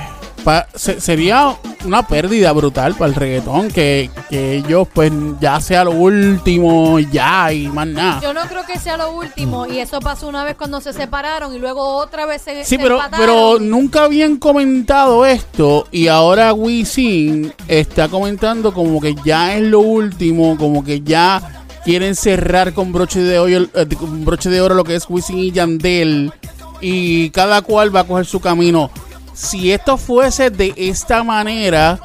pa- 0.44 0.66
se- 0.74 1.00
sería 1.00 1.54
una 1.88 2.06
pérdida 2.06 2.52
brutal 2.52 2.94
para 2.94 3.08
el 3.08 3.14
reggaetón. 3.14 3.68
Que, 3.68 4.10
que 4.30 4.54
ellos, 4.54 4.86
pues, 4.92 5.10
ya 5.40 5.60
sea 5.60 5.84
lo 5.84 5.92
último, 5.92 6.98
ya 6.98 7.52
y 7.52 7.68
más 7.68 7.86
nada. 7.86 8.20
Yo 8.20 8.32
no 8.32 8.42
creo 8.42 8.64
que 8.64 8.78
sea 8.78 8.96
lo 8.96 9.12
último. 9.12 9.66
Y 9.66 9.78
eso 9.78 10.00
pasó 10.00 10.28
una 10.28 10.44
vez 10.44 10.56
cuando 10.56 10.80
se 10.80 10.92
separaron 10.92 11.54
y 11.54 11.58
luego 11.58 11.96
otra 11.96 12.26
vez 12.26 12.42
se 12.42 12.64
Sí, 12.64 12.76
se 12.76 12.78
pero, 12.78 13.00
pero 13.16 13.58
nunca 13.58 14.04
habían 14.04 14.36
comentado 14.36 15.26
esto 15.26 15.86
y 15.90 16.08
ahora 16.08 16.52
Wisin 16.52 17.52
está 17.66 18.08
comentando 18.08 18.72
como 18.72 19.00
que 19.00 19.14
ya 19.24 19.54
es 19.54 19.62
lo 19.62 19.80
último, 19.80 20.56
como 20.56 20.84
que 20.84 21.00
ya 21.00 21.64
quieren 21.84 22.14
cerrar 22.14 22.74
con 22.74 22.92
broche 22.92 23.20
de 23.20 23.38
oro, 23.38 23.68
eh, 23.74 23.86
con 23.98 24.24
broche 24.24 24.50
de 24.50 24.60
oro 24.60 24.74
lo 24.74 24.84
que 24.84 24.94
es 24.94 25.06
Wisin 25.08 25.38
y 25.38 25.52
Yandel 25.52 26.32
y 26.80 27.30
cada 27.30 27.62
cual 27.62 27.94
va 27.94 28.00
a 28.00 28.04
coger 28.04 28.26
su 28.26 28.40
camino. 28.40 28.90
Si 29.38 29.70
esto 29.72 29.96
fuese 29.96 30.50
de 30.50 30.74
esta 30.76 31.22
manera, 31.22 32.00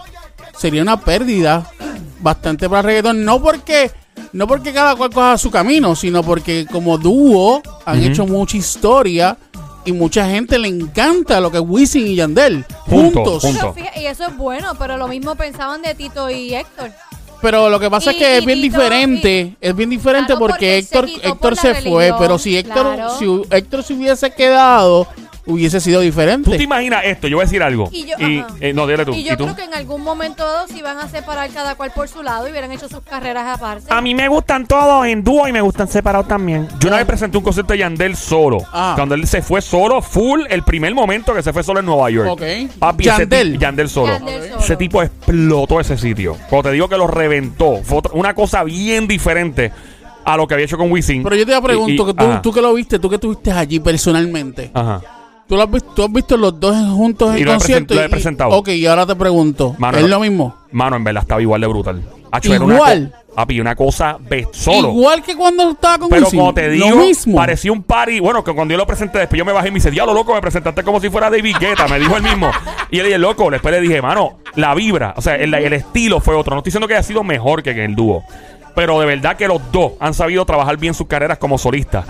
sería 0.55 0.83
una 0.83 0.99
pérdida 0.99 1.65
bastante 2.19 2.69
para 2.69 2.81
el 2.81 2.85
reggaetón, 2.85 3.25
no 3.25 3.41
porque 3.41 3.89
no 4.33 4.47
porque 4.47 4.71
cada 4.71 4.95
cual 4.95 5.09
coja 5.11 5.37
su 5.39 5.49
camino, 5.49 5.95
sino 5.95 6.21
porque 6.23 6.67
como 6.71 6.97
dúo 6.99 7.61
han 7.85 8.03
hecho 8.03 8.27
mucha 8.27 8.57
historia 8.57 9.35
y 9.83 9.91
mucha 9.91 10.27
gente 10.29 10.59
le 10.59 10.67
encanta 10.67 11.39
lo 11.41 11.49
que 11.51 11.57
es 11.57 11.63
Wisin 11.65 12.05
y 12.07 12.15
Yandel 12.15 12.65
Juntos, 12.85 13.13
juntos. 13.13 13.41
juntos. 13.43 13.61
Pero 13.61 13.73
fíjate, 13.73 14.01
y 14.01 14.05
eso 14.05 14.27
es 14.27 14.37
bueno, 14.37 14.73
pero 14.77 14.97
lo 14.97 15.07
mismo 15.07 15.35
pensaban 15.35 15.81
de 15.81 15.95
Tito 15.95 16.29
y 16.29 16.53
Héctor. 16.53 16.91
Pero 17.41 17.69
lo 17.69 17.79
que 17.79 17.89
pasa 17.89 18.11
es 18.11 18.15
Y- 18.15 18.19
que 18.19 18.37
es 18.37 18.45
bien 18.45 18.61
Tito, 18.61 18.77
diferente, 18.77 19.55
es 19.59 19.75
bien 19.75 19.89
diferente 19.89 20.27
Claro, 20.27 20.39
porque 20.39 20.85
porque 20.93 21.07
Héctor 21.07 21.09
se 21.09 21.27
Héctor 21.27 21.55
se 21.57 21.89
fue, 21.89 22.13
pero 22.19 22.37
si 22.39 22.55
Héctor 22.57 22.95
claro. 22.95 23.17
si 23.17 23.25
Héctor 23.49 23.83
se 23.83 23.93
hubiese 23.93 24.31
quedado 24.31 25.07
hubiese 25.45 25.79
sido 25.81 25.99
¿Tú 25.99 26.05
diferente. 26.05 26.57
te 26.57 26.63
imaginas 26.63 27.01
esto? 27.05 27.27
Yo 27.27 27.37
voy 27.37 27.43
a 27.43 27.45
decir 27.45 27.61
algo. 27.63 27.89
Y 27.91 28.05
yo- 28.05 28.15
Y, 28.19 28.43
eh, 28.61 28.73
no, 28.73 28.87
dile 28.87 29.05
tú. 29.05 29.13
Y 29.13 29.23
yo 29.23 29.33
¿Y 29.33 29.37
tú? 29.37 29.43
creo 29.43 29.55
que 29.55 29.63
en 29.63 29.73
algún 29.73 30.01
momento 30.01 30.43
dado 30.45 30.67
se 30.67 30.77
iban 30.77 30.97
a 30.99 31.07
separar 31.09 31.49
cada 31.49 31.75
cual 31.75 31.91
por 31.93 32.07
su 32.07 32.23
lado 32.23 32.47
y 32.47 32.51
hubieran 32.51 32.71
hecho 32.71 32.87
sus 32.87 33.01
carreras 33.01 33.45
aparte. 33.57 33.87
A 33.89 33.99
mí 34.01 34.15
me 34.15 34.27
gustan 34.27 34.65
todos 34.67 35.05
en 35.05 35.23
dúo 35.23 35.47
y 35.47 35.51
me 35.51 35.61
gustan 35.61 35.87
separados 35.87 36.27
también. 36.27 36.67
Yo 36.79 36.87
una 36.87 36.97
vez 36.97 37.05
presenté 37.05 37.37
un 37.37 37.43
concierto 37.43 37.73
de 37.73 37.79
Yandel 37.79 38.15
solo. 38.15 38.59
Ah. 38.71 38.93
Cuando 38.95 39.15
él 39.15 39.27
se 39.27 39.41
fue 39.41 39.61
solo, 39.61 40.01
full, 40.01 40.41
el 40.49 40.63
primer 40.63 40.93
momento 40.95 41.33
que 41.33 41.43
se 41.43 41.51
fue 41.51 41.63
solo 41.63 41.79
en 41.81 41.85
Nueva 41.87 42.09
York. 42.09 42.29
Ok. 42.31 42.41
Papi, 42.79 43.03
Yandel. 43.03 43.59
Yandel 43.59 43.89
solo. 43.89 44.13
Yandel 44.13 44.49
solo. 44.49 44.59
Ese 44.61 44.75
tipo 44.77 45.01
explotó 45.03 45.79
ese 45.79 45.97
sitio. 45.97 46.37
Cuando 46.49 46.69
te 46.69 46.73
digo 46.73 46.87
que 46.87 46.97
lo 46.97 47.07
reventó, 47.07 47.81
fue 47.83 47.97
otra- 47.97 48.13
una 48.13 48.33
cosa 48.33 48.63
bien 48.63 49.07
diferente 49.07 49.71
a 50.25 50.37
lo 50.37 50.47
que 50.47 50.53
había 50.53 50.65
hecho 50.65 50.77
con 50.77 50.89
Wisin. 50.89 51.21
Pero 51.21 51.35
yo 51.35 51.45
te 51.45 51.61
pregunto, 51.61 51.91
Y- 51.91 51.95
y- 51.95 52.05
que 52.05 52.13
tú, 52.13 52.39
tú 52.41 52.53
que 52.53 52.61
lo 52.61 52.73
viste, 52.73 52.97
tú 52.97 53.09
que 53.09 53.15
estuviste 53.15 53.51
allí 53.51 53.81
personalmente. 53.81 54.71
Ajá. 54.73 55.01
¿Tú, 55.47 55.55
lo 55.55 55.63
has 55.63 55.71
visto, 55.71 55.91
tú 55.93 56.03
has 56.03 56.11
visto 56.11 56.37
los 56.37 56.59
dos 56.59 56.75
juntos 56.95 57.35
Y 57.35 57.39
en 57.39 57.45
lo 57.45 57.51
he 57.51 57.55
concierto? 57.55 57.93
lo 57.95 58.01
he 58.01 58.05
y- 58.05 58.09
presentado. 58.09 58.51
Ok, 58.51 58.69
y 58.69 58.85
ahora 58.85 59.05
te 59.05 59.15
pregunto, 59.15 59.75
Mano, 59.77 59.97
¿es 59.97 60.03
no- 60.03 60.09
lo 60.09 60.19
mismo? 60.21 60.55
Mano, 60.71 60.95
en 60.95 61.03
verdad 61.03 61.23
estaba 61.23 61.41
igual 61.41 61.61
de 61.61 61.67
brutal. 61.67 62.01
Hacho, 62.31 62.53
era 62.53 62.63
una 62.65 62.75
Igual. 62.75 63.11
co- 63.11 63.33
Papi, 63.35 63.59
una 63.59 63.75
cosa 63.75 64.17
be- 64.19 64.47
solo. 64.51 64.89
Igual 64.91 65.21
que 65.23 65.35
cuando 65.35 65.69
estaba 65.71 65.97
con 65.99 66.09
Pero 66.09 66.25
Wisin. 66.25 66.39
como 66.39 66.53
te 66.53 66.69
digo, 66.69 66.89
lo 66.89 66.95
mismo. 66.97 67.35
parecía 67.37 67.71
un 67.71 67.81
party. 67.83 68.19
Bueno, 68.19 68.43
que 68.43 68.53
cuando 68.53 68.71
yo 68.73 68.77
lo 68.77 68.85
presenté, 68.87 69.17
después 69.19 69.37
yo 69.37 69.45
me 69.45 69.51
bajé 69.51 69.67
y 69.67 69.71
me 69.71 69.75
dice, 69.75 69.89
diablo, 69.91 70.13
loco, 70.13 70.33
me 70.35 70.41
presentaste 70.41 70.83
como 70.83 70.99
si 70.99 71.09
fuera 71.09 71.29
David 71.31 71.55
Guetta. 71.59 71.87
Me 71.87 71.99
dijo 71.99 72.15
él 72.15 72.23
mismo. 72.23 72.51
Y 72.91 72.97
le 72.97 73.03
dije, 73.05 73.17
loco, 73.17 73.49
después 73.51 73.73
le 73.73 73.81
dije, 73.81 74.01
mano, 74.03 74.37
la 74.55 74.73
vibra, 74.75 75.13
o 75.17 75.21
sea, 75.21 75.35
el, 75.35 75.53
el 75.53 75.73
estilo 75.73 76.19
fue 76.21 76.35
otro. 76.35 76.53
No 76.55 76.59
estoy 76.59 76.69
diciendo 76.69 76.87
que 76.87 76.93
haya 76.93 77.03
sido 77.03 77.23
mejor 77.23 77.61
que 77.63 77.71
en 77.71 77.79
el 77.79 77.95
dúo. 77.95 78.23
Pero 78.75 78.99
de 78.99 79.05
verdad 79.07 79.35
que 79.35 79.47
los 79.47 79.59
dos 79.71 79.93
han 79.99 80.13
sabido 80.13 80.45
trabajar 80.45 80.77
bien 80.77 80.93
sus 80.93 81.07
carreras 81.07 81.37
como 81.39 81.57
solistas. 81.57 82.05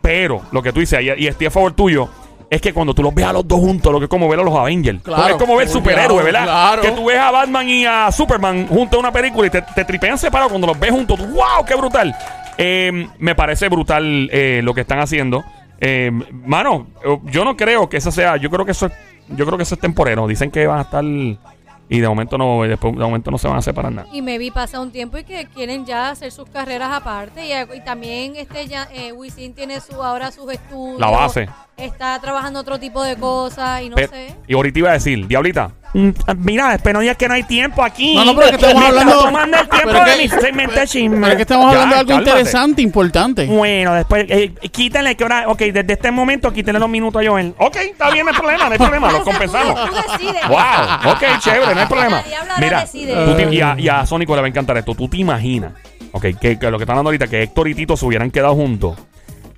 Pero 0.00 0.40
lo 0.52 0.62
que 0.62 0.72
tú 0.72 0.80
dices, 0.80 1.00
y, 1.02 1.22
y 1.22 1.26
estoy 1.28 1.46
a 1.46 1.50
favor 1.50 1.72
tuyo, 1.74 2.08
es 2.52 2.60
que 2.60 2.74
cuando 2.74 2.92
tú 2.92 3.02
los 3.02 3.14
ves 3.14 3.24
a 3.24 3.32
los 3.32 3.48
dos 3.48 3.60
juntos, 3.60 3.90
lo 3.90 3.98
que 3.98 4.04
es 4.04 4.10
como 4.10 4.28
ver 4.28 4.38
a 4.38 4.42
los 4.42 4.54
Avengers. 4.54 5.00
Claro. 5.02 5.26
es 5.26 5.40
como 5.40 5.56
ver 5.56 5.70
superhéroes, 5.70 6.22
¿verdad? 6.22 6.42
Claro. 6.42 6.82
Que 6.82 6.90
tú 6.90 7.06
ves 7.06 7.16
a 7.16 7.30
Batman 7.30 7.66
y 7.66 7.86
a 7.86 8.12
Superman 8.12 8.66
juntos 8.66 8.92
en 8.92 8.98
una 8.98 9.10
película 9.10 9.46
y 9.46 9.50
te, 9.50 9.62
te 9.62 9.86
tripean 9.86 10.18
separados. 10.18 10.52
Cuando 10.52 10.66
los 10.66 10.78
ves 10.78 10.90
juntos, 10.90 11.18
tú, 11.18 11.24
¡wow! 11.28 11.64
¡Qué 11.66 11.74
brutal! 11.74 12.14
Eh, 12.58 13.08
me 13.18 13.34
parece 13.34 13.70
brutal 13.70 14.28
eh, 14.30 14.60
lo 14.62 14.74
que 14.74 14.82
están 14.82 14.98
haciendo. 14.98 15.42
Eh, 15.80 16.10
mano, 16.44 16.88
yo 17.24 17.42
no 17.42 17.56
creo 17.56 17.88
que 17.88 17.96
eso 17.96 18.12
sea. 18.12 18.36
Yo 18.36 18.50
creo 18.50 18.66
que 18.66 18.72
eso 18.72 18.84
es, 18.84 18.92
yo 19.28 19.46
creo 19.46 19.56
que 19.56 19.62
eso 19.62 19.74
es 19.74 19.80
temporero. 19.80 20.26
Dicen 20.26 20.50
que 20.50 20.66
van 20.66 20.80
a 20.80 20.82
estar. 20.82 21.04
Y 21.88 22.00
de 22.00 22.08
momento 22.08 22.38
no, 22.38 22.62
después, 22.62 22.94
de 22.94 23.00
momento 23.00 23.30
no 23.30 23.38
se 23.38 23.48
van 23.48 23.58
a 23.58 23.62
separar 23.62 23.92
nada. 23.92 24.08
Y 24.12 24.22
me 24.22 24.38
vi 24.38 24.50
pasa 24.50 24.80
un 24.80 24.90
tiempo 24.90 25.18
y 25.18 25.24
que 25.24 25.46
quieren 25.46 25.84
ya 25.84 26.10
hacer 26.10 26.32
sus 26.32 26.48
carreras 26.48 26.90
aparte. 26.92 27.46
Y, 27.46 27.76
y 27.76 27.80
también 27.84 28.36
este 28.36 28.66
ya, 28.66 28.88
eh, 28.92 29.12
Wisin 29.12 29.54
tiene 29.54 29.80
su, 29.80 30.02
ahora 30.02 30.30
sus 30.30 30.50
estudios. 30.52 30.98
La 30.98 31.10
base. 31.10 31.48
Está 31.76 32.18
trabajando 32.20 32.60
otro 32.60 32.78
tipo 32.78 33.02
de 33.02 33.16
cosas 33.16 33.82
y 33.82 33.88
no 33.88 33.96
sé. 33.96 34.34
y 34.46 34.54
ahorita 34.54 34.78
iba 34.78 34.90
a 34.90 34.94
decir, 34.94 35.26
Diablita, 35.26 35.72
Mira, 36.38 36.70
después 36.72 36.94
no 36.94 37.00
digas 37.00 37.16
que 37.18 37.28
no 37.28 37.34
hay 37.34 37.42
tiempo 37.42 37.82
aquí. 37.84 38.14
No, 38.14 38.24
no, 38.24 38.34
pero 38.34 38.46
es 38.46 38.50
que 38.50 38.56
estamos 38.56 38.80
Me 38.82 38.88
hablando- 38.88 39.24
tomando 39.24 39.56
el 39.58 39.68
tiempo 39.68 39.92
de 39.92 40.16
mi 40.16 40.28
segmento 40.28 40.80
de 40.80 40.86
chisme. 40.86 41.16
Pero 41.20 41.26
es 41.28 41.36
que 41.36 41.42
estamos 41.42 41.66
hablando 41.66 41.94
de 41.94 42.00
algo 42.00 42.08
cálmate. 42.08 42.30
interesante, 42.30 42.82
importante. 42.82 43.46
Bueno, 43.46 43.94
después, 43.94 44.24
eh, 44.28 44.54
quítale 44.70 45.14
que 45.16 45.24
ahora, 45.24 45.44
ok, 45.48 45.58
desde 45.58 45.92
este 45.92 46.10
momento 46.10 46.52
quítale 46.52 46.78
dos 46.78 46.88
minutos 46.88 47.22
a 47.22 47.28
Joel. 47.28 47.54
ok, 47.58 47.76
está 47.76 48.10
bien, 48.10 48.24
no 48.24 48.32
hay 48.32 48.38
problema, 48.38 48.64
no 48.66 48.72
hay 48.72 48.78
problema, 48.78 49.12
lo 49.12 49.18
tú- 49.18 49.24
compensamos. 49.24 49.90
Tú, 49.90 49.94
decides. 49.94 50.48
Wow, 50.48 51.12
ok, 51.12 51.22
chévere, 51.40 51.74
no 51.74 51.80
hay 51.82 51.86
problema. 51.86 52.22
Mira, 52.58 52.80
decide. 52.80 53.14
tú 53.26 53.34
te- 53.36 53.54
y, 53.54 53.60
a, 53.60 53.76
y 53.78 53.88
a 53.88 54.06
Sónico 54.06 54.34
le 54.34 54.40
va 54.42 54.46
a 54.46 54.48
encantar 54.48 54.76
esto. 54.78 54.94
¿Tú 54.94 55.08
te 55.08 55.18
imaginas? 55.18 55.72
Ok, 56.12 56.26
que, 56.40 56.58
que 56.58 56.70
lo 56.70 56.78
que 56.78 56.84
están 56.84 56.94
hablando 56.94 57.08
ahorita, 57.08 57.26
que 57.26 57.42
Héctor 57.42 57.68
y 57.68 57.74
Tito 57.74 57.96
se 57.96 58.04
hubieran 58.06 58.30
quedado 58.30 58.54
juntos 58.54 58.96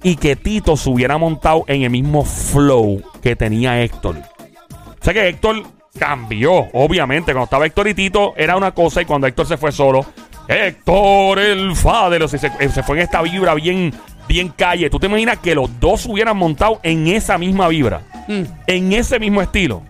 y 0.03 0.17
que 0.17 0.37
Tito 0.37 0.77
se 0.77 0.91
hubiera 0.91 1.17
montado 1.17 1.65
en 1.69 1.83
el 1.83 1.91
mismo 1.91 2.25
flow 2.25 3.03
que 3.23 3.37
tenía 3.37 3.81
Héctor. 3.83 4.17
O 4.19 5.05
sea 5.05 5.13
que 5.13 5.29
Héctor 5.29 5.63
cambió, 5.99 6.53
obviamente. 6.73 7.33
Cuando 7.33 7.45
estaba 7.45 7.67
Héctor 7.67 7.89
y 7.89 7.95
Tito 7.95 8.35
era 8.37 8.57
una 8.57 8.73
cosa 8.73 9.03
y 9.03 9.05
cuando 9.05 9.27
Héctor 9.27 9.47
se 9.47 9.57
fue 9.57 9.73
solo, 9.73 10.05
Héctor 10.49 11.39
el 11.39 11.75
Fader, 11.75 12.23
o 12.23 12.29
sea, 12.29 12.39
se, 12.39 12.69
se 12.69 12.83
fue 12.83 12.97
en 12.97 13.03
esta 13.03 13.23
vibra 13.23 13.55
bien, 13.55 13.93
bien 14.29 14.49
calle. 14.51 14.91
¿Tú 14.91 14.99
te 14.99 15.07
imaginas 15.07 15.39
que 15.39 15.55
los 15.55 15.81
dos 15.81 16.07
hubieran 16.07 16.37
montado 16.37 16.81
en 16.83 17.07
esa 17.09 17.39
misma 17.39 17.69
vibra? 17.69 18.03
Mm. 18.29 18.43
En 18.67 18.93
ese 18.93 19.19
mismo 19.19 19.41
estilo. 19.43 19.83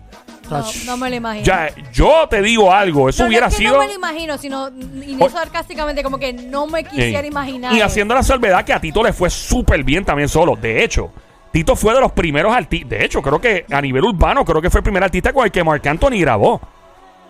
No, 0.49 0.63
no 0.85 0.97
me 0.97 1.09
lo 1.09 1.15
imagino. 1.15 1.45
Ya, 1.45 1.69
yo 1.91 2.27
te 2.29 2.41
digo 2.41 2.71
algo, 2.71 3.09
eso 3.09 3.23
No, 3.23 3.25
no 3.25 3.29
hubiera 3.29 3.47
es 3.47 3.55
que 3.55 3.63
sido. 3.63 3.73
No 3.73 3.79
me 3.79 3.87
lo 3.87 3.93
imagino, 3.93 4.37
sino 4.37 4.69
y 4.69 5.15
no 5.15 5.29
sarcásticamente, 5.29 6.03
como 6.03 6.19
que 6.19 6.33
no 6.33 6.67
me 6.67 6.83
quisiera 6.83 7.25
imaginar. 7.25 7.73
Y 7.73 7.81
haciendo 7.81 8.13
la 8.13 8.21
salvedad 8.23 8.63
que 8.63 8.73
a 8.73 8.79
Tito 8.79 9.01
le 9.03 9.11
fue 9.11 9.29
súper 9.29 9.83
bien 9.83 10.05
también 10.05 10.29
solo. 10.29 10.55
De 10.55 10.83
hecho, 10.83 11.11
Tito 11.55 11.77
fue 11.77 11.93
de 11.93 12.01
los 12.01 12.11
primeros 12.11 12.53
artistas. 12.53 12.89
De 12.89 13.05
hecho, 13.05 13.21
creo 13.21 13.39
que 13.39 13.63
a 13.71 13.79
nivel 13.79 14.03
urbano, 14.03 14.43
creo 14.43 14.61
que 14.61 14.69
fue 14.69 14.79
el 14.79 14.83
primer 14.83 15.01
artista 15.01 15.31
con 15.31 15.45
el 15.45 15.51
que 15.53 15.63
Marc 15.63 15.87
Anthony 15.87 16.19
grabó. 16.19 16.59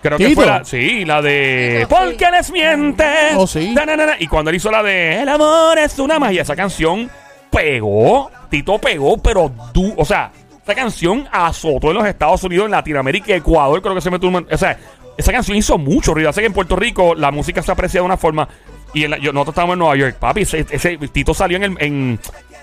Creo 0.02 0.18
que 0.18 0.32
fue 0.32 0.48
la. 0.48 0.66
Sí, 0.66 1.06
la 1.06 1.22
de. 1.22 1.82
Sí. 1.82 1.86
¿Por 1.86 2.16
qué 2.16 2.32
les 2.32 2.52
mientes? 2.52 3.36
Oh, 3.36 3.46
sí. 3.46 3.72
Na, 3.76 3.86
na, 3.86 3.96
na, 3.96 4.08
na. 4.08 4.14
Y 4.18 4.26
cuando 4.26 4.50
él 4.50 4.56
hizo 4.56 4.72
la 4.72 4.82
de 4.82 5.22
El 5.22 5.30
amor 5.30 5.78
es 5.78 6.00
una 6.00 6.18
magia, 6.18 6.42
esa 6.42 6.56
canción 6.56 7.08
pegó. 7.52 8.32
Tito 8.50 8.80
pegó, 8.80 9.16
pero 9.20 9.52
du 9.72 9.94
O 9.96 10.04
sea, 10.04 10.32
esa 10.64 10.74
canción 10.74 11.28
azotó 11.32 11.92
en 11.92 11.98
los 11.98 12.08
Estados 12.08 12.44
Unidos, 12.44 12.66
en 12.66 12.72
Latinoamérica 12.72 13.28
y 13.30 13.34
Ecuador. 13.34 13.80
Creo 13.80 13.94
que 13.94 14.02
se 14.02 14.10
metió 14.10 14.28
un. 14.28 14.48
O 14.52 14.58
sea, 14.58 14.76
esa 15.18 15.32
canción 15.34 15.56
hizo 15.56 15.78
mucho 15.78 16.16
ruido. 16.16 16.34
Sé 16.34 16.42
que 16.42 16.48
en 16.48 16.54
Puerto 16.54 16.76
Rico 16.76 17.14
la 17.14 17.30
música 17.30 17.62
se 17.62 17.72
aprecia 17.72 18.00
de 18.02 18.06
una 18.08 18.18
forma. 18.18 18.50
Y 18.92 19.04
en 19.04 19.12
la- 19.12 19.18
yo, 19.18 19.34
nosotros 19.34 19.54
estábamos 19.54 19.74
en 19.74 19.80
Nueva 19.80 19.96
York, 19.98 20.16
papi. 20.18 20.42
Ese, 20.42 20.66
ese 20.72 20.98
Tito 21.12 21.36
salió 21.36 21.58
en 21.58 21.64
el. 21.64 21.76
En, 21.80 22.20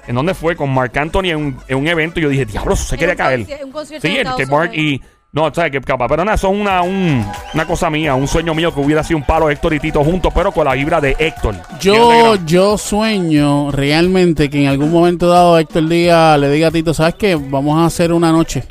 ¿En 0.06 0.14
dónde 0.14 0.34
fue? 0.34 0.56
Con 0.56 0.70
Marc 0.74 0.96
Anthony 0.96 1.26
en 1.30 1.36
un, 1.36 1.56
en 1.68 1.78
un 1.78 1.86
evento. 1.88 2.18
Y 2.20 2.24
yo 2.24 2.28
dije, 2.28 2.44
diablo, 2.44 2.74
se 2.76 2.96
quería 2.96 3.14
caer. 3.16 3.40
conci- 3.46 3.64
un 3.64 3.70
concierto 3.72 4.06
Sí, 4.08 4.14
que 4.14 4.20
Estados 4.20 4.48
Mark 4.48 4.70
y. 4.74 5.00
No, 5.34 5.44
o 5.44 5.54
sea, 5.54 5.70
que 5.70 5.80
capaz, 5.80 6.08
pero 6.08 6.26
nada, 6.26 6.36
son 6.36 6.60
una, 6.60 6.82
un- 6.82 7.24
una 7.54 7.64
cosa 7.66 7.88
mía, 7.88 8.14
un 8.14 8.28
sueño 8.28 8.54
mío 8.54 8.74
que 8.74 8.80
hubiera 8.80 9.02
sido 9.02 9.16
un 9.16 9.24
palo 9.24 9.48
Héctor 9.48 9.72
y 9.72 9.80
Tito 9.80 10.04
juntos, 10.04 10.30
pero 10.34 10.52
con 10.52 10.66
la 10.66 10.74
vibra 10.74 11.00
de 11.00 11.16
Héctor. 11.18 11.54
Yo, 11.80 12.34
yo 12.44 12.76
sueño 12.76 13.70
realmente 13.70 14.50
que 14.50 14.62
en 14.62 14.68
algún 14.68 14.92
momento 14.92 15.28
dado 15.28 15.58
Héctor 15.58 15.88
Díaz 15.88 16.38
le 16.38 16.50
diga 16.50 16.68
a 16.68 16.70
Tito, 16.70 16.92
¿sabes 16.92 17.14
qué? 17.14 17.34
Vamos 17.34 17.78
a 17.78 17.86
hacer 17.86 18.12
una 18.12 18.30
noche. 18.30 18.64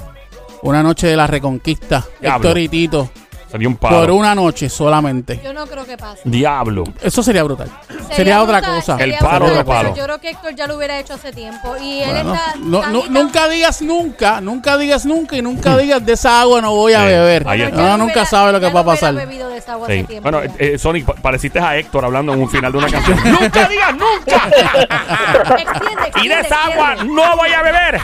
Una 0.62 0.84
noche 0.84 1.08
de 1.08 1.16
la 1.16 1.26
reconquista. 1.26 2.06
Diablo. 2.22 2.50
Héctor 2.50 2.62
y 2.62 2.68
Tito. 2.70 3.10
Sería 3.52 3.68
un 3.68 3.76
palo. 3.76 4.00
Por 4.00 4.12
una 4.12 4.34
noche 4.34 4.70
solamente. 4.70 5.40
Yo 5.44 5.54
no 5.54 5.66
creo 5.68 5.86
que 5.86 5.98
pase. 5.98 6.22
Diablo. 6.24 6.84
Eso 7.02 7.22
sería 7.22 7.44
brutal. 7.44 7.70
Sería, 8.16 8.42
otra 8.42 8.60
brutal, 8.60 8.76
cosa. 8.78 8.98
sería 8.98 9.18
El 9.18 9.26
palo 9.26 9.46
brutal, 9.46 9.58
de 9.58 9.66
palo. 9.66 9.82
pero 9.90 9.96
Yo 9.96 10.04
creo 10.06 10.18
que 10.20 10.30
Héctor 10.30 10.56
ya 10.56 10.68
lo 10.68 10.78
hubiera 10.78 11.00
hecho 11.00 11.14
hace 11.16 11.32
tiempo. 11.32 11.76
Y 11.82 12.00
él 12.02 12.10
Bueno, 12.12 12.34
está. 12.36 12.54
no- 12.60 12.80
tan 12.80 12.94
no- 12.94 13.02
tan- 13.02 13.14
nunca 13.14 13.48
digas 13.50 13.82
nunca, 13.82 14.42
nunca 14.42 14.78
digas 14.78 15.06
nunca 15.06 15.36
y 15.36 15.42
nunca 15.42 15.78
digas 15.78 16.06
de 16.06 16.14
esa 16.14 16.42
agua 16.42 16.62
no 16.62 16.72
voy 16.74 16.94
a 16.94 17.00
Sí, 17.02 17.06
beber. 17.08 17.48
ahí 17.48 17.62
está. 17.62 17.98
Nunca 17.98 18.04
hubiera- 18.14 18.26
sabe 18.26 18.52
lo 18.54 18.60
que 18.60 18.68
ya 18.68 18.74
va 18.74 18.80
a 18.80 18.84
hubiera 18.84 19.00
pasar. 19.00 19.14
bebido 19.16 19.50
de 19.50 19.58
esa 19.58 19.74
agua 19.74 19.88
Sí. 19.88 19.94
hace 19.94 20.04
tiempo 20.06 20.32
Bueno, 20.32 20.46
ya. 20.48 20.54
eh, 20.64 20.74
eh, 20.74 20.78
Sonic, 20.78 21.06
pa- 21.06 21.14
pareciste 21.16 21.60
a 21.60 21.78
Héctor 21.78 22.06
hablando 22.06 22.34
en 22.34 22.40
un 22.42 22.50
final 22.50 22.72
de 22.72 22.78
una 22.78 22.88
canción. 22.90 23.18
¡Nunca 23.42 23.68
digas 23.68 23.94
nunca! 23.96 24.48
Extiende, 24.48 26.08
extiende, 26.08 26.12
y 26.24 26.28
de 26.28 26.40
esa 26.40 26.64
agua 26.66 26.92
extiende. 26.94 27.14
no 27.22 27.38
voy 27.38 27.50
a 27.52 27.62
beber. 27.62 28.02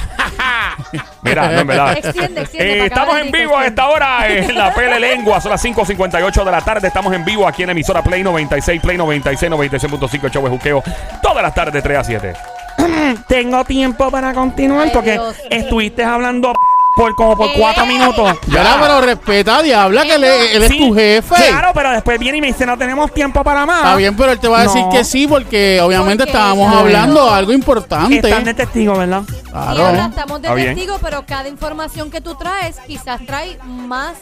Mira, 1.21 1.49
no, 1.49 1.59
en 1.59 1.67
verdad. 1.67 1.97
Extiende, 1.97 2.41
extiende, 2.41 2.73
Eh, 2.73 2.77
para 2.77 2.85
estamos 2.85 3.15
acabar 3.15 3.21
en 3.21 3.27
el 3.27 3.41
vivo 3.41 3.57
a 3.57 3.65
esta 3.65 3.87
hora 3.87 4.27
en 4.27 4.55
la 4.55 4.73
Pele 4.73 4.99
Lengua. 4.99 5.41
Son 5.41 5.51
las 5.51 5.63
5.58 5.63 6.43
de 6.43 6.51
la 6.51 6.61
tarde. 6.61 6.87
Estamos 6.87 7.13
en 7.13 7.25
vivo 7.25 7.47
aquí 7.47 7.63
en 7.63 7.67
la 7.67 7.71
emisora 7.71 8.01
Play 8.03 8.23
96, 8.23 8.81
Play 8.81 8.97
96, 8.97 9.51
96.5, 9.51 10.29
show 10.31 10.43
de 10.43 10.49
juqueo. 10.49 10.83
Todas 11.21 11.43
las 11.43 11.53
tardes 11.53 11.73
de 11.73 11.81
3 11.81 11.97
a 11.97 12.03
7. 12.03 12.33
Tengo 13.27 13.65
tiempo 13.65 14.11
para 14.11 14.33
continuar 14.33 14.85
Ay, 14.85 14.91
porque 14.93 15.13
Dios 15.13 15.35
estuviste 15.49 16.03
hablando 16.03 16.53
por 16.97 17.15
como 17.15 17.37
por 17.37 17.47
Eh. 17.47 17.53
cuatro 17.57 17.85
minutos. 17.85 18.37
Ya, 18.47 18.77
pero 18.81 18.99
respeta 19.01 19.61
Diabla, 19.61 20.03
que 20.03 20.15
él, 20.15 20.23
es- 20.23 20.51
él 20.55 20.63
es 20.63 20.69
Sí, 20.69 20.77
tu 20.79 20.93
jefe. 20.95 21.35
Claro, 21.35 21.71
pero 21.73 21.91
después 21.91 22.17
viene 22.19 22.39
y 22.39 22.41
me 22.41 22.47
dice, 22.47 22.65
no 22.65 22.77
tenemos 22.77 23.13
tiempo 23.13 23.43
para 23.43 23.65
más. 23.65 23.77
Está 23.83 23.95
bien, 23.95 24.15
pero 24.17 24.31
él 24.31 24.39
te 24.39 24.47
va 24.47 24.59
a 24.59 24.63
decir 24.63 24.81
No. 24.81 24.89
que 24.89 25.03
sí, 25.03 25.27
porque 25.27 25.79
obviamente 25.81 26.23
Porque 26.25 26.31
estábamos 26.37 26.67
está- 26.67 26.79
hablando 26.79 27.25
de 27.25 27.31
algo 27.31 27.53
importante. 27.53 28.15
Están 28.17 28.43
de 28.43 28.53
testigo, 28.53 28.97
¿verdad? 28.97 29.21
Diabla, 29.21 29.73
Claro. 29.73 30.09
estamos 30.09 30.41
de 30.41 30.47
Está 30.47 30.55
bien. 30.55 30.75
testigo, 30.75 30.97
pero 31.01 31.23
cada 31.25 31.47
información 31.47 32.09
que 32.11 32.19
tú 32.21 32.35
traes 32.35 32.77
quizás 32.87 33.21
trae 33.25 33.57
más 33.65 34.13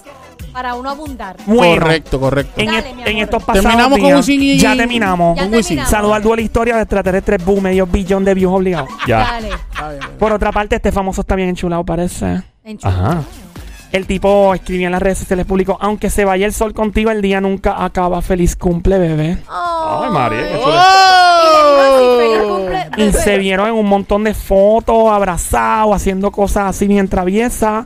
para 0.56 0.74
uno 0.76 0.89
abundar. 0.89 1.36
Bueno, 1.46 1.82
Correcto, 1.82 2.18
correcto. 2.20 2.54
En, 2.56 2.68
Dale, 2.68 2.78
et- 2.80 2.96
mi 2.96 3.02
en 3.04 3.08
amor. 3.10 3.24
estos 3.24 3.44
pasados 3.44 3.62
Terminamos 3.63 4.00
con 4.00 4.08
días, 4.08 4.18
Wisin 4.20 4.41
y- 4.41 4.58
Ya 4.58 4.76
terminamos. 4.78 5.36
Ya 5.38 5.44
Con 5.44 5.54
Wisin. 5.54 5.78
terminamos. 5.80 6.15
Al 6.15 6.24
duelo 6.24 6.41
historia 6.41 6.76
de 6.78 6.82
extraterrestres 6.84 7.44
boom, 7.44 7.62
medio 7.63 7.86
billón 7.86 8.24
de 8.24 8.34
views 8.34 8.54
obligados. 8.56 8.89
Ya. 9.06 9.18
Dale. 9.18 9.50
Está 9.50 9.89
bien. 9.89 10.02
Por 10.18 10.32
otra 10.32 10.52
parte, 10.54 10.78
este 10.78 10.94
famoso 10.94 11.22
está 11.22 11.36
bien 11.36 11.50
enchulado, 11.50 11.84
parece. 11.84 12.41
enchula. 12.63 12.94
Ajá. 12.94 13.22
El 13.91 14.08
tipo 14.08 14.54
escribía 14.56 14.88
en 14.88 14.91
las 14.94 15.02
redes 15.02 15.20
sociales 15.20 15.46
público, 15.46 15.78
aunque 15.80 16.10
se 16.10 16.24
vaya 16.26 16.46
el 16.46 16.54
sol 16.54 16.74
contigo, 16.74 17.12
el 17.12 17.22
día 17.22 17.39
nunca 17.41 17.84
acaba. 17.84 18.22
Feliz 18.22 18.56
cumple, 18.56 18.98
bebé. 18.98 19.38
Ay, 19.50 20.10
María, 20.10 20.39
qué 20.41 20.56
Y 20.58 20.62
chulo. 20.63 20.74
le 20.74 20.80
dijo 21.52 21.82
así, 21.82 22.18
feliz 22.18 22.39
¡Oh! 22.41 22.58
cumple, 22.58 22.88
Y 22.98 23.02
bebé. 23.08 23.13
se 23.24 23.38
vieron 23.38 23.68
en 23.68 23.74
un 23.76 23.86
montón 23.88 24.24
de 24.24 24.34
fotos, 24.34 25.10
abrazados, 25.12 25.96
haciendo 25.96 26.32
cosas 26.32 26.65
así 26.70 26.88
bien 26.88 27.08
traviesas. 27.08 27.86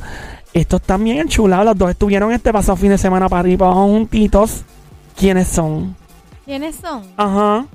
Estos 0.53 0.81
están 0.81 1.03
bien 1.03 1.19
enchulados. 1.19 1.65
Los 1.65 1.77
dos 1.77 1.89
estuvieron 1.91 2.31
este 2.31 2.51
pasado 2.51 2.75
fin 2.75 2.89
de 2.89 2.97
semana 2.97 3.29
para 3.29 3.41
arriba 3.41 3.67
abajo 3.67 3.87
juntitos. 3.87 4.61
¿Quiénes 5.15 5.47
son? 5.47 5.95
¿Quiénes 6.45 6.75
son? 6.75 7.03
Ajá. 7.17 7.65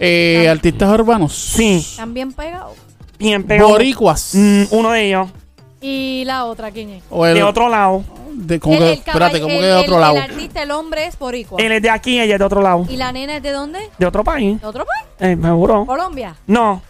Eh, 0.00 0.46
artistas 0.48 0.92
urbanos. 0.98 1.34
Sí. 1.34 1.76
¿Están 1.78 2.14
bien 2.14 2.32
pegados? 2.32 2.76
Bien 3.18 3.42
pegado. 3.42 3.70
Boricuas. 3.70 4.32
Mm, 4.34 4.62
uno 4.70 4.90
de 4.92 5.06
ellos. 5.08 5.28
¿Y 5.80 6.24
la 6.26 6.44
otra 6.44 6.70
quién 6.70 6.90
es? 6.90 7.02
O 7.10 7.24
el- 7.26 7.34
De 7.34 7.42
otro 7.42 7.68
lado. 7.68 8.04
de- 8.34 8.60
¿cómo 8.60 8.74
El- 8.74 8.80
que- 8.80 8.86
el 8.92 8.98
espérate, 8.98 9.38
caball- 9.38 9.40
¿cómo 9.42 9.54
el- 9.54 9.60
que 9.60 9.66
de 9.66 9.74
otro 9.74 9.94
el- 9.94 10.00
lado? 10.00 10.16
El 10.16 10.22
artista, 10.22 10.62
el 10.62 10.70
hombre 10.70 11.06
es 11.06 11.18
boricua. 11.18 11.60
Él 11.60 11.72
es 11.72 11.82
de 11.82 11.90
aquí, 11.90 12.20
ella 12.20 12.34
es 12.34 12.38
de 12.38 12.44
otro 12.44 12.62
lado. 12.62 12.86
¿Y 12.88 12.96
la 12.96 13.10
nena 13.10 13.36
es 13.38 13.42
de 13.42 13.50
dónde? 13.50 13.78
De 13.98 14.06
otro 14.06 14.22
país. 14.22 14.60
¿De 14.60 14.66
otro 14.66 14.84
país? 14.84 15.04
Eh, 15.32 15.34
me 15.36 15.50
juro. 15.50 15.84
¿Colombia? 15.86 16.36
No. 16.46 16.80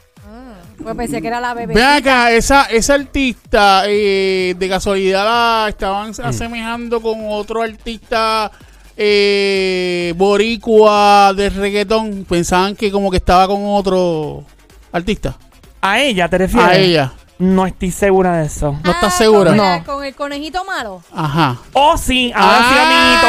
Ah, 0.80 0.82
pues 0.84 0.96
pensé 0.96 1.20
que 1.20 1.28
era 1.28 1.40
la 1.40 1.54
bebé. 1.54 1.74
Ven 1.74 1.84
acá, 1.84 2.30
esa, 2.32 2.64
esa 2.64 2.94
artista 2.94 3.82
eh, 3.86 4.54
de 4.58 4.68
casualidad 4.68 5.24
la 5.24 5.68
estaban 5.68 6.12
asemejando 6.22 7.00
con 7.00 7.18
otro 7.28 7.62
artista 7.62 8.50
eh, 8.96 10.12
boricua 10.16 11.32
de 11.34 11.50
reggaetón. 11.50 12.24
Pensaban 12.28 12.74
que 12.76 12.90
como 12.90 13.10
que 13.10 13.16
estaba 13.18 13.46
con 13.46 13.62
otro 13.66 14.44
artista. 14.92 15.36
A 15.80 16.00
ella, 16.00 16.28
¿te 16.28 16.38
refieres? 16.38 16.68
A 16.70 16.76
ella. 16.76 17.12
No 17.38 17.66
estoy 17.66 17.92
segura 17.92 18.38
de 18.38 18.46
eso. 18.46 18.72
¿No 18.82 18.90
estás 18.90 19.14
Ah, 19.14 19.18
segura? 19.18 19.50
Con, 19.50 19.56
No. 19.58 19.84
con 19.84 20.04
el 20.04 20.14
conejito 20.14 20.64
malo. 20.64 21.02
Ajá. 21.14 21.56
Oh, 21.72 21.96
sí, 21.96 22.32
ahora 22.34 22.58
sí, 22.58 22.74
Ah. 22.76 22.82
amiguito. 22.86 23.26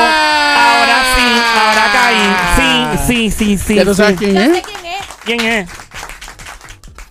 Ahora 0.65 0.97
sí, 1.15 1.27
ahora 1.59 1.91
caí. 1.93 2.97
Sí, 2.97 3.29
sí, 3.29 3.31
sí, 3.31 3.57
sí. 3.57 3.75
¿Ya 3.75 3.85
tú 3.85 3.93
sabes 3.93 4.17
sí. 4.17 4.25
quién 4.25 4.33
Ya 4.35 4.45
sé 4.45 4.57
es? 4.57 4.63
quién 4.65 4.85
es. 4.85 5.05
¿Quién 5.23 5.39
es? 5.41 5.69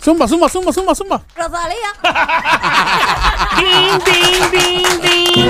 Zumba, 0.01 0.29
zumba, 0.29 0.49
zumba, 0.49 0.73
zumba, 0.73 0.95
zumba. 0.95 1.23
Rosalía. 1.37 1.91
Ding, 3.59 3.99
ding, 4.05 4.51
ding, 4.53 5.01
ding. 5.03 5.49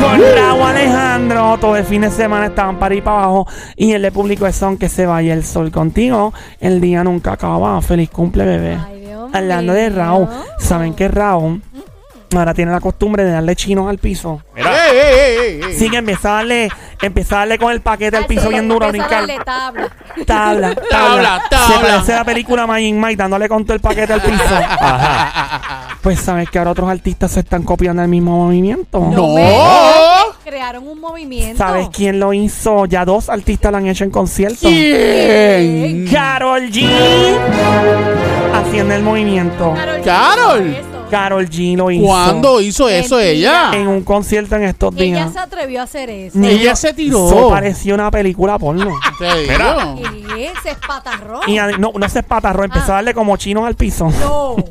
Con 0.00 0.20
Raúl 0.20 0.62
Alejandro, 0.62 1.58
todo 1.60 1.76
el 1.76 1.84
fin 1.84 2.02
de 2.02 2.10
semana 2.10 2.46
estaban 2.46 2.78
para 2.78 2.94
ir 2.94 3.02
para 3.02 3.24
abajo. 3.24 3.46
Y 3.76 3.92
él 3.92 4.02
le 4.02 4.12
publicó 4.12 4.46
el 4.46 4.52
son 4.52 4.76
que 4.76 4.88
se 4.88 5.06
vaya 5.06 5.32
el 5.32 5.44
sol 5.44 5.70
contigo. 5.70 6.34
El 6.60 6.80
día 6.80 7.02
nunca 7.04 7.32
acaba. 7.32 7.80
Feliz 7.80 8.10
cumple, 8.10 8.44
bebé. 8.44 8.78
Ay, 8.86 9.00
Dios 9.00 9.30
Hablando 9.32 9.72
de. 9.72 9.90
Raúl, 9.90 10.28
¿saben 10.58 10.94
que 10.94 11.08
Raúl 11.08 11.62
ahora 12.36 12.54
tiene 12.54 12.70
la 12.72 12.80
costumbre 12.80 13.24
de 13.24 13.32
darle 13.32 13.56
chinos 13.56 13.88
al 13.88 13.98
piso? 13.98 14.42
Mira. 14.54 14.70
Ey, 14.86 14.96
ey, 14.96 15.06
ey, 15.06 15.36
ey, 15.38 15.60
ey. 15.68 15.74
Sí, 15.74 15.90
que 15.90 15.96
empieza 15.96 16.30
a 16.30 16.34
darle, 16.36 16.68
empieza 17.02 17.36
a 17.36 17.38
darle 17.40 17.58
con 17.58 17.72
el 17.72 17.80
paquete 17.80 18.16
al 18.16 18.26
piso 18.26 18.48
bien 18.48 18.68
duro 18.68 18.86
a 18.86 18.88
brincar. 18.90 19.26
tabla. 19.44 19.88
Tabla, 20.26 20.74
Tabla, 20.90 21.42
tabla. 21.48 21.66
Se 21.66 21.80
parece 21.80 22.12
a 22.12 22.16
la 22.16 22.24
película 22.24 22.66
Magic 22.66 22.94
Mike 22.94 23.16
dándole 23.16 23.48
con 23.48 23.64
todo 23.64 23.74
el 23.74 23.80
paquete 23.80 24.12
al 24.12 24.20
piso. 24.20 24.44
Ajá. 24.80 25.88
Pues 26.02 26.18
sabes 26.20 26.48
que 26.50 26.58
ahora 26.58 26.70
otros 26.72 26.88
artistas 26.88 27.32
se 27.32 27.40
están 27.40 27.62
copiando 27.62 28.02
el 28.02 28.08
mismo 28.08 28.44
movimiento. 28.44 29.00
No. 29.00 29.34
Crearon 30.44 30.88
un 30.88 31.00
movimiento. 31.00 31.58
¿Sabes 31.58 31.88
quién 31.92 32.18
lo 32.18 32.32
hizo? 32.32 32.86
Ya 32.86 33.04
dos 33.04 33.28
artistas 33.28 33.70
lo 33.70 33.78
han 33.78 33.86
hecho 33.86 34.04
en 34.04 34.10
concierto. 34.10 34.68
¿Quién? 34.68 36.08
Carol 36.10 36.70
G. 36.70 36.88
Haciendo 38.54 38.94
el 38.94 39.02
movimiento. 39.02 39.74
Carol. 40.04 40.76
Carol 41.10 41.48
G 41.48 41.76
lo 41.76 41.90
hizo. 41.90 42.06
¿Cuándo 42.06 42.60
hizo 42.60 42.88
eso 42.88 43.16
Mentira. 43.16 43.70
ella? 43.70 43.70
En 43.74 43.88
un 43.88 44.02
concierto 44.02 44.56
en 44.56 44.62
estos 44.64 44.94
Ella 44.96 45.04
días. 45.04 45.32
se 45.32 45.38
atrevió 45.38 45.80
a 45.80 45.84
hacer 45.84 46.08
eso. 46.10 46.38
Ni- 46.38 46.48
Ella 46.48 46.74
se 46.76 46.92
tiró. 46.94 47.26
Eso 47.26 47.48
pareció 47.50 47.94
una 47.94 48.10
película 48.10 48.58
porno. 48.58 48.90
Te 49.18 49.24
digo. 49.40 49.52
Mira. 49.52 50.38
Y 50.38 50.48
se 50.62 50.70
espatarró. 50.70 51.40
Y 51.46 51.58
a- 51.58 51.76
no, 51.78 51.92
no 51.94 52.08
se 52.08 52.20
espatarró, 52.20 52.64
empezó 52.64 52.86
Ah. 52.92 52.92
a 52.92 52.94
darle 52.96 53.12
como 53.14 53.36
chinos 53.36 53.64
al 53.66 53.74
piso. 53.74 54.08
No. 54.20 54.56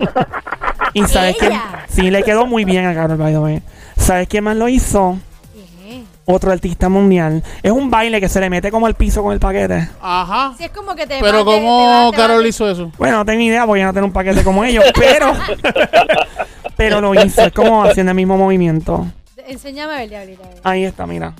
Y 0.93 1.03
sabes 1.05 1.37
que 1.37 1.45
Ella. 1.47 1.85
sí 1.87 2.09
le 2.09 2.23
quedó 2.23 2.47
muy 2.47 2.65
bien 2.65 2.87
a 2.87 2.95
Carol, 2.95 3.15
by 3.17 3.31
the 3.31 3.37
way. 3.39 3.61
¿Sabes 3.95 4.27
quién 4.27 4.43
más 4.43 4.57
lo 4.57 4.67
hizo? 4.67 5.19
Otro 6.31 6.51
artista 6.51 6.89
mundial. 6.89 7.43
Es 7.63 7.71
un 7.71 7.89
baile 7.89 8.19
que 8.21 8.29
se 8.29 8.39
le 8.39 8.51
mete 8.51 8.69
como 8.69 8.85
al 8.85 8.93
piso 8.93 9.23
con 9.23 9.33
el 9.33 9.39
paquete. 9.39 9.89
Ajá. 9.99 10.53
Si 10.57 10.63
es 10.63 10.69
como 10.69 10.93
que 10.93 11.07
te 11.07 11.19
Pero 11.19 11.43
va- 11.43 11.53
te- 11.53 11.59
te 11.59 11.65
¿cómo 11.65 12.11
te 12.11 12.17
Carol 12.17 12.45
hizo 12.45 12.69
eso? 12.69 12.91
Bueno, 12.99 13.17
no 13.17 13.25
tengo 13.25 13.41
idea, 13.41 13.65
porque 13.65 13.81
yo 13.81 13.87
no 13.87 13.93
tengo 13.93 14.05
un 14.07 14.13
paquete 14.13 14.43
como 14.43 14.63
ellos, 14.63 14.83
pero. 14.95 15.33
pero 16.77 17.01
lo 17.01 17.13
hizo, 17.23 17.41
es 17.41 17.51
como 17.53 17.83
haciendo 17.83 18.11
el 18.11 18.15
mismo 18.15 18.37
movimiento. 18.37 19.07
Enséñame 19.47 19.93
a 19.93 19.97
ver, 19.97 20.09
diablita. 20.09 20.43
a 20.45 20.49
ver. 20.49 20.59
Ahí 20.63 20.83
está, 20.85 21.07
mira. 21.07 21.33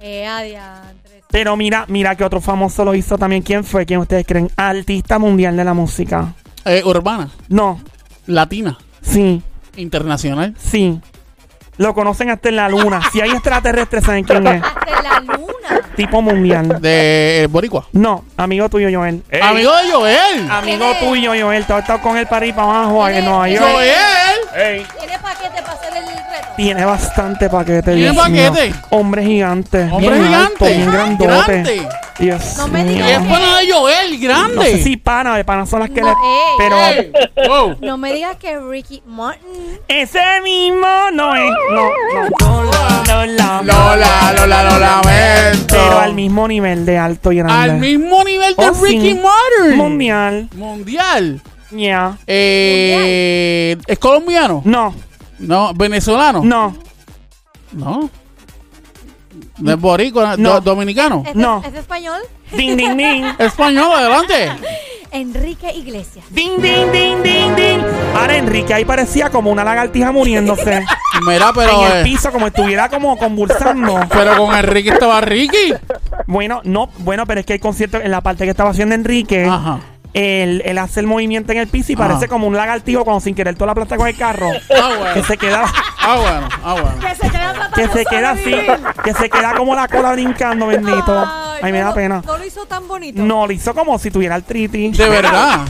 Eh, 0.00 0.26
adiantres. 0.26 1.22
Pero 1.30 1.56
mira, 1.56 1.84
mira 1.88 2.14
que 2.16 2.24
otro 2.24 2.40
famoso 2.40 2.84
lo 2.84 2.94
hizo 2.94 3.16
también. 3.16 3.42
¿Quién 3.42 3.64
fue? 3.64 3.86
¿Quién 3.86 4.00
ustedes 4.00 4.26
creen? 4.26 4.50
Artista 4.56 5.18
mundial 5.18 5.56
de 5.56 5.64
la 5.64 5.74
música. 5.74 6.34
Eh, 6.64 6.82
urbana, 6.84 7.30
No, 7.48 7.80
latina, 8.26 8.78
sí, 9.00 9.42
internacional. 9.76 10.54
sí. 10.58 10.98
Lo 11.76 11.92
conocen 11.94 12.30
hasta 12.30 12.48
en 12.48 12.56
la 12.56 12.68
luna. 12.68 13.00
Si 13.12 13.20
hay 13.20 13.30
extraterrestres, 13.30 14.04
¿saben 14.04 14.24
quién 14.24 14.46
es? 14.46 14.62
Hasta 14.62 15.02
la 15.02 15.20
luna. 15.20 15.80
Tipo 15.96 16.22
mundial. 16.22 16.80
De 16.80 17.42
eh, 17.42 17.46
Boricua. 17.48 17.86
No, 17.92 18.24
amigo 18.36 18.68
tuyo, 18.68 18.88
Joel. 18.92 19.22
Ey. 19.30 19.40
Amigo 19.40 19.72
de 19.76 19.92
Joel. 19.92 20.50
Amigo 20.50 20.78
¿Quién 20.90 20.92
es? 20.92 20.98
tuyo, 21.08 21.32
Joel. 21.44 21.64
Te 21.64 21.72
has 21.72 21.80
estado 21.80 22.00
con 22.00 22.16
él 22.16 22.26
para 22.26 22.46
ir 22.46 22.54
para 22.54 22.68
abajo 22.68 23.04
¿Quién 23.04 23.16
en 23.16 23.24
es? 23.24 23.24
Nueva 23.30 23.44
¿Quién 23.44 23.56
York. 23.60 23.68
es? 23.68 23.74
Joel. 24.52 24.62
Ey. 24.66 24.86
¿Tiene 24.98 25.18
paquete 25.18 25.62
para 25.62 25.72
hacer 25.72 25.96
el? 25.96 26.04
Tiene 26.56 26.84
bastante 26.84 27.48
paquete. 27.50 27.94
¿Tiene 27.94 28.12
Dios 28.12 28.28
mío. 28.30 28.50
paquete? 28.52 28.74
Hombre 28.90 29.24
gigante. 29.24 29.88
Hombre 29.90 30.10
bien 30.10 30.24
gigante. 30.26 30.52
alto, 30.52 30.64
bien 30.66 30.90
grandote. 30.90 31.26
Grande. 31.62 31.88
Dios 32.20 32.54
No 32.58 32.68
me 32.68 32.84
mío. 32.84 32.92
digas 32.92 33.08
Y 33.08 33.12
es 33.12 33.18
pana 33.28 33.58
de 33.58 33.72
Joel, 33.72 34.20
grande. 34.20 34.54
No 34.54 34.62
sé 34.62 34.82
si 34.84 34.96
pana, 34.96 35.36
de 35.36 35.44
pana 35.44 35.66
son 35.66 35.80
las 35.80 35.90
que 35.90 36.00
No, 36.00 36.06
le... 36.08 36.12
ey, 36.12 36.54
Pero 36.58 36.76
Ey, 36.78 37.48
wow. 37.48 37.76
No 37.80 37.96
me 37.98 38.12
digas 38.12 38.36
que 38.36 38.56
Ricky 38.60 39.02
Martin. 39.04 39.42
ese 39.88 40.20
mismo 40.44 40.86
no 41.12 41.34
es... 41.34 41.42
No, 41.72 41.88
no. 42.30 42.64
Lola. 43.06 43.62
Lola, 43.64 44.32
Lola, 44.36 44.62
lo 44.62 44.78
lamento. 44.78 45.66
Pero 45.74 45.98
al 45.98 46.14
mismo 46.14 46.46
nivel 46.46 46.86
de 46.86 46.98
alto 46.98 47.32
y 47.32 47.38
grande. 47.38 47.54
Al 47.54 47.78
mismo 47.80 48.22
nivel 48.22 48.54
de 48.54 48.64
Oh, 48.64 48.74
sí. 48.74 48.80
Ricky 48.84 49.14
Martin. 49.14 49.76
Mundial. 49.76 50.48
Mundial. 50.54 51.40
Ya. 51.72 52.16
Eh, 52.28 53.76
¿Es 53.88 53.98
colombiano? 53.98 54.62
No, 54.64 54.94
No. 55.46 55.72
¿Venezolano? 55.74 56.42
no. 56.44 56.76
No. 57.72 58.08
¿No 59.58 59.70
es 59.72 59.80
boricua? 59.80 60.36
No. 60.36 60.54
do- 60.54 60.60
¿Dominicano? 60.60 61.22
¿Es, 61.26 61.34
No. 61.34 61.62
¿Es 61.64 61.74
español? 61.74 62.20
Ding, 62.52 62.76
ding, 62.76 62.96
ding. 62.96 63.24
Español, 63.38 63.92
adelante. 63.92 64.50
Enrique 65.10 65.72
Iglesias. 65.72 66.24
Ding, 66.30 66.60
ding, 66.60 66.90
ding, 66.92 67.22
ding, 67.22 67.54
ding. 67.56 67.80
Ahora 68.16 68.36
Enrique 68.36 68.74
ahí 68.74 68.84
parecía 68.84 69.30
como 69.30 69.50
una 69.50 69.62
lagartija 69.64 70.10
muriéndose. 70.12 70.84
Mira, 71.26 71.52
pero. 71.54 71.84
en 71.86 71.92
el 71.92 71.98
eh, 72.00 72.02
piso, 72.04 72.32
como 72.32 72.48
estuviera 72.48 72.88
como 72.88 73.16
convulsando. 73.16 74.00
pero 74.10 74.36
con 74.36 74.54
Enrique 74.56 74.90
estaba 74.90 75.20
Ricky. 75.20 75.74
Bueno, 76.26 76.60
no, 76.64 76.88
bueno, 76.98 77.26
pero 77.26 77.40
es 77.40 77.46
que 77.46 77.54
el 77.54 77.60
concierto, 77.60 78.00
en 78.00 78.10
la 78.10 78.20
parte 78.20 78.44
que 78.44 78.50
estaba 78.50 78.70
haciendo 78.70 78.94
Enrique, 78.96 79.44
Ajá. 79.44 79.78
Él, 80.14 80.62
él 80.64 80.78
hace 80.78 81.00
el 81.00 81.06
movimiento 81.06 81.52
en 81.52 81.58
el 81.58 81.66
piso 81.68 81.92
y 81.92 81.96
parece 81.96 82.28
como 82.28 82.46
un 82.46 82.56
lagartijo 82.56 83.04
cuando 83.04 83.20
sin 83.20 83.34
querer 83.34 83.54
toda 83.54 83.66
la 83.66 83.74
plata 83.74 83.96
con 83.96 84.06
el 84.08 84.16
carro. 84.16 84.48
Ah, 84.80 84.90
bueno. 84.98 85.14
que 85.14 85.22
se 85.24 85.36
queda, 85.36 85.64
Ah, 86.00 86.16
bueno. 86.20 86.48
Ah, 86.62 86.72
bueno. 86.74 86.98
Que 87.00 87.14
se 87.14 87.30
queda 87.30 87.70
que 87.74 87.88
se 87.88 88.04
queda 88.04 88.30
así, 88.30 88.54
que 89.02 89.14
se 89.14 89.28
queda 89.30 89.54
como 89.54 89.74
la 89.74 89.88
cola 89.88 90.12
brincando, 90.12 90.66
bendito. 90.68 91.24
Ay, 91.62 91.72
me 91.72 91.80
no, 91.80 91.86
da 91.88 91.94
pena. 91.94 92.22
No 92.24 92.38
lo 92.38 92.44
hizo 92.44 92.64
tan 92.66 92.86
bonito. 92.86 93.20
No, 93.22 93.46
lo 93.46 93.52
hizo 93.52 93.74
como 93.74 93.98
si 93.98 94.10
tuviera 94.10 94.34
artritis. 94.36 94.96
De 94.96 95.08
verdad. 95.08 95.60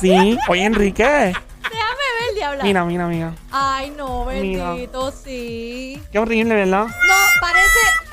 Sí. 0.00 0.36
Oye, 0.48 0.64
Enrique. 0.64 1.02
Déjame 1.04 1.32
ver. 1.72 2.28
el 2.28 2.34
diablo. 2.34 2.62
Mira, 2.64 2.84
mira, 2.84 3.06
mira. 3.06 3.32
Ay, 3.50 3.90
no, 3.96 4.26
Mira. 4.26 4.70
bendito, 4.72 5.12
sí. 5.12 6.02
Qué 6.12 6.18
horrible, 6.18 6.54
¿verdad? 6.54 6.86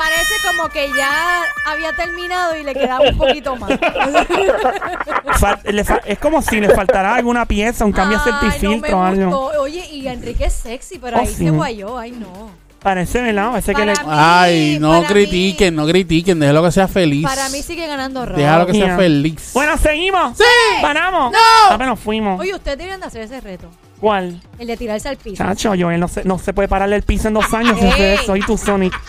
Parece, 0.03 0.33
como 0.47 0.69
que 0.69 0.89
ya 0.97 1.43
había 1.67 1.93
terminado 1.93 2.55
y 2.55 2.63
le 2.63 2.73
quedaba 2.73 3.01
un 3.07 3.17
poquito 3.17 3.55
más. 3.55 3.69
Fal- 5.39 5.61
le 5.63 5.83
fa- 5.83 6.01
es 6.05 6.17
como 6.19 6.41
si 6.41 6.59
le 6.59 6.69
faltara 6.69 7.15
alguna 7.15 7.45
pieza, 7.45 7.85
un 7.85 7.91
cambio 7.91 8.19
de 8.19 8.31
Ay, 8.41 8.51
filtro 8.59 8.97
o 8.97 9.01
me 9.03 9.07
algo. 9.09 9.41
gustó. 9.45 9.61
Oye, 9.61 9.85
y 9.91 10.07
Enrique 10.07 10.45
es 10.45 10.53
sexy, 10.53 10.97
pero 10.99 11.17
Oh, 11.17 11.21
ahí 11.21 11.27
sí. 11.27 11.33
se 11.45 11.49
guayó. 11.51 11.97
Ay, 11.97 12.11
no. 12.11 12.49
Parece, 12.81 13.21
¿verdad? 13.21 13.51
Parece 13.51 13.75
que 13.75 13.85
le... 13.85 13.93
Para 13.93 14.07
mí- 14.07 14.13
Ay, 14.17 14.77
no 14.79 14.91
para 14.91 15.07
critiquen, 15.07 15.75
no 15.75 15.85
critiquen, 15.85 16.39
déjalo 16.39 16.63
que 16.63 16.71
sea 16.71 16.87
feliz. 16.87 17.23
Para 17.23 17.47
mí 17.49 17.61
sigue 17.61 17.85
ganando 17.85 18.25
Raúl. 18.25 18.37
Déjalo 18.39 18.65
que 18.65 18.73
sea 18.73 18.83
Mira. 18.85 18.97
feliz. 18.97 19.51
Bueno, 19.53 19.77
seguimos. 19.77 20.35
¡Sí! 20.37 20.43
¡Paramos! 20.81 21.31
¡No! 21.31 21.73
Apenas 21.75 21.99
fuimos. 21.99 22.39
Oye, 22.39 22.55
ustedes 22.55 22.79
deberían 22.79 22.99
de 23.01 23.05
hacer 23.05 23.21
ese 23.21 23.39
reto. 23.39 23.69
¿Cuál? 23.99 24.41
El 24.57 24.65
de 24.65 24.77
tirarse 24.77 25.09
al 25.09 25.17
piso. 25.17 25.43
Chacho, 25.43 25.73
Joel, 25.79 25.99
no 25.99 26.07
se, 26.07 26.23
no 26.23 26.39
se 26.39 26.53
puede 26.53 26.67
pararle 26.67 26.95
el 26.95 27.03
piso 27.03 27.27
en 27.27 27.35
dos 27.35 27.53
años 27.53 27.77
sin 27.77 27.87
hacer 27.87 28.01
Ey. 28.01 28.19
eso. 28.23 28.35
Y 28.35 28.39
tú, 28.41 28.57
Sonic. 28.57 28.99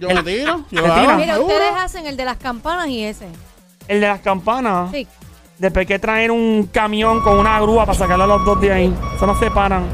Yo 0.00 0.08
me 0.10 0.22
tiro, 0.22 0.64
yo 0.70 0.82
¿Te 0.82 0.88
lo 0.88 0.94
tiras? 0.94 0.98
hago, 1.08 1.18
Mira, 1.18 1.34
seguro. 1.34 1.54
ustedes 1.54 1.72
hacen 1.76 2.06
el 2.06 2.16
de 2.16 2.24
las 2.24 2.36
campanas 2.36 2.88
y 2.88 3.04
ese. 3.04 3.26
El 3.88 4.00
de 4.00 4.06
las 4.08 4.20
campanas. 4.20 4.90
Sí. 4.92 5.06
Después 5.58 5.86
que 5.88 5.98
traer 5.98 6.30
un 6.30 6.68
camión 6.72 7.20
con 7.22 7.36
una 7.38 7.58
grúa 7.60 7.84
para 7.84 7.98
sacarlo 7.98 8.24
a 8.24 8.26
los 8.28 8.44
dos 8.44 8.60
de 8.60 8.72
ahí. 8.72 8.94
Eso 9.16 9.26
no 9.26 9.36
se 9.38 9.50
paran. 9.50 9.88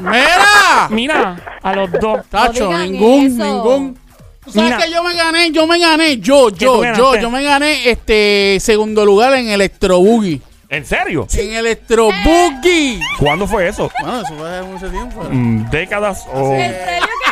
¡Mira! 0.00 0.88
Mira, 0.90 1.58
a 1.62 1.72
los 1.74 1.90
dos. 1.92 2.20
Tacho, 2.30 2.66
digan 2.68 2.92
ningún, 2.92 3.26
eso. 3.26 3.44
ningún. 3.44 3.98
¿Tú 4.44 4.52
sabes 4.52 4.70
Mira. 4.70 4.84
que 4.84 4.90
yo 4.92 5.02
me 5.02 5.14
gané? 5.14 5.50
Yo 5.50 5.66
me 5.66 5.78
gané, 5.78 6.18
yo, 6.18 6.48
¿Qué 6.50 6.64
yo, 6.64 6.76
yo, 6.76 6.80
ganaste? 6.80 7.20
yo 7.22 7.30
me 7.30 7.42
gané 7.42 7.90
este 7.90 8.58
segundo 8.60 9.04
lugar 9.04 9.34
en 9.34 9.48
Electro 9.48 9.98
Boogie. 9.98 10.40
¿En 10.70 10.84
serio? 10.84 11.26
En 11.34 11.52
Electro 11.54 12.10
Boogie. 12.24 13.00
¿Cuándo 13.18 13.46
fue 13.46 13.68
eso? 13.68 13.90
Bueno, 14.00 14.20
eso 14.20 14.34
fue 14.36 14.48
hace 14.58 14.68
mucho 14.68 14.88
tiempo. 14.90 15.22
Mm, 15.30 15.70
¿Décadas 15.70 16.26
o...? 16.32 16.52
¿En 16.52 16.72
serio 16.72 17.08
que 17.24 17.27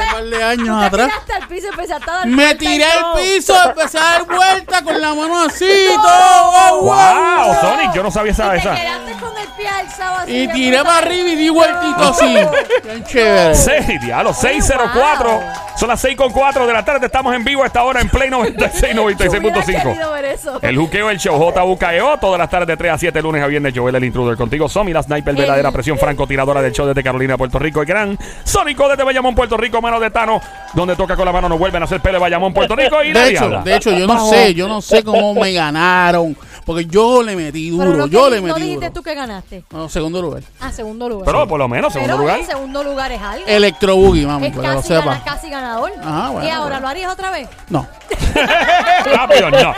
Hace 0.00 0.08
un 0.08 0.30
par 0.30 0.38
de 0.38 0.44
años 0.44 0.66
tú 0.68 0.80
te 0.80 0.86
atrás. 0.86 1.08
tiraste 1.08 1.32
al 1.32 1.48
piso 1.48 1.66
y 1.66 1.70
empezaste 1.70 2.10
a 2.10 2.14
dar 2.14 2.26
Me 2.26 2.54
tiré 2.54 2.84
al 2.84 3.04
piso, 3.20 3.54
empecé 3.64 3.98
a 3.98 4.02
dar 4.02 4.24
vuelta 4.26 4.82
con 4.82 5.00
la 5.00 5.14
mano 5.14 5.42
así, 5.44 5.86
todo. 5.94 6.50
wow, 6.50 6.80
wow, 6.80 6.84
¡Wow! 6.84 7.46
wow. 7.46 7.54
Sonic, 7.60 7.92
yo 7.94 8.02
no 8.02 8.10
sabía 8.10 8.32
esa. 8.32 8.46
Y 8.46 8.50
te 8.50 8.56
esa. 8.58 8.74
quedaste 8.74 9.12
con 9.20 9.38
el 9.38 9.48
pie 9.56 9.68
alzado 9.68 10.16
así. 10.18 10.38
Y 10.42 10.48
tiré 10.48 10.78
para 10.82 10.98
arriba 10.98 11.28
y 11.28 11.36
di 11.36 11.48
vueltito 11.48 12.02
así. 12.10 12.36
Bien 12.84 13.04
chévere. 13.04 13.54
Seis, 13.54 14.00
diablo, 14.00 14.32
604. 14.32 15.30
wow. 15.30 15.42
Son 15.76 15.88
las 15.90 16.00
6 16.00 16.16
con 16.16 16.32
4 16.32 16.66
de 16.66 16.72
la 16.72 16.82
tarde. 16.86 17.04
Estamos 17.04 17.34
en 17.34 17.44
vivo 17.44 17.62
a 17.62 17.66
esta 17.66 17.82
hora 17.84 18.00
en 18.00 18.08
Play 18.08 18.30
96, 18.30 18.94
Yo 18.94 19.02
hubiera 19.04 19.26
96.5. 19.28 19.82
querido 19.82 20.10
ver 20.12 20.24
eso. 20.24 20.58
El 20.62 20.74
juqueo, 20.78 21.10
el 21.10 21.18
show 21.18 21.36
JUKEO, 21.38 22.16
todas 22.18 22.38
las 22.38 22.48
tardes 22.48 22.66
de 22.68 22.78
3 22.78 22.92
a 22.94 22.98
7, 22.98 23.20
lunes 23.20 23.42
a 23.42 23.46
viernes. 23.46 23.74
Joel, 23.76 23.94
el 23.94 24.04
intruder 24.04 24.38
contigo. 24.38 24.70
Somi, 24.70 24.94
la 24.94 25.02
sniper, 25.02 25.34
El- 25.34 25.36
verdadera 25.42 25.70
presión 25.72 25.98
francotiradora 25.98 26.62
del 26.62 26.72
show 26.72 26.86
desde 26.86 27.02
Carolina, 27.02 27.36
Puerto 27.36 27.58
Rico. 27.58 27.80
El 27.82 27.86
gran 27.86 28.18
Sónico 28.44 28.88
desde 28.88 29.04
Bayamón, 29.04 29.34
Puerto 29.34 29.58
Rico. 29.58 29.82
Mano 29.86 30.00
de 30.00 30.10
Tano, 30.10 30.40
donde 30.74 30.96
toca 30.96 31.14
con 31.14 31.24
la 31.24 31.32
mano, 31.32 31.48
no 31.48 31.56
vuelven 31.58 31.80
a 31.80 31.84
hacer 31.84 32.00
pele 32.00 32.18
Bayamón, 32.18 32.52
Puerto 32.52 32.74
Rico. 32.74 33.02
Y 33.04 33.12
la 33.12 33.20
De 33.20 33.30
hecho, 33.30 33.38
diabla. 33.48 33.62
de 33.62 33.76
hecho, 33.76 33.90
yo 33.92 34.06
no 34.06 34.28
sé, 34.28 34.52
yo 34.54 34.66
no 34.68 34.80
sé 34.82 35.04
cómo 35.04 35.32
me 35.34 35.52
ganaron. 35.52 36.36
Porque 36.64 36.84
yo 36.86 37.22
le 37.22 37.36
metí 37.36 37.70
duro, 37.70 37.94
no, 37.94 38.06
yo 38.08 38.28
le 38.28 38.40
no 38.40 38.48
metí 38.48 38.60
dijiste 38.62 38.86
duro. 38.86 38.92
tú 38.94 39.02
que 39.04 39.14
ganaste. 39.14 39.62
No, 39.70 39.88
segundo 39.88 40.20
lugar. 40.20 40.42
Ah, 40.60 40.72
segundo 40.72 41.08
lugar. 41.08 41.24
Pero 41.24 41.46
por 41.46 41.60
lo 41.60 41.68
menos, 41.68 41.92
segundo 41.92 42.14
Pero 42.14 42.22
lugar. 42.24 42.40
el 42.40 42.46
segundo 42.46 42.82
lugar 42.82 43.12
es 43.12 43.22
algo. 43.22 43.46
Electro 43.46 43.94
Boogie, 43.94 44.26
vamos, 44.26 44.48
es 44.48 44.56
para 44.56 44.68
que 44.70 44.74
lo 44.74 44.80
casi, 44.82 44.92
gana- 44.92 45.14
sepa. 45.18 45.24
casi 45.24 45.48
ganador. 45.50 45.92
Ah, 46.02 46.30
bueno, 46.32 46.48
¿Y 46.48 46.50
ahora 46.50 46.62
bueno. 46.64 46.80
lo 46.80 46.88
harías 46.88 47.12
otra 47.12 47.30
vez? 47.30 47.48
No. 47.70 47.86
Rápido, 49.04 49.50
no. 49.50 49.72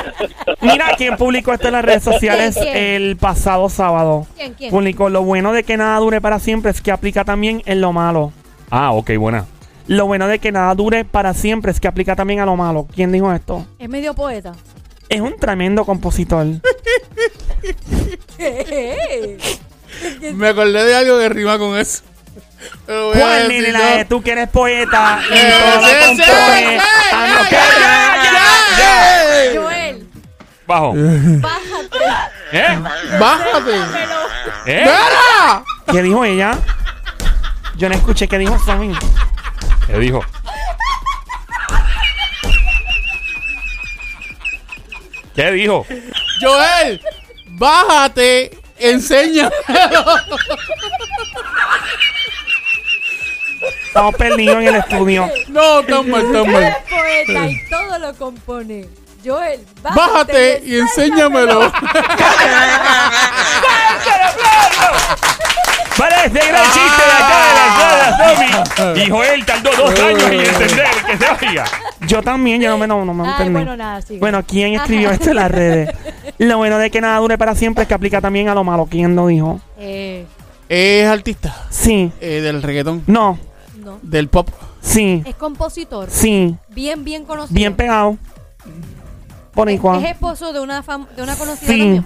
Mira 0.62 0.86
quién 0.96 1.16
publicó 1.18 1.52
esto 1.52 1.66
en 1.68 1.74
las 1.74 1.84
redes 1.84 2.02
sociales 2.04 2.54
¿Quién, 2.54 2.72
quién? 2.72 2.76
el 3.02 3.16
pasado 3.18 3.68
sábado. 3.68 4.26
¿Quién, 4.36 4.54
quién? 4.54 4.70
Publicó 4.70 5.10
lo 5.10 5.22
bueno 5.22 5.52
de 5.52 5.64
que 5.64 5.76
nada 5.76 5.98
dure 5.98 6.22
para 6.22 6.38
siempre 6.38 6.70
es 6.70 6.80
que 6.80 6.90
aplica 6.90 7.24
también 7.24 7.62
en 7.66 7.82
lo 7.82 7.92
malo. 7.92 8.32
Ah, 8.70 8.92
ok, 8.92 9.10
buena. 9.18 9.44
Lo 9.88 10.06
bueno 10.06 10.28
de 10.28 10.38
que 10.38 10.52
nada 10.52 10.74
dure 10.74 11.04
para 11.06 11.32
siempre 11.32 11.72
es 11.72 11.80
que 11.80 11.88
aplica 11.88 12.14
también 12.14 12.40
a 12.40 12.46
lo 12.46 12.54
malo. 12.56 12.86
¿Quién 12.94 13.10
dijo 13.10 13.32
esto? 13.32 13.66
Es 13.78 13.88
medio 13.88 14.12
poeta. 14.14 14.52
Es 15.08 15.22
un 15.22 15.36
tremendo 15.38 15.86
compositor. 15.86 16.46
Me 20.34 20.48
acordé 20.48 20.84
de 20.84 20.94
algo 20.94 21.18
que 21.18 21.30
rima 21.30 21.58
con 21.58 21.78
eso. 21.78 22.02
¿Cuál, 22.84 23.48
nene? 23.48 23.72
La 23.72 23.96
de 23.96 24.04
tú 24.04 24.22
que 24.22 24.32
eres 24.32 24.48
poeta 24.50 25.20
y 25.30 25.38
todo 25.50 25.80
compone. 26.06 26.76
no. 27.16 27.44
Joel, 29.62 30.06
Bajo. 30.66 30.92
bájate. 30.92 31.98
¿Eh? 32.52 32.78
Bájate. 33.18 33.72
¿Eh? 34.66 34.86
¿Qué 35.90 36.02
dijo 36.02 36.24
ella? 36.26 36.58
Yo 37.76 37.88
no 37.88 37.94
escuché 37.94 38.28
qué 38.28 38.36
dijo 38.36 38.58
Sammy. 38.58 38.92
¿Qué 39.88 39.98
dijo? 39.98 40.20
¿Qué 45.34 45.50
dijo? 45.52 45.86
Joel, 46.42 47.00
bájate, 47.52 48.58
enseña. 48.76 49.50
Estamos 53.86 54.14
perdidos 54.16 54.56
en 54.56 54.68
el 54.68 54.74
estudio. 54.74 55.30
No, 55.48 55.82
tan 55.84 56.10
mal, 56.10 56.32
tan 56.32 56.52
mal. 56.52 56.62
Eres 56.62 56.76
poeta 56.90 57.46
y 57.48 57.68
todo 57.70 57.98
lo 57.98 58.14
compone. 58.14 58.86
Joel, 59.24 59.66
bájate, 59.82 59.96
Bájate 59.96 60.62
y 60.66 60.78
enséñamelo. 60.78 61.72
Vale, 65.98 66.14
este 66.26 66.38
gran 66.48 66.64
chiste 66.64 67.02
de 67.04 67.12
acá 67.12 67.36
de 67.44 67.54
la 67.54 67.76
sala, 67.76 68.64
Tommy. 68.74 69.00
Y 69.04 69.10
Joel 69.10 69.44
tardó 69.44 69.70
dos 69.76 70.00
años 70.00 70.22
en 70.22 70.40
entender 70.40 70.86
que 71.06 71.16
se 71.18 71.46
oiga. 71.48 71.64
Yo 72.06 72.22
también, 72.22 72.60
yo 72.60 72.70
no 72.70 72.78
me, 72.78 72.86
no, 72.86 73.04
no 73.04 73.12
me 73.14 73.24
Ay, 73.24 73.30
entendí. 73.32 73.52
bueno, 73.52 73.76
nada, 73.76 74.00
sigue. 74.02 74.20
Bueno, 74.20 74.42
¿quién 74.46 74.74
escribió 74.74 75.10
esto 75.10 75.30
en 75.30 75.36
las 75.36 75.50
redes? 75.50 75.90
Lo 76.38 76.56
bueno 76.58 76.78
de 76.78 76.90
que 76.90 77.00
nada 77.00 77.18
dure 77.18 77.36
para 77.36 77.54
siempre 77.56 77.82
es 77.82 77.88
que 77.88 77.94
aplica 77.94 78.20
también 78.20 78.48
a 78.48 78.54
lo 78.54 78.62
malo. 78.62 78.86
¿Quién 78.88 79.16
lo 79.16 79.26
dijo? 79.26 79.60
Eh, 79.78 80.24
Es 80.68 81.06
artista 81.08 81.66
Sí. 81.70 82.12
eh, 82.20 82.40
del 82.42 82.62
reggaetón, 82.62 83.02
No. 83.08 83.38
no. 83.82 83.98
del 84.02 84.28
pop. 84.28 84.48
Sí. 84.80 85.22
Es 85.26 85.34
compositor. 85.34 86.08
Sí. 86.10 86.54
Bien, 86.68 87.02
bien 87.04 87.24
conocido. 87.24 87.54
Bien 87.56 87.74
pegado. 87.74 88.16
Es, 88.64 89.54
Boricua. 89.54 89.98
es 89.98 90.04
esposo 90.12 90.52
de 90.52 90.60
una, 90.60 90.84
fam- 90.84 91.08
de 91.08 91.22
una 91.22 91.34
conocida 91.34 91.66
Sí. 91.72 91.78
también. 91.80 92.04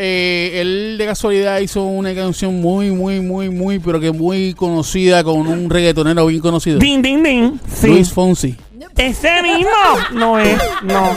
Eh, 0.00 0.60
él 0.60 0.96
de 0.96 1.06
casualidad 1.06 1.58
hizo 1.58 1.82
una 1.82 2.14
canción 2.14 2.60
muy, 2.60 2.90
muy, 2.92 3.20
muy, 3.20 3.50
muy, 3.50 3.78
pero 3.80 3.98
que 3.98 4.12
muy 4.12 4.54
conocida 4.54 5.24
con 5.24 5.46
un 5.48 5.68
reggaetonero 5.68 6.26
bien 6.26 6.40
conocido. 6.40 6.78
Ding, 6.78 7.02
ding, 7.02 7.22
ding. 7.22 7.58
Sí. 7.74 7.88
Luis 7.88 8.12
Fonsi. 8.12 8.56
Ese 8.96 9.42
mismo. 9.42 9.68
No 10.12 10.38
es. 10.38 10.56
No. 10.82 11.14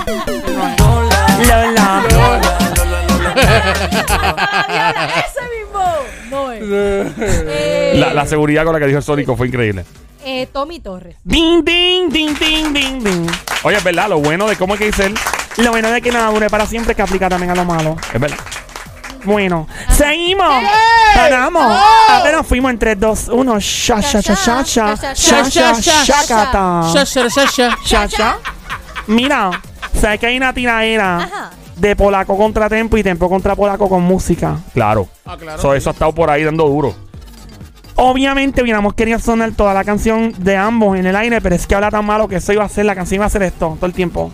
Lola. 1.47 2.03
Ah, 3.35 5.23
¡Ese 5.25 5.41
mismo! 5.59 5.83
No 6.29 6.51
es. 6.51 6.61
Eh, 6.67 7.93
La, 7.95 8.13
la 8.13 8.25
seguridad 8.25 8.63
con 8.63 8.73
la 8.73 8.79
que 8.79 8.85
dijo 8.87 8.97
el 8.97 9.03
Sónico 9.03 9.35
fue 9.35 9.47
increíble. 9.47 9.85
eh, 10.25 10.47
Tommy 10.51 10.79
Torres. 10.79 11.15
Ding, 11.23 11.63
ding, 11.63 12.09
ding, 12.09 12.35
ding, 12.39 12.73
ding, 12.73 13.03
ding. 13.03 13.27
Oye, 13.63 13.77
es 13.77 13.83
verdad, 13.83 14.09
lo 14.09 14.19
bueno 14.19 14.47
de 14.47 14.55
cómo 14.55 14.73
es 14.73 14.79
que 14.79 14.85
dice 14.87 15.05
él. 15.07 15.15
Lo 15.57 15.71
bueno 15.71 15.91
de 15.91 16.01
que 16.01 16.11
nada 16.11 16.31
dure 16.31 16.49
para 16.49 16.65
siempre 16.65 16.91
es 16.91 16.95
que 16.95 17.01
aplica 17.03 17.29
también 17.29 17.51
a 17.51 17.55
lo 17.55 17.65
malo. 17.65 17.95
Es 18.13 18.19
verdad. 18.19 18.37
Bueno, 19.25 19.67
seguimos. 19.89 20.63
Paramos. 21.15 21.77
Apenas 22.10 22.45
fuimos 22.47 22.71
en 22.71 22.79
3, 22.79 22.99
2, 22.99 23.27
1. 23.29 23.60
Sha, 23.60 24.01
sha, 24.01 24.21
sha, 24.21 24.36
sha, 24.36 24.63
sha. 24.63 24.95
Sha, 25.15 25.43
sha, 25.45 25.73
sha, 25.75 26.03
shasha. 26.03 27.77
Sha, 27.86 28.07
sha. 28.07 28.38
Mira, 29.07 29.51
¿sabes 29.99 30.19
que 30.19 30.27
hay 30.27 30.38
una 30.38 30.53
tiraera 30.53 31.17
Ajá. 31.17 31.49
de 31.75 31.95
polaco 31.95 32.38
contra 32.38 32.69
tempo 32.69 32.97
y 32.97 33.03
tempo 33.03 33.29
contra 33.29 33.55
polaco 33.55 33.89
con 33.89 34.03
música? 34.03 34.57
Claro. 34.73 35.07
Ah, 35.25 35.38
claro. 35.38 35.62
So, 35.62 35.73
eso 35.73 35.89
ha 35.89 35.93
estado 35.93 36.13
por 36.13 36.29
ahí 36.29 36.43
dando 36.43 36.67
duro. 36.67 36.95
Obviamente 37.95 38.63
hubiéramos 38.63 38.93
querido 38.95 39.19
sonar 39.19 39.51
toda 39.51 39.73
la 39.73 39.84
canción 39.84 40.34
de 40.38 40.57
ambos 40.57 40.97
en 40.97 41.05
el 41.05 41.15
aire, 41.15 41.41
pero 41.41 41.55
es 41.55 41.67
que 41.67 41.75
habla 41.75 41.91
tan 41.91 42.05
malo 42.05 42.27
que 42.27 42.38
eso 42.38 42.53
iba 42.53 42.63
a 42.63 42.69
ser, 42.69 42.86
la 42.86 42.95
canción 42.95 43.17
iba 43.17 43.25
a 43.25 43.29
ser 43.29 43.43
esto 43.43 43.75
todo 43.75 43.86
el 43.86 43.93
tiempo. 43.93 44.31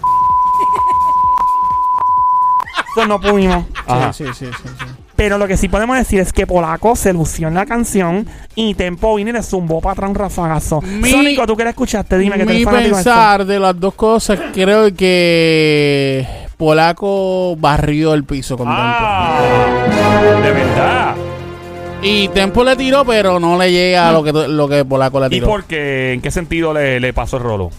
Eso 3.01 3.07
no 3.07 3.19
pudimos. 3.21 3.65
Ajá. 3.85 4.11
Sí, 4.13 4.25
sí, 4.27 4.31
sí, 4.33 4.45
sí, 4.45 4.69
sí. 4.79 4.85
Pero 5.15 5.37
lo 5.39 5.47
que 5.47 5.57
sí 5.57 5.67
podemos 5.67 5.97
decir 5.97 6.19
es 6.19 6.31
que 6.31 6.45
Polaco 6.45 6.95
se 6.95 7.11
lució 7.11 7.47
en 7.47 7.55
la 7.55 7.65
canción 7.65 8.27
y 8.55 8.75
Tempo 8.75 9.15
vino 9.15 9.31
y 9.31 9.33
le 9.33 9.41
zumbó 9.41 9.81
para 9.81 9.93
atrás 9.93 10.09
un 10.09 10.15
rafagazo. 10.15 10.81
Mi- 10.81 11.09
Sónico, 11.09 11.47
tú 11.47 11.57
que 11.57 11.63
la 11.63 11.71
escuchaste, 11.71 12.17
dime 12.19 12.37
que 12.37 12.45
te 12.45 12.53
Mi 12.53 12.65
pensar 12.65 13.45
de 13.45 13.59
las 13.59 13.79
dos 13.79 13.95
cosas, 13.95 14.39
creo 14.53 14.93
que 14.95 16.25
Polaco 16.57 17.55
barrió 17.57 18.13
el 18.13 18.23
piso 18.25 18.57
con 18.57 18.67
Ah, 18.69 19.39
de 20.43 20.51
verdad. 20.51 21.13
Tempo. 21.15 21.27
Y 22.03 22.27
Tempo 22.29 22.63
le 22.63 22.75
tiró, 22.75 23.03
pero 23.05 23.39
no 23.39 23.57
le 23.57 23.71
llega 23.71 24.09
a 24.09 24.11
lo 24.11 24.23
que, 24.23 24.31
lo 24.31 24.67
que 24.69 24.85
Polaco 24.85 25.19
le 25.19 25.27
¿Y 25.27 25.29
tiró. 25.31 25.47
por 25.47 25.63
qué? 25.63 26.13
¿En 26.13 26.21
qué 26.21 26.29
sentido 26.29 26.73
le, 26.73 26.99
le 26.99 27.11
pasó 27.13 27.37
el 27.37 27.43
rolo? 27.43 27.71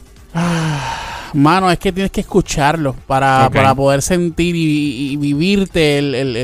Mano, 1.34 1.70
es 1.70 1.78
que 1.78 1.92
tienes 1.92 2.10
que 2.10 2.22
escucharlo 2.22 2.94
para, 3.06 3.50
para 3.52 3.74
poder 3.74 4.00
sentir 4.02 4.56
y, 4.56 5.12
y 5.12 5.16
vivirte 5.16 5.98
el- 5.98 6.14
el- 6.14 6.36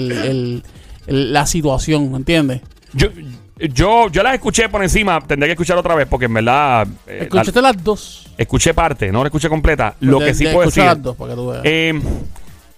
el- 1.07 1.33
la 1.33 1.47
situación, 1.47 2.11
¿me 2.11 2.19
entiendes? 2.19 2.61
Yo, 2.93 3.09
Yo, 3.73 4.09
yo 4.11 4.23
las 4.23 4.35
escuché 4.35 4.69
por 4.69 4.83
encima, 4.83 5.21
tendría 5.21 5.47
que 5.49 5.53
escuchar 5.53 5.79
otra 5.79 5.95
vez 5.95 6.07
porque 6.09 6.27
en 6.27 6.35
verdad 6.35 6.87
eh, 7.07 7.21
Escúchate 7.23 7.63
las 7.63 7.83
dos. 7.85 8.27
la- 8.37 8.43
escuché 8.43 8.75
parte, 8.75 9.11
no 9.13 9.23
la 9.23 9.29
escuché 9.29 9.49
completa. 9.49 9.95
Lo 10.01 10.19
De- 10.19 10.27
que 10.27 10.35
sí 10.35 10.45
puedo 10.49 10.67
decir, 10.67 10.83
las 10.85 11.01
dos 11.01 11.17
para 11.17 11.31
que 11.31 11.37
tú 11.37 11.47
veas. 11.49 11.63
eh, 11.65 12.01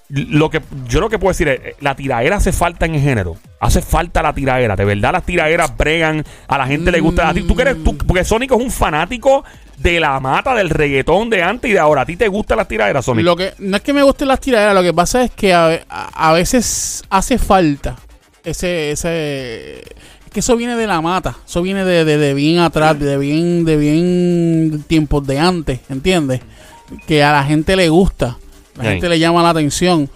lo 0.09 0.51
que 0.51 0.61
yo 0.89 1.01
lo 1.01 1.09
que 1.09 1.19
puedo 1.19 1.33
decir 1.33 1.49
es, 1.49 1.61
eh, 1.65 1.77
la 1.81 1.97
tiraera 1.97 2.37
hace 2.37 2.53
falta 2.53 2.87
en 2.87 2.95
el 2.95 3.01
género. 3.01 3.37
Hace 3.61 3.83
falta 3.83 4.23
la 4.23 4.33
tiraera. 4.33 4.77
De 4.77 4.85
verdad 4.85 5.13
las 5.13 5.25
tiraeras 5.27 5.77
bregan, 5.77 6.25
a 6.47 6.59
la 6.59 6.67
gente 6.67 6.93
le 6.93 7.01
gusta. 7.01 7.29
A 7.29 7.35
ti, 7.35 7.43
tú 7.43 7.57
que 7.57 7.63
eres, 7.63 7.83
tú, 7.83 7.97
porque 7.97 8.25
Sónico 8.25 8.57
es 8.57 8.63
un 8.65 8.71
fanático 8.71 9.45
de 9.79 9.99
la 10.01 10.19
mata, 10.21 10.55
del 10.55 10.71
reggaetón 10.71 11.29
de 11.29 11.43
antes 11.43 11.71
y 11.71 11.75
de 11.75 11.81
ahora. 11.81 12.03
¿A 12.03 12.07
ti 12.07 12.17
te 12.17 12.29
gustan 12.29 12.59
las 12.59 12.69
tiraderas, 12.69 13.05
Sónico? 13.05 13.25
Lo 13.25 13.37
que, 13.37 13.53
no 13.59 13.77
es 13.77 13.83
que 13.83 13.93
me 13.93 14.03
gusten 14.03 14.29
las 14.29 14.41
tiraderas, 14.41 14.75
lo 14.75 14.83
que 14.83 14.95
pasa 14.95 15.25
es 15.25 15.31
que 15.33 15.53
a, 15.53 15.81
a- 15.89 16.33
veces 16.33 17.03
hace 17.11 17.39
falta 17.39 17.97
ese, 18.45 18.93
ese 18.93 19.81
es 19.81 20.33
que 20.33 20.41
eso 20.41 20.57
viene 20.57 20.77
de 20.77 20.87
la 20.87 21.01
mata, 21.01 21.37
eso 21.47 21.63
viene 21.63 21.85
de, 21.85 22.05
de- 22.05 22.17
de 22.19 22.33
bien 22.35 22.61
atrás, 22.61 22.99
de 22.99 23.19
bien, 23.19 23.65
de 23.65 23.77
bien 23.77 24.85
tiempos 24.87 25.27
de 25.27 25.41
antes, 25.41 25.81
¿entiendes? 25.89 26.41
Que 27.07 27.25
a 27.25 27.33
la 27.33 27.43
gente 27.45 27.75
le 27.75 27.89
gusta, 27.89 28.37
la 28.77 28.83
Sí. 28.85 28.89
gente 28.91 29.09
le 29.09 29.19
llama 29.19 29.43
la 29.43 29.51
atención. 29.51 30.09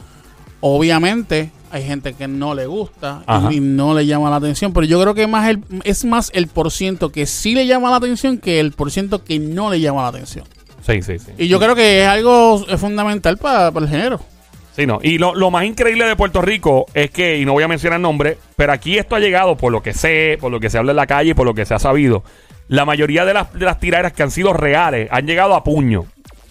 Obviamente 0.60 1.50
hay 1.72 1.84
gente 1.84 2.14
que 2.14 2.26
no 2.28 2.54
le 2.54 2.66
gusta 2.66 3.22
Ajá. 3.26 3.52
y, 3.52 3.56
y 3.56 3.60
no 3.60 3.94
le 3.94 4.04
llama 4.06 4.28
la 4.30 4.36
atención, 4.36 4.72
pero 4.72 4.84
yo 4.86 5.00
creo 5.00 5.14
que 5.14 5.26
más 5.26 5.48
el, 5.48 5.60
es 5.84 6.04
más 6.04 6.30
el 6.34 6.48
porciento 6.48 7.10
que 7.12 7.26
sí 7.26 7.54
le 7.54 7.66
llama 7.66 7.90
la 7.90 7.96
atención 7.96 8.38
que 8.38 8.60
el 8.60 8.72
porciento 8.72 9.24
que 9.24 9.38
no 9.38 9.70
le 9.70 9.80
llama 9.80 10.02
la 10.02 10.08
atención. 10.08 10.44
Sí, 10.86 11.00
sí, 11.02 11.18
sí. 11.18 11.32
Y 11.38 11.48
yo 11.48 11.58
creo 11.60 11.74
que 11.74 12.02
es 12.02 12.08
algo 12.08 12.64
fundamental 12.78 13.38
para, 13.38 13.70
para 13.70 13.86
el 13.86 13.90
género. 13.92 14.20
Sí, 14.76 14.86
no. 14.86 14.98
Y 15.02 15.18
lo, 15.18 15.34
lo 15.34 15.50
más 15.50 15.64
increíble 15.64 16.04
de 16.06 16.16
Puerto 16.16 16.40
Rico 16.42 16.86
es 16.94 17.10
que, 17.10 17.38
y 17.38 17.44
no 17.44 17.52
voy 17.52 17.62
a 17.64 17.68
mencionar 17.68 18.00
nombre, 18.00 18.38
pero 18.56 18.72
aquí 18.72 18.98
esto 18.98 19.14
ha 19.16 19.20
llegado, 19.20 19.56
por 19.56 19.72
lo 19.72 19.82
que 19.82 19.92
sé, 19.92 20.38
por 20.40 20.50
lo 20.50 20.58
que 20.60 20.70
se 20.70 20.78
habla 20.78 20.92
en 20.92 20.96
la 20.96 21.06
calle, 21.06 21.34
por 21.34 21.46
lo 21.46 21.54
que 21.54 21.64
se 21.66 21.74
ha 21.74 21.78
sabido. 21.78 22.22
La 22.68 22.84
mayoría 22.84 23.24
de 23.24 23.34
las, 23.34 23.52
de 23.52 23.64
las 23.64 23.78
tiraderas 23.80 24.12
que 24.12 24.22
han 24.22 24.30
sido 24.30 24.52
reales 24.52 25.08
han 25.10 25.26
llegado 25.26 25.54
a 25.54 25.64
puño. 25.64 26.06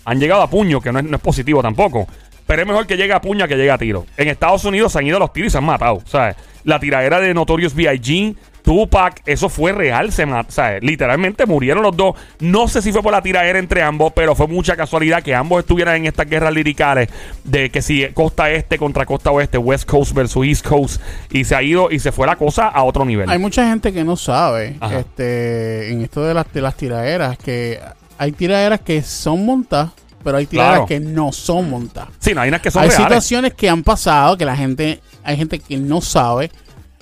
Han 0.09 0.19
llegado 0.19 0.41
a 0.41 0.49
puño, 0.49 0.81
que 0.81 0.91
no 0.91 0.97
es, 0.97 1.05
no 1.05 1.17
es 1.17 1.21
positivo 1.21 1.61
tampoco. 1.61 2.07
Pero 2.47 2.63
es 2.63 2.67
mejor 2.67 2.87
que 2.87 2.97
llegue 2.97 3.13
a 3.13 3.21
puño 3.21 3.45
a 3.45 3.47
que 3.47 3.55
llegue 3.55 3.69
a 3.69 3.77
tiro. 3.77 4.07
En 4.17 4.27
Estados 4.27 4.65
Unidos 4.65 4.91
se 4.91 4.97
han 4.97 5.05
ido 5.05 5.19
los 5.19 5.31
tiros 5.31 5.49
y 5.49 5.51
se 5.51 5.59
han 5.59 5.65
matado. 5.65 5.97
O 5.97 6.07
sea, 6.07 6.35
la 6.63 6.79
tiradera 6.79 7.19
de 7.19 7.31
Notorious 7.35 7.75
B.I.G., 7.75 8.35
Tupac, 8.63 9.21
eso 9.27 9.49
fue 9.49 9.71
real. 9.71 10.11
Se 10.11 10.25
sea, 10.47 10.79
literalmente 10.79 11.45
murieron 11.45 11.83
los 11.83 11.95
dos. 11.95 12.15
No 12.39 12.67
sé 12.67 12.81
si 12.81 12.91
fue 12.91 13.03
por 13.03 13.11
la 13.11 13.21
tiradera 13.21 13.59
entre 13.59 13.83
ambos, 13.83 14.11
pero 14.15 14.33
fue 14.33 14.47
mucha 14.47 14.75
casualidad 14.75 15.21
que 15.21 15.35
ambos 15.35 15.59
estuvieran 15.59 15.97
en 15.97 16.05
estas 16.07 16.27
guerras 16.27 16.51
liricales 16.51 17.09
de 17.43 17.69
que 17.69 17.83
si 17.83 18.07
costa 18.07 18.49
este 18.49 18.79
contra 18.79 19.05
costa 19.05 19.29
oeste, 19.29 19.59
West 19.59 19.87
Coast 19.87 20.13
versus 20.15 20.43
East 20.43 20.67
Coast, 20.67 21.01
y 21.29 21.43
se 21.43 21.55
ha 21.55 21.61
ido 21.61 21.91
y 21.91 21.99
se 21.99 22.11
fue 22.11 22.25
la 22.25 22.35
cosa 22.35 22.67
a 22.67 22.83
otro 22.83 23.05
nivel. 23.05 23.29
Hay 23.29 23.37
mucha 23.37 23.69
gente 23.69 23.93
que 23.93 24.03
no 24.03 24.17
sabe 24.17 24.75
Ajá. 24.79 25.01
este 25.01 25.91
en 25.91 26.01
esto 26.01 26.23
de 26.23 26.33
las, 26.33 26.51
de 26.51 26.61
las 26.61 26.75
tiraderas, 26.75 27.37
que 27.37 27.79
hay 28.19 28.33
tiraderas 28.33 28.81
que 28.81 29.01
son 29.01 29.45
montadas, 29.45 29.91
pero 30.23 30.37
hay 30.37 30.45
tiraderas 30.45 30.85
Claro. 30.85 30.87
que 30.87 30.99
no 30.99 31.31
son 31.31 31.69
montadas. 31.69 32.09
Sí, 32.19 32.33
no, 32.33 32.41
hay 32.41 32.49
unas 32.49 32.61
que 32.61 32.71
son 32.71 32.83
Hay 32.83 32.89
reales. 32.89 33.05
situaciones 33.07 33.53
que 33.53 33.69
han 33.69 33.83
pasado 33.83 34.37
que 34.37 34.45
la 34.45 34.55
gente, 34.55 34.99
hay 35.23 35.37
gente 35.37 35.59
que 35.59 35.77
no 35.77 36.01
sabe, 36.01 36.51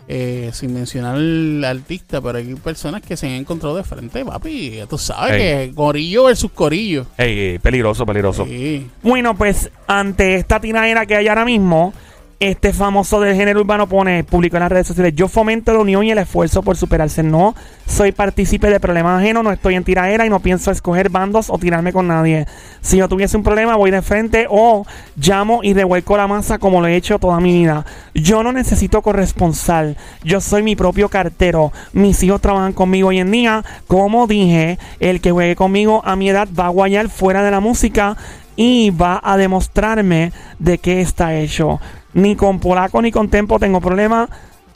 eh, 0.10 0.52
sin 0.54 0.74
mencionar 0.74 1.16
al 1.16 1.64
artista, 1.66 2.22
pero 2.22 2.38
hay 2.38 2.56
personas 2.56 3.02
que 3.02 3.18
se 3.18 3.28
han 3.28 3.34
encontrado 3.34 3.76
de 3.76 3.84
frente, 3.84 4.24
papi. 4.24 4.80
Tú 4.90 4.98
sabes 4.98 5.34
Ey. 5.34 5.40
que 5.70 5.76
Corillo 5.76 6.24
versus 6.26 6.52
Corillo. 6.52 7.06
Ey, 7.18 7.38
ey, 7.40 7.60
peligroso, 7.60 8.06
peligroso. 8.06 8.46
Sí. 8.46 8.90
Bueno, 9.04 9.36
pues 9.36 9.70
ante 9.86 10.36
esta 10.36 10.62
tiradera 10.62 11.06
que 11.06 11.16
hay 11.18 11.28
ahora 11.28 11.44
mismo, 11.44 11.94
este 12.40 12.72
famoso 12.72 13.20
del 13.20 13.36
género 13.36 13.62
urbano 13.62 13.88
pone, 13.88 14.24
publicó 14.24 14.58
en 14.58 14.62
las 14.62 14.72
redes 14.72 14.88
sociales, 14.88 15.14
yo 15.16 15.28
fomento 15.28 15.74
la 15.74 15.80
unión 15.80 16.04
y 16.04 16.12
el 16.12 16.20
esfuerzo 16.20 16.62
por 16.62 16.78
superarse. 16.78 17.24
No 17.24 17.56
soy 17.88 18.12
partícipe 18.12 18.70
de 18.70 18.80
problemas 18.80 19.20
ajenos, 19.20 19.44
no 19.44 19.52
estoy 19.52 19.74
en 19.74 19.84
tiradera 19.84 20.26
y 20.26 20.30
no 20.30 20.40
pienso 20.40 20.70
escoger 20.70 21.10
bandos 21.10 21.50
o 21.50 21.58
tirarme 21.58 21.94
con 21.94 22.08
nadie. 22.08 22.46
Si 22.82 22.98
yo 22.98 23.10
tuviese 23.10 23.38
un 23.38 23.44
problema, 23.44 23.76
voy 23.76 23.90
de 23.90 24.04
frente 24.04 24.46
o 24.50 24.86
llamo 25.16 25.62
y 25.64 25.74
revuelco 25.74 26.16
la 26.16 26.28
masa 26.28 26.60
como 26.60 26.80
lo 26.80 26.88
he 26.88 26.96
hecho 26.96 27.18
toda 27.18 27.40
mi 27.40 27.54
vida. 27.54 27.86
Yo 28.14 28.44
no 28.44 28.52
necesito 28.52 29.02
corresponsal, 29.02 29.98
yo 30.24 30.40
soy 30.40 30.62
mi 30.62 30.76
propio 30.76 31.10
cartero. 31.10 31.72
Mis 31.94 32.22
hijos 32.22 32.42
trabajan 32.42 32.74
conmigo 32.74 33.08
hoy 33.10 33.18
en 33.18 33.32
día. 33.32 33.66
Como 33.88 34.28
dije, 34.28 34.78
el 35.00 35.22
que 35.22 35.32
juegue 35.32 35.56
conmigo 35.56 36.04
a 36.06 36.16
mi 36.16 36.30
edad 36.30 36.48
va 36.58 36.68
a 36.68 36.70
guayar 36.70 37.10
fuera 37.10 37.42
de 37.42 37.50
la 37.50 37.62
música 37.62 38.16
y 38.58 38.90
va 38.90 39.22
a 39.24 39.38
demostrarme 39.38 40.34
de 40.60 40.80
qué 40.80 41.02
está 41.02 41.36
hecho. 41.36 41.80
Ni 42.14 42.36
con 42.36 42.60
polaco 42.60 43.02
ni 43.02 43.12
con 43.12 43.30
tempo 43.30 43.60
tengo 43.60 43.82
problema. 43.82 44.30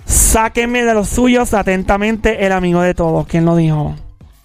Sáquenme 0.05 0.83
de 0.83 0.93
los 0.93 1.09
suyos 1.09 1.53
atentamente 1.53 2.45
el 2.45 2.51
amigo 2.51 2.81
de 2.81 2.93
todos. 2.93 3.25
¿Quién 3.27 3.45
lo 3.45 3.55
dijo? 3.55 3.95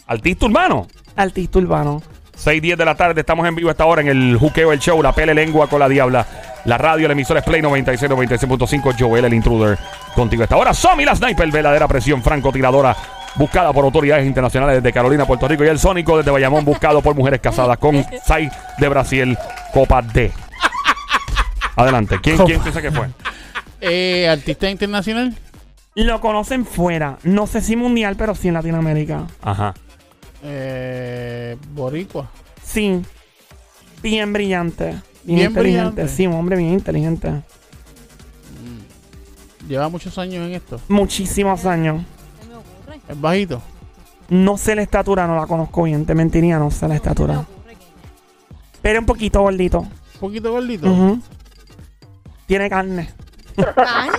Artista 0.06 0.46
urbano. 0.46 0.86
Artista 1.16 1.58
urbano. 1.58 2.02
6, 2.36 2.60
10 2.60 2.78
de 2.78 2.84
la 2.84 2.94
tarde, 2.94 3.20
estamos 3.20 3.48
en 3.48 3.54
vivo 3.54 3.70
esta 3.70 3.86
hora 3.86 4.02
en 4.02 4.08
el 4.08 4.36
Juqueo, 4.36 4.70
el 4.70 4.78
show, 4.78 5.02
la 5.02 5.12
pele 5.12 5.34
lengua 5.34 5.68
con 5.68 5.80
la 5.80 5.88
diabla. 5.88 6.26
La 6.66 6.76
radio, 6.76 7.08
la 7.08 7.12
emisora 7.12 7.40
es 7.40 7.46
Play 7.46 7.62
96, 7.62 8.10
96.5, 8.10 8.94
Joel, 8.98 9.24
el 9.24 9.32
intruder. 9.32 9.78
Contigo 10.14 10.42
esta 10.42 10.56
hora, 10.56 10.74
Somi, 10.74 11.04
la 11.04 11.16
sniper, 11.16 11.50
verdadera 11.50 11.88
presión, 11.88 12.22
francotiradora. 12.22 12.94
Buscada 13.36 13.72
por 13.72 13.84
autoridades 13.84 14.26
internacionales 14.26 14.76
desde 14.76 14.92
Carolina, 14.92 15.26
Puerto 15.26 15.48
Rico. 15.48 15.64
Y 15.64 15.68
el 15.68 15.78
Sónico 15.78 16.16
desde 16.18 16.30
Bayamón, 16.30 16.64
buscado 16.64 17.00
por 17.00 17.14
mujeres 17.14 17.40
casadas 17.40 17.78
con 17.78 18.04
Sai 18.24 18.50
de 18.78 18.88
Brasil, 18.88 19.38
Copa 19.72 20.02
D. 20.02 20.32
Adelante. 21.76 22.18
¿Quién, 22.22 22.36
quién 22.38 22.60
piensa 22.60 22.82
que 22.82 22.90
fue? 22.90 23.08
Eh, 23.78 24.26
artista 24.26 24.70
internacional. 24.70 25.36
Lo 25.94 26.20
conocen 26.22 26.64
fuera. 26.64 27.18
No 27.24 27.46
sé 27.46 27.60
si 27.60 27.76
mundial, 27.76 28.16
pero 28.16 28.34
sí 28.34 28.48
en 28.48 28.54
Latinoamérica. 28.54 29.26
Ajá. 29.42 29.74
Eh, 30.42 31.56
Boricua. 31.72 32.30
Sí. 32.64 33.02
Bien 34.02 34.32
brillante. 34.32 34.84
Bien, 34.86 35.02
Bien 35.24 35.38
inteligente. 35.50 35.60
brillante. 35.60 36.08
Sí, 36.08 36.26
un 36.26 36.34
hombre 36.34 36.56
bien 36.56 36.72
inteligente. 36.72 37.42
Lleva 39.68 39.88
muchos 39.88 40.16
años 40.18 40.46
en 40.46 40.54
esto. 40.54 40.80
Muchísimos 40.88 41.64
años. 41.66 42.02
Es 43.08 43.20
bajito. 43.20 43.60
No 44.28 44.56
sé 44.56 44.74
la 44.74 44.82
estatura, 44.82 45.26
no 45.26 45.36
la 45.36 45.46
conozco 45.46 45.82
bien. 45.84 46.06
Te 46.06 46.14
mentiría, 46.14 46.58
no 46.58 46.70
sé 46.70 46.82
la 46.82 46.86
¿Qué 46.86 46.88
me 46.88 46.96
estatura. 46.96 47.46
Pero 48.82 49.00
un 49.00 49.06
poquito 49.06 49.40
gordito. 49.42 49.80
Un 49.80 50.20
poquito 50.20 50.50
gordito. 50.52 50.90
Ujú. 50.90 51.20
Tiene 52.46 52.68
carne. 52.70 53.10
¿Carne? 53.74 54.18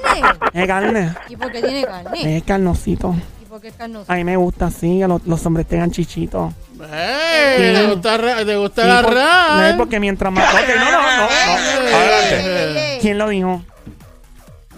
Es 0.53 0.67
carne. 0.67 1.13
¿Y 1.29 1.35
por 1.35 1.51
qué 1.51 1.61
tiene 1.61 1.83
carne? 1.85 2.37
Es 2.37 2.43
carnosito. 2.43 3.15
¿Y 3.41 3.45
por 3.45 3.61
qué 3.61 3.67
es 3.69 3.73
carnoso? 3.75 4.11
A 4.11 4.15
mí 4.15 4.23
me 4.23 4.35
gusta 4.35 4.65
así, 4.67 4.99
que 4.99 5.07
los, 5.07 5.25
los 5.25 5.45
hombres 5.45 5.67
tengan 5.67 5.91
chichitos. 5.91 6.53
¡Eh! 6.91 7.55
Sí. 7.57 7.63
¿Te 7.81 7.87
gusta, 7.93 8.17
ra- 8.17 8.45
te 8.45 8.55
gusta 8.57 8.81
Sí, 8.81 8.87
la 8.87 9.01
por- 9.01 9.13
ra- 9.13 9.71
no, 9.71 9.77
porque 9.77 9.99
mientras 9.99 10.31
más. 10.33 10.53
Ok, 10.53 10.59
no, 10.77 10.85
no, 10.85 10.91
no. 10.91 11.17
no. 11.17 11.27
Ey, 11.29 11.93
Adelante. 11.93 12.39
ey, 12.81 12.93
ey. 12.95 12.99
¿Quién 12.99 13.17
lo 13.17 13.29
dijo? 13.29 13.63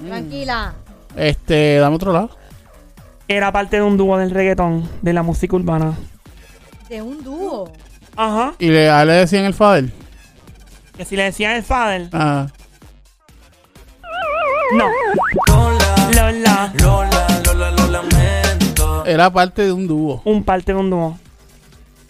Tranquila. 0.07 0.73
Este, 1.15 1.77
dame 1.77 1.95
otro 1.95 2.13
lado. 2.13 2.29
Era 3.27 3.51
parte 3.51 3.77
de 3.77 3.83
un 3.83 3.97
dúo 3.97 4.17
del 4.17 4.31
reggaetón, 4.31 4.89
de 5.01 5.13
la 5.13 5.23
música 5.23 5.55
urbana. 5.55 5.93
De 6.89 7.01
un 7.01 7.23
dúo. 7.23 7.71
Ajá. 8.15 8.53
Y 8.59 8.69
le, 8.69 8.89
a 8.89 9.01
él 9.03 9.07
le 9.09 9.13
decían 9.15 9.45
el 9.45 9.53
father. 9.53 9.85
Que 10.97 11.05
si 11.05 11.15
le 11.15 11.23
decían 11.23 11.51
el 11.55 11.63
father. 11.63 12.09
Ah. 12.11 12.47
No. 14.71 14.85
Lola. 16.13 16.73
Era 19.05 19.33
parte 19.33 19.63
de 19.63 19.71
un 19.71 19.87
dúo. 19.87 20.21
Un 20.23 20.43
parte 20.43 20.71
de 20.71 20.77
un 20.77 20.89
dúo. 20.89 21.17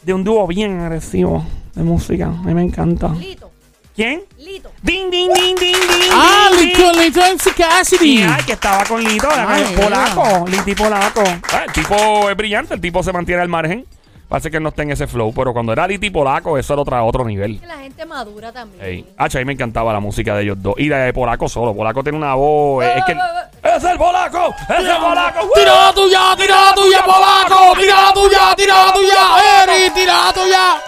De 0.03 0.14
un 0.14 0.24
dúo 0.24 0.45
bien 0.47 0.80
agresivo 0.82 1.45
de 1.74 1.84
música. 1.84 2.26
A 2.26 2.43
mí 2.43 2.53
me 2.53 2.62
encanta. 2.62 3.07
Lito. 3.10 3.49
¿Quién? 3.95 4.24
Lito. 4.38 4.70
Ding, 4.82 5.10
ding, 5.10 5.30
ding, 5.34 5.55
ding, 5.55 5.76
ding. 5.76 6.12
¡Ah! 6.12 6.49
ding, 6.57 6.68
Lito, 6.68 6.91
ding. 6.91 7.01
Lito 7.01 7.22
MC 7.22 7.53
Cassidy. 7.55 8.24
Ay, 8.24 8.43
que 8.45 8.53
estaba 8.53 8.84
con 8.84 9.01
Lito, 9.01 9.32
era 9.32 9.53
Ay, 9.53 9.64
el 9.64 9.80
polaco, 9.80 10.45
Liti 10.47 10.76
polaco. 10.76 11.24
Ah, 11.53 11.64
el 11.66 11.72
tipo 11.72 12.30
es 12.30 12.36
brillante, 12.36 12.74
el 12.74 12.82
tipo 12.82 13.01
se 13.01 13.14
mantiene 13.14 13.41
al 13.41 13.49
margen. 13.49 13.86
Parece 14.30 14.52
que 14.52 14.60
no 14.60 14.70
está 14.70 14.84
en 14.84 14.92
ese 14.92 15.08
flow, 15.08 15.34
pero 15.34 15.54
cuando 15.54 15.74
era 15.74 15.88
Liti 15.88 16.12
Polaco, 16.12 16.56
eso 16.56 16.74
era 16.74 16.82
otra, 16.84 17.04
otro 17.04 17.26
nivel. 17.26 17.60
La 17.66 17.80
gente 17.80 18.06
madura 18.06 18.52
también. 18.52 18.86
Ey. 18.86 19.14
Hacho, 19.18 19.40
a 19.40 19.42
mí 19.42 19.46
me 19.46 19.54
encantaba 19.54 19.92
la 19.92 20.00
música 20.00 20.36
de 20.36 20.44
ellos 20.44 20.62
dos. 20.62 20.76
Y 20.78 20.88
de 20.88 21.12
Polaco 21.14 21.50
solo. 21.50 21.74
Polaco 21.74 22.04
tiene 22.04 22.20
una 22.20 22.36
voz. 22.36 22.86
Es 22.86 23.04
que. 23.06 23.18
¡Es 23.64 23.84
el 23.84 23.98
Polaco! 23.98 24.54
¡Es 24.70 24.86
el 24.86 24.98
Polaco! 24.98 25.50
¡Tira 25.56 25.86
la 25.88 25.94
tuya! 25.94 26.20
¡Tira 26.38 26.66
la 26.66 26.74
tuya, 26.76 27.04
polaco! 27.04 27.80
¡Tira 27.80 28.02
la 28.04 28.14
tuya! 28.14 28.56
¡Tira 28.56 28.86
la 28.86 28.94
tuya! 28.94 29.64
¡Eri! 29.64 29.90
¡Tira 29.90 30.26
la 30.26 30.34
tuya! 30.34 30.82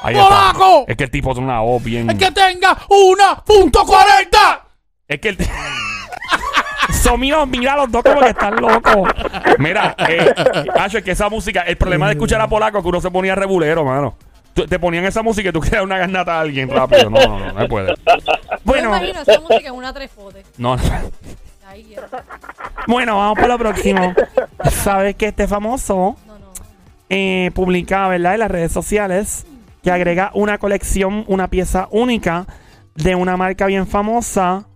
Ahí 0.00 0.14
está. 0.14 0.28
¡Polaco! 0.28 0.84
Es 0.86 0.96
que 0.96 1.04
el 1.04 1.10
tipo 1.10 1.32
tiene 1.32 1.48
una 1.48 1.60
voz 1.60 1.82
bien. 1.82 2.08
¡Es 2.08 2.16
que 2.16 2.30
tenga 2.30 2.78
una 2.88 3.42
punto 3.44 3.84
cuarenta! 3.84 4.66
Es 5.08 5.20
que 5.20 5.30
el. 5.30 5.38
míos, 7.18 7.46
mira 7.48 7.76
los 7.76 7.90
dos 7.90 8.02
como 8.02 8.20
que 8.20 8.28
están 8.30 8.56
locos. 8.56 9.08
Mira, 9.58 9.94
eh, 10.08 10.34
Hacho, 10.78 10.98
es 10.98 11.04
que 11.04 11.12
esa 11.12 11.28
música. 11.28 11.60
El 11.62 11.76
problema 11.76 12.06
de 12.06 12.12
escuchar 12.12 12.40
a 12.40 12.48
Polaco 12.48 12.78
es 12.78 12.82
que 12.82 12.88
uno 12.88 13.00
se 13.00 13.10
ponía 13.10 13.34
regulero, 13.34 13.84
mano. 13.84 14.16
Tú- 14.54 14.66
Te 14.66 14.78
ponían 14.78 15.04
esa 15.04 15.22
música 15.22 15.48
y 15.48 15.52
tú 15.52 15.60
querías 15.62 15.82
una 15.82 15.98
garnata 15.98 16.36
a 16.36 16.40
alguien 16.40 16.68
rápido. 16.70 17.10
No, 17.10 17.20
no, 17.20 17.38
no, 17.38 17.52
no 17.52 17.60
se 17.60 17.68
puede. 17.68 17.94
Bueno. 18.64 18.64
Bueno, 18.64 18.90
Me 18.90 18.96
imagino 18.98 19.20
esa 19.22 19.40
música 19.40 19.68
en 19.68 19.74
una 19.74 19.92
trefote. 19.92 20.42
No. 20.58 20.76
Bueno, 22.86 23.16
vamos 23.16 23.38
por 23.38 23.48
lo 23.48 23.58
próximo. 23.58 24.14
¿Sabes 24.70 25.16
que 25.16 25.26
este 25.26 25.48
famoso 25.48 26.16
No, 26.26 26.38
no. 26.38 26.52
eh, 27.08 27.50
publica, 27.54 28.06
¿verdad? 28.08 28.34
En 28.34 28.40
las 28.40 28.50
redes 28.50 28.72
sociales 28.72 29.46
que 29.82 29.90
agrega 29.90 30.30
una 30.34 30.58
colección, 30.58 31.24
una 31.26 31.48
pieza 31.48 31.88
única 31.90 32.46
de 32.94 33.14
una 33.14 33.36
marca 33.36 33.66
bien 33.66 33.86
famosa. 33.86 34.66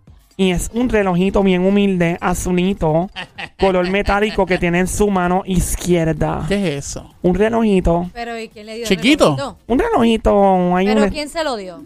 Y 0.41 0.53
es 0.53 0.71
un 0.73 0.89
relojito 0.89 1.43
bien 1.43 1.67
humilde, 1.67 2.17
azulito, 2.21 3.11
color 3.59 3.91
metálico 3.91 4.47
que 4.47 4.57
tiene 4.57 4.79
en 4.79 4.87
su 4.87 5.11
mano 5.11 5.43
izquierda. 5.45 6.45
¿Qué 6.47 6.77
es 6.79 6.87
eso? 6.87 7.13
Un 7.23 7.35
relojito. 7.35 8.09
Pero 8.15 8.39
¿y 8.39 8.49
quién 8.49 8.67
le 8.67 8.75
dio 8.77 8.83
el 8.85 8.89
Chiquito. 8.89 9.25
relojito? 9.37 9.59
Un 9.67 9.79
relojito. 9.81 10.77
Hay 10.77 10.87
¿Pero 10.87 11.03
un- 11.03 11.11
quién 11.11 11.29
se 11.29 11.43
lo 11.43 11.57
dio? 11.57 11.83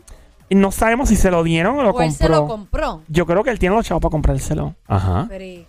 No 0.51 0.71
sabemos 0.71 1.09
si 1.09 1.17
se 1.17 1.31
lo 1.31 1.43
dieron 1.43 1.79
o 1.79 1.83
lo 1.83 1.91
¿O 1.93 2.03
él 2.03 2.09
compró. 2.11 2.27
se 2.27 2.29
lo 2.29 2.47
compró? 2.47 3.01
Yo 3.09 3.25
creo 3.25 3.43
que 3.43 3.49
él 3.49 3.59
tiene 3.59 3.75
los 3.75 3.87
chavos 3.87 4.03
para 4.03 4.11
comprárselo. 4.11 4.75
Ajá. 4.87 5.25
Pero 5.31 5.45
¿y 5.45 5.67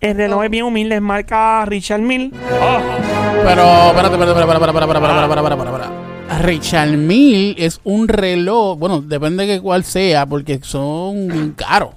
El 0.00 0.16
reloj 0.16 0.38
Oh. 0.40 0.44
es 0.44 0.50
bien 0.50 0.64
humilde, 0.64 0.94
es 0.94 1.02
marca 1.02 1.64
Richard 1.66 2.00
Mill. 2.02 2.32
Pero, 2.32 3.62
espérate, 3.62 4.14
espérate, 4.14 4.30
espérate, 4.30 4.40
espérate, 4.40 4.68
espérate, 4.68 4.94
espérate, 4.94 5.22
espérate, 5.24 5.54
espérate, 5.54 5.70
espérate. 5.70 6.42
Richard 6.46 6.90
Mille 6.96 7.54
es 7.58 7.80
un 7.84 8.06
reloj, 8.08 8.78
bueno, 8.78 9.00
depende 9.02 9.44
de 9.46 9.60
cuál 9.60 9.84
sea, 9.84 10.24
porque 10.26 10.60
son 10.62 11.52
caros. 11.56 11.90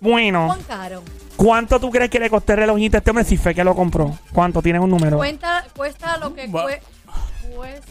Bueno, 0.00 0.46
Juan 0.46 0.62
Caro? 0.66 1.02
¿cuánto 1.36 1.78
tú 1.80 1.90
crees 1.90 2.10
que 2.10 2.18
le 2.18 2.30
costó 2.30 2.52
el 2.52 2.58
relojito 2.60 2.96
a 2.96 2.98
este 2.98 3.10
hombre 3.10 3.24
si 3.24 3.36
fue 3.36 3.54
que 3.54 3.62
lo 3.64 3.74
compró? 3.74 4.16
¿Cuánto? 4.32 4.62
¿Tienes 4.62 4.80
un 4.82 4.90
número? 4.90 5.16
Cuenta, 5.18 5.64
cuesta 5.76 6.16
lo 6.18 6.34
que 6.34 6.48
cue- 6.48 6.80
cuesta. 7.54 7.86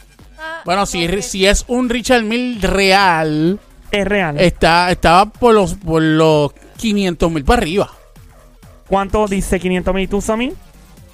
Bueno, 0.66 0.82
lo 0.82 0.86
si, 0.86 1.08
que- 1.08 1.22
si 1.22 1.46
es 1.46 1.66
un 1.68 1.90
Richard 1.90 2.24
Mille 2.24 2.66
real, 2.68 3.60
Es 3.92 4.06
real. 4.08 4.40
está, 4.40 4.90
estaba 4.92 5.26
por 5.28 5.54
los, 5.54 5.76
por 5.76 6.02
los 6.02 6.52
500 6.78 7.32
mil 7.32 7.44
para 7.44 7.62
arriba. 7.62 7.90
¿Cuánto 8.88 9.28
dice 9.28 9.60
500 9.60 9.94
mil 9.94 10.10
tú, 10.10 10.22
Sammy? 10.22 10.54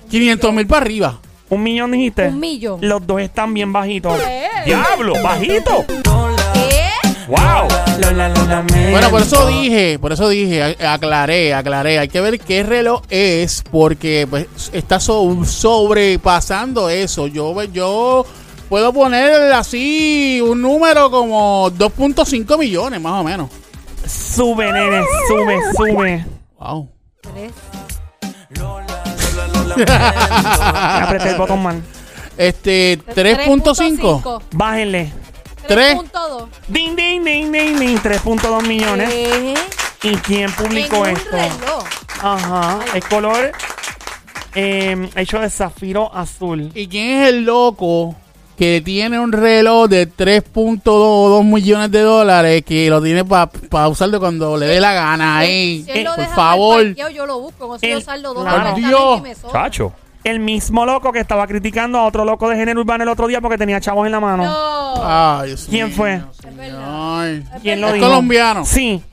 500 0.09 0.53
mil 0.53 0.67
para 0.67 0.81
arriba. 0.81 1.19
¿Un 1.49 1.61
millón 1.61 1.91
dijiste? 1.91 2.27
Un 2.29 2.39
millón. 2.39 2.79
Los 2.81 3.05
dos 3.05 3.21
están 3.21 3.53
bien 3.53 3.71
bajitos. 3.73 4.17
¿Qué? 4.19 4.47
¡Diablo! 4.65 5.13
¡Bajito! 5.21 5.85
¡Wow! 7.27 7.67
Lola, 8.01 8.29
Lola, 8.29 8.61
me- 8.71 8.91
Bueno, 8.91 9.09
por 9.09 9.21
eso 9.21 9.47
dije, 9.47 9.97
por 9.99 10.11
eso 10.13 10.29
dije, 10.29 10.77
aclaré, 10.85 11.53
aclaré. 11.55 11.97
Hay 11.99 12.07
que 12.07 12.21
ver 12.21 12.39
qué 12.39 12.61
reloj 12.63 13.01
es, 13.09 13.63
porque 13.71 14.27
pues 14.29 14.45
está 14.73 14.99
so- 14.99 15.43
sobrepasando 15.43 16.87
eso. 16.89 17.25
Yo, 17.27 17.63
yo 17.63 18.25
puedo 18.69 18.93
poner 18.93 19.53
así 19.53 20.39
un 20.47 20.61
número 20.61 21.09
como 21.09 21.71
2.5 21.71 22.57
millones, 22.59 23.01
más 23.01 23.13
o 23.21 23.23
menos. 23.23 23.49
Sube, 24.07 24.71
nene, 24.71 25.01
sube, 25.27 25.59
sube. 25.75 26.25
Wow. 26.59 26.89
Tres. 27.21 27.51
Apreté 30.61 31.29
el 31.31 31.35
botón 31.37 31.63
mal. 31.63 31.81
Este, 32.37 32.99
3.5. 32.99 34.41
Bájenle. 34.53 35.11
Tres. 35.67 35.95
3.2. 35.95 36.47
Ding, 36.67 36.95
ding, 36.95 37.23
ding, 37.23 37.51
ding, 37.51 37.79
ding. 37.79 37.97
3.2 37.97 38.67
millones. 38.67 39.09
¿Qué? 39.09 39.53
¿Y 40.03 40.15
quién 40.17 40.51
publicó 40.53 41.05
en 41.05 41.11
un 41.13 41.17
esto? 41.17 41.31
reloj. 41.31 41.83
Ajá. 42.21 42.79
El 42.93 43.03
color 43.05 43.51
eh, 44.53 45.09
hecho 45.15 45.39
de 45.39 45.49
zafiro 45.49 46.13
azul. 46.15 46.71
¿Y 46.75 46.87
quién 46.87 47.21
es 47.21 47.29
el 47.29 47.43
loco 47.45 48.15
que 48.57 48.81
tiene 48.81 49.19
un 49.19 49.31
reloj 49.33 49.87
de 49.89 50.07
3.2 50.09 51.43
millones 51.43 51.91
de 51.91 52.01
dólares 52.01 52.63
que 52.65 52.89
lo 52.89 53.01
tiene 53.01 53.25
para 53.25 53.87
usarlo 53.89 54.19
cuando 54.19 54.55
le 54.57 54.65
dé 54.67 54.79
la 54.79 54.93
gana? 54.93 55.37
Ahí, 55.39 55.83
Si 55.85 55.91
él 55.91 56.03
lo 56.05 56.11
por 56.11 56.19
deja 56.19 56.35
favor. 56.35 56.83
parqueado, 56.85 57.09
yo 57.11 57.25
lo 57.25 57.39
busco. 57.39 57.67
No 57.67 57.79
sé, 57.79 57.89
yo 57.89 57.97
El- 57.97 58.03
saldo 58.03 58.33
dos 58.33 58.43
Claro. 58.43 58.75
Dios. 58.75 59.17
y 59.19 59.21
me 59.21 59.35
sobra. 59.35 59.63
Chacho. 59.63 59.91
El 60.25 60.39
mismo 60.39 60.85
loco 60.85 61.11
que 61.13 61.19
estaba 61.19 61.45
criticando 61.47 61.99
a 61.99 62.05
otro 62.05 62.25
loco 62.25 62.49
de 62.49 62.55
género 62.55 62.81
urbano 62.81 63.03
el 63.03 63.09
otro 63.09 63.27
día 63.27 63.39
porque 63.41 63.57
tenía 63.59 63.79
chavos 63.79 64.05
en 64.07 64.11
la 64.11 64.19
mano. 64.19 64.43
No. 64.43 64.93
Ay, 65.05 65.49
Dios 65.49 65.67
¿Quién 65.69 65.87
mío, 65.87 65.95
fue? 65.95 66.21
señor. 66.41 67.43
¿Quién 67.61 67.79
lo 67.79 67.87
Es 67.89 67.93
dijo? 67.93 68.05
colombiano. 68.07 68.65
Sí. 68.65 69.03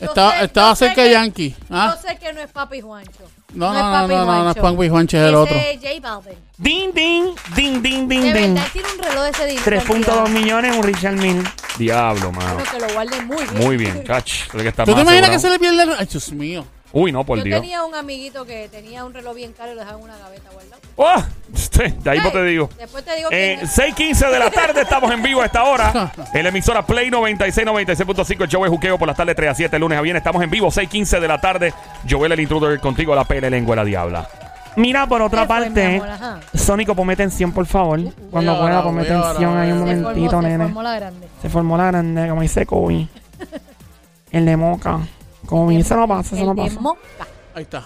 Estaba, 0.00 0.38
sé- 0.38 0.44
estaba 0.44 0.68
yo 0.70 0.74
sé 0.76 0.84
cerca 0.86 0.94
que- 1.02 1.08
de 1.08 1.10
Yankee. 1.12 1.56
¿ah? 1.70 1.94
Yo 1.96 2.08
sé 2.08 2.16
que 2.18 2.32
no 2.32 2.40
es 2.40 2.50
Papi 2.50 2.80
Juancho. 2.80 3.10
No, 3.54 3.72
no, 3.72 3.74
no, 3.74 3.92
Papi 3.92 4.14
no, 4.14 4.18
no, 4.18 4.24
no 4.26 4.50
es 4.50 4.56
Juancho. 4.56 4.62
Papi 4.76 4.88
Juancho, 4.88 5.16
es 5.16 5.22
el 5.22 5.28
Ese 5.28 5.36
otro. 5.36 5.56
es 5.56 5.80
J 5.80 6.00
Balvin. 6.00 6.38
Ding, 6.56 6.92
ding, 6.94 7.24
ding, 7.56 7.82
ding, 7.82 8.08
ding, 8.08 8.20
De 8.22 8.32
ding. 8.32 8.54
verdad, 8.54 8.68
tiene 8.72 8.88
un 8.96 9.02
reloj 9.04 9.22
de 9.24 9.30
ese 9.30 9.46
dinero. 9.46 9.64
3.2 9.64 10.30
millones, 10.30 10.76
un 10.76 10.82
Richard 10.82 11.14
Mill. 11.16 11.44
Diablo, 11.78 12.32
mano. 12.32 12.54
Bueno, 12.54 12.70
que 12.72 12.80
lo 12.80 12.92
guarden 12.92 13.26
muy 13.26 13.36
bien. 13.44 13.58
Muy 13.58 13.76
bien, 13.76 14.04
que 14.62 14.68
estar 14.68 14.86
¿Tú 14.86 14.92
te 14.92 14.96
más 14.96 15.02
imaginas 15.04 15.30
que 15.30 15.38
se 15.38 15.46
asegurado. 15.48 15.52
le 15.52 15.58
pierde 15.58 15.82
el... 15.82 15.96
Ay, 16.00 16.06
Dios 16.10 16.32
mío. 16.32 16.64
Uy, 16.92 17.12
no, 17.12 17.22
por 17.24 17.38
Yo 17.38 17.44
Dios. 17.44 17.60
tenía 17.60 17.84
un 17.84 17.94
amiguito 17.94 18.46
que 18.46 18.66
tenía 18.68 19.04
un 19.04 19.12
reloj 19.12 19.34
bien 19.36 19.52
caro 19.52 19.72
y 19.72 19.74
lo 19.74 19.80
dejaba 19.82 19.98
en 19.98 20.04
una 20.04 20.16
gaveta 20.16 20.48
guardado. 20.50 20.80
¡Oh! 20.96 21.22
Sí, 21.54 21.82
de 22.02 22.10
ahí 22.10 22.18
pues 22.20 22.32
te 22.32 22.44
digo. 22.44 22.70
Después 22.78 23.04
te 23.04 23.14
digo 23.16 23.28
Eh, 23.30 23.58
que... 23.60 23.66
6.15 23.66 24.30
de 24.30 24.38
la 24.38 24.50
tarde, 24.50 24.80
estamos 24.82 25.10
en 25.12 25.22
vivo 25.22 25.42
a 25.42 25.46
esta 25.46 25.64
hora. 25.64 26.12
En 26.32 26.42
la 26.42 26.48
emisora 26.48 26.84
Play 26.86 27.10
96, 27.10 27.66
96.5, 27.66 28.42
el 28.42 28.48
show 28.48 28.64
es 28.64 28.70
juqueo 28.70 28.98
por 28.98 29.06
las 29.06 29.16
tardes 29.16 29.36
3 29.36 29.50
a 29.50 29.54
7, 29.54 29.78
lunes 29.78 29.98
a 29.98 30.00
viernes. 30.00 30.20
Estamos 30.22 30.42
en 30.42 30.48
vivo, 30.50 30.68
6.15 30.68 31.20
de 31.20 31.28
la 31.28 31.38
tarde. 31.40 31.74
Joel 32.08 32.32
el 32.32 32.40
intruder 32.40 32.80
contigo, 32.80 33.14
la 33.14 33.24
pele 33.24 33.50
lengua 33.50 33.76
la 33.76 33.84
diabla. 33.84 34.26
Mira, 34.76 35.06
por 35.06 35.20
otra 35.22 35.42
¿Qué 35.42 35.46
fue, 35.46 35.56
mi 35.60 35.64
parte, 35.66 35.96
amor? 35.96 36.08
Ajá. 36.08 36.40
Sónico, 36.54 36.94
ponme 36.94 37.12
atención, 37.14 37.52
por 37.52 37.66
favor. 37.66 38.00
Cuando 38.30 38.52
Voy 38.54 38.62
pueda, 38.62 38.82
ponme 38.82 39.02
atención 39.02 39.56
ahí 39.58 39.72
un 39.72 39.78
Se 39.86 39.96
momentito, 39.96 40.30
formó, 40.30 40.42
se 40.42 40.48
nene. 40.48 40.64
formó 40.64 40.82
la 40.82 40.94
grande. 40.94 41.28
Se 41.42 41.48
formó 41.50 41.76
la 41.76 41.86
grande, 41.88 42.28
como 42.28 42.42
dice 42.42 42.64
Kobe. 42.64 43.08
El 44.30 44.44
de 44.46 44.56
Moca. 44.56 45.00
Como 45.48 45.70
eso 45.70 45.96
no 45.96 46.06
pasa, 46.06 46.36
eso 46.36 46.44
El 46.44 46.54
no 46.56 46.62
de 46.62 46.68
pasa. 46.68 46.80
Moca. 46.80 47.00
Ahí 47.54 47.62
está. 47.62 47.84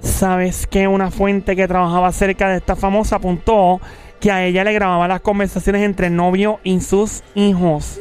¿Sabes 0.00 0.68
que 0.68 0.86
Una 0.86 1.10
fuente 1.10 1.56
que 1.56 1.66
trabajaba 1.66 2.12
cerca 2.12 2.48
de 2.48 2.58
esta 2.58 2.76
famosa 2.76 3.16
apuntó 3.16 3.80
que 4.20 4.30
a 4.30 4.44
ella 4.44 4.62
le 4.62 4.72
grababa 4.72 5.08
las 5.08 5.20
conversaciones 5.20 5.82
entre 5.82 6.06
el 6.06 6.14
novio 6.16 6.60
y 6.62 6.80
sus 6.80 7.24
hijos. 7.34 7.98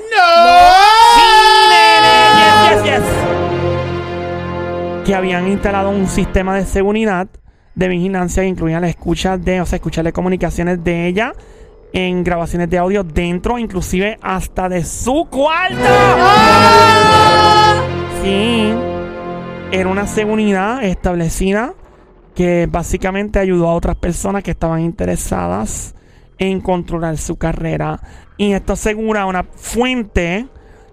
Yes, 2.70 2.84
yes, 2.84 2.84
yes. 2.84 3.04
Que 5.06 5.16
habían 5.16 5.48
instalado 5.48 5.90
un 5.90 6.08
sistema 6.08 6.56
de 6.56 6.66
seguridad 6.66 7.28
de 7.74 7.88
vigilancia 7.88 8.44
que 8.44 8.50
incluía 8.50 8.80
la 8.80 8.88
escucha 8.88 9.38
de, 9.38 9.62
o 9.62 9.66
sea, 9.66 9.78
escucharle 9.78 10.14
comunicaciones 10.14 10.84
de 10.84 11.08
ella 11.08 11.34
en 11.92 12.24
grabaciones 12.24 12.70
de 12.70 12.78
audio 12.78 13.04
dentro, 13.04 13.58
inclusive 13.58 14.20
hasta 14.22 14.70
de 14.70 14.86
su 14.86 15.28
cuarto. 15.30 15.78
Sí. 18.24 18.74
Era 19.74 19.90
una 19.90 20.08
seguridad 20.08 20.82
establecida 20.84 21.74
que 22.36 22.68
básicamente 22.72 23.40
ayudó 23.40 23.68
a 23.68 23.74
otras 23.74 23.98
personas 23.98 24.44
que 24.44 24.52
estaban 24.52 24.80
interesadas 24.80 25.94
en 26.38 26.62
controlar 26.62 27.18
su 27.18 27.36
carrera. 27.36 28.00
Y 28.38 28.54
esto 28.54 28.74
asegura 28.74 29.26
una 29.26 29.44
fuente 29.44 30.48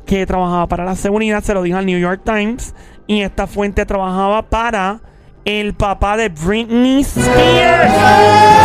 que 0.06 0.26
trabajaba 0.26 0.66
para 0.66 0.84
la 0.84 0.96
seguridad, 0.96 1.42
se 1.44 1.54
lo 1.54 1.62
dijo 1.62 1.78
al 1.78 1.86
New 1.86 2.00
York 2.00 2.22
Times, 2.24 2.74
y 3.06 3.20
esta 3.20 3.46
fuente 3.46 3.86
trabajaba 3.86 4.42
para 4.48 5.00
el 5.44 5.74
papá 5.74 6.16
de 6.16 6.30
Britney 6.30 7.02
Spears. 7.02 7.92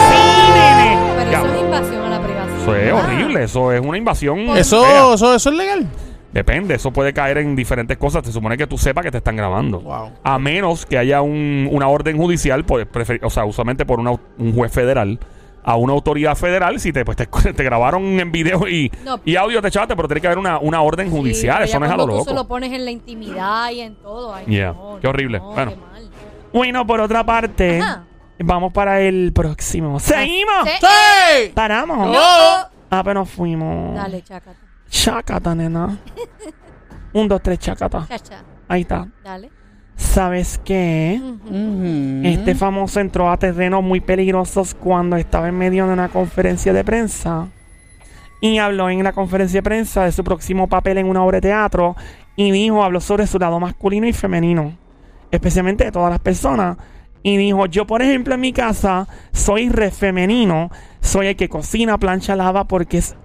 Sí, 0.09 0.51
nene. 0.53 0.97
Pero 1.17 1.37
eso 1.37 1.53
es 1.53 1.61
invasión 1.61 2.03
a 2.03 2.09
la 2.09 2.19
privacidad. 2.19 2.61
Eso 2.61 2.75
es 2.75 2.93
horrible, 2.93 3.43
eso 3.43 3.71
es 3.71 3.81
una 3.81 3.97
invasión. 3.97 4.39
Eso, 4.57 5.13
eso, 5.13 5.35
eso 5.35 5.49
es 5.49 5.55
legal. 5.55 5.87
Depende, 6.35 6.75
eso 6.75 6.91
puede 6.91 7.13
caer 7.13 7.37
en 7.37 7.55
diferentes 7.55 7.97
cosas. 7.97 8.25
Se 8.25 8.31
supone 8.33 8.57
que 8.57 8.67
tú 8.67 8.77
sepas 8.77 9.05
que 9.05 9.09
te 9.11 9.19
están 9.19 9.37
grabando. 9.37 9.79
Wow. 9.79 10.11
A 10.21 10.37
menos 10.37 10.85
que 10.85 10.97
haya 10.97 11.21
un- 11.21 11.67
una 11.71 11.87
orden 11.87 12.17
judicial, 12.17 12.65
pues, 12.65 12.85
o 13.23 13.29
sea, 13.29 13.45
usualmente 13.45 13.85
por 13.85 14.01
una 14.01 14.11
un 14.11 14.53
juez 14.53 14.69
federal, 14.71 15.17
a 15.63 15.77
una 15.77 15.93
autoridad 15.93 16.35
federal, 16.35 16.77
si 16.81 16.91
te, 16.91 17.05
pues, 17.05 17.15
te, 17.15 17.25
te 17.53 17.63
grabaron 17.63 18.03
en 18.19 18.31
video 18.33 18.67
y, 18.67 18.91
No. 19.05 19.19
y 19.23 19.37
audio, 19.37 19.61
te 19.61 19.71
chavaste, 19.71 19.95
pero 19.95 20.09
tiene 20.09 20.19
que 20.19 20.27
haber 20.27 20.37
una, 20.39 20.59
una 20.59 20.81
orden 20.81 21.09
judicial. 21.09 21.63
eso 21.63 21.79
no 21.79 21.85
es 21.85 21.91
a 21.93 21.95
lo 21.97 22.05
loco. 22.05 22.25
Se 22.25 22.33
lo 22.33 22.45
pones 22.47 22.71
en 22.73 22.83
la 22.83 22.91
intimidad 22.91 23.71
y 23.71 23.79
en 23.79 23.95
todo. 23.95 24.35
Ay, 24.35 24.43
Yeah. 24.47 24.73
no, 24.73 24.97
Qué 25.01 25.07
horrible. 25.07 25.39
no, 25.39 25.53
Bueno. 25.53 25.71
qué 25.71 25.77
mal. 25.77 26.09
Bueno, 26.51 26.85
por 26.85 26.99
otra 26.99 27.25
parte, 27.25 27.79
Ajá. 27.79 28.03
vamos 28.39 28.73
para 28.73 28.99
el 28.99 29.31
próximo. 29.33 30.01
¡Seguimos! 30.01 30.65
Sí. 30.65 30.71
¡Sí! 30.81 31.51
¡Paramos! 31.53 31.97
No. 32.11 32.19
Ah, 32.91 33.01
pero 33.05 33.21
nos 33.21 33.29
fuimos. 33.29 33.95
Dale, 33.95 34.21
chácata. 34.21 34.59
Chácata, 34.95 35.53
nena. 35.53 35.99
Un, 37.13 37.27
dos, 37.27 37.41
tres, 37.43 37.59
chácata. 37.59 38.07
Chacha. 38.07 38.43
Ahí 38.69 38.81
está. 38.81 39.07
Dale. 39.23 39.51
¿Sabes 39.97 40.59
qué? 40.63 41.21
Ujú. 41.21 42.21
Este 42.25 42.55
famoso 42.55 43.01
entró 43.01 43.29
a 43.29 43.37
terrenos 43.37 43.83
muy 43.83 43.99
peligrosos 43.99 44.73
cuando 44.73 45.17
estaba 45.17 45.49
en 45.49 45.57
medio 45.57 45.85
de 45.85 45.93
una 45.93 46.07
conferencia 46.07 46.71
de 46.71 46.85
prensa. 46.85 47.49
Y 48.41 48.57
habló 48.57 48.89
en 48.89 49.03
la 49.03 49.11
conferencia 49.11 49.59
de 49.59 49.63
prensa 49.63 50.05
de 50.05 50.13
su 50.13 50.23
próximo 50.23 50.67
papel 50.67 50.97
en 50.97 51.07
una 51.07 51.23
obra 51.23 51.37
de 51.37 51.49
teatro. 51.49 51.95
Y 52.37 52.51
dijo, 52.51 52.81
habló 52.81 53.01
sobre 53.01 53.27
su 53.27 53.37
lado 53.37 53.59
masculino 53.59 54.07
y 54.07 54.13
femenino. 54.13 54.77
Especialmente 55.29 55.83
de 55.83 55.91
todas 55.91 56.09
las 56.09 56.19
personas. 56.19 56.77
Y 57.21 57.35
dijo, 57.35 57.65
yo 57.65 57.85
por 57.85 58.01
ejemplo 58.01 58.33
en 58.33 58.41
mi 58.41 58.53
casa 58.53 59.07
soy 59.33 59.67
re 59.67 59.91
femenino. 59.91 60.71
Soy 61.01 61.27
el 61.27 61.35
que 61.35 61.49
cocina, 61.49 61.97
plancha, 61.97 62.35
lava 62.35 62.65
porque 62.65 62.99
es 62.99 63.15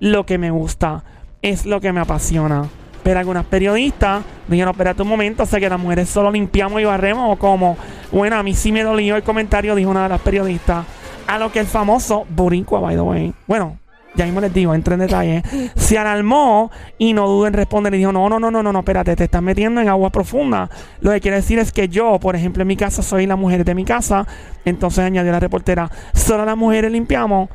lo 0.00 0.24
que 0.24 0.38
me 0.38 0.50
gusta. 0.50 1.04
Es 1.42 1.66
lo 1.66 1.80
que 1.80 1.92
me 1.92 2.00
apasiona. 2.00 2.68
Pero 3.02 3.20
algunas 3.20 3.44
periodistas 3.46 4.24
dijeron, 4.48 4.72
espérate 4.72 5.02
un 5.02 5.08
momento, 5.08 5.44
o 5.44 5.46
sea 5.46 5.60
que 5.60 5.68
las 5.68 5.80
mujeres 5.80 6.08
solo 6.08 6.30
limpiamos 6.30 6.80
y 6.80 6.84
barremos 6.84 7.32
o 7.32 7.38
como. 7.38 7.76
Bueno, 8.12 8.36
a 8.36 8.42
mí 8.42 8.54
sí 8.54 8.72
me 8.72 8.82
dolió 8.82 9.16
el 9.16 9.22
comentario, 9.22 9.74
dijo 9.74 9.90
una 9.90 10.02
de 10.02 10.08
las 10.10 10.20
periodistas. 10.20 10.84
A 11.26 11.38
lo 11.38 11.52
que 11.52 11.60
el 11.60 11.66
famoso 11.66 12.26
Boricua, 12.30 12.80
by 12.80 12.96
the 12.96 13.00
way. 13.00 13.34
Bueno, 13.46 13.78
ya 14.14 14.24
mismo 14.24 14.40
les 14.40 14.52
digo, 14.52 14.74
entro 14.74 14.94
en 14.94 15.00
detalle. 15.00 15.42
se 15.76 15.96
alarmó 15.96 16.70
y 16.98 17.12
no 17.12 17.28
dudó 17.28 17.46
en 17.46 17.52
responder. 17.52 17.94
Y 17.94 17.98
dijo, 17.98 18.12
no, 18.12 18.28
no, 18.28 18.40
no, 18.40 18.50
no, 18.50 18.62
no, 18.62 18.72
no, 18.72 18.78
espérate, 18.80 19.14
te 19.14 19.24
estás 19.24 19.42
metiendo 19.42 19.80
en 19.80 19.88
agua 19.88 20.10
profunda. 20.10 20.68
Lo 21.00 21.12
que 21.12 21.20
quiere 21.20 21.36
decir 21.36 21.58
es 21.58 21.72
que 21.72 21.88
yo, 21.88 22.18
por 22.18 22.34
ejemplo, 22.34 22.62
en 22.62 22.68
mi 22.68 22.76
casa 22.76 23.02
soy 23.02 23.26
la 23.26 23.36
mujer 23.36 23.64
de 23.64 23.74
mi 23.74 23.84
casa. 23.84 24.26
Entonces 24.64 25.00
añadió 25.00 25.30
la 25.32 25.40
reportera, 25.40 25.90
solo 26.14 26.44
las 26.44 26.56
mujeres 26.56 26.90
limpiamos. 26.90 27.48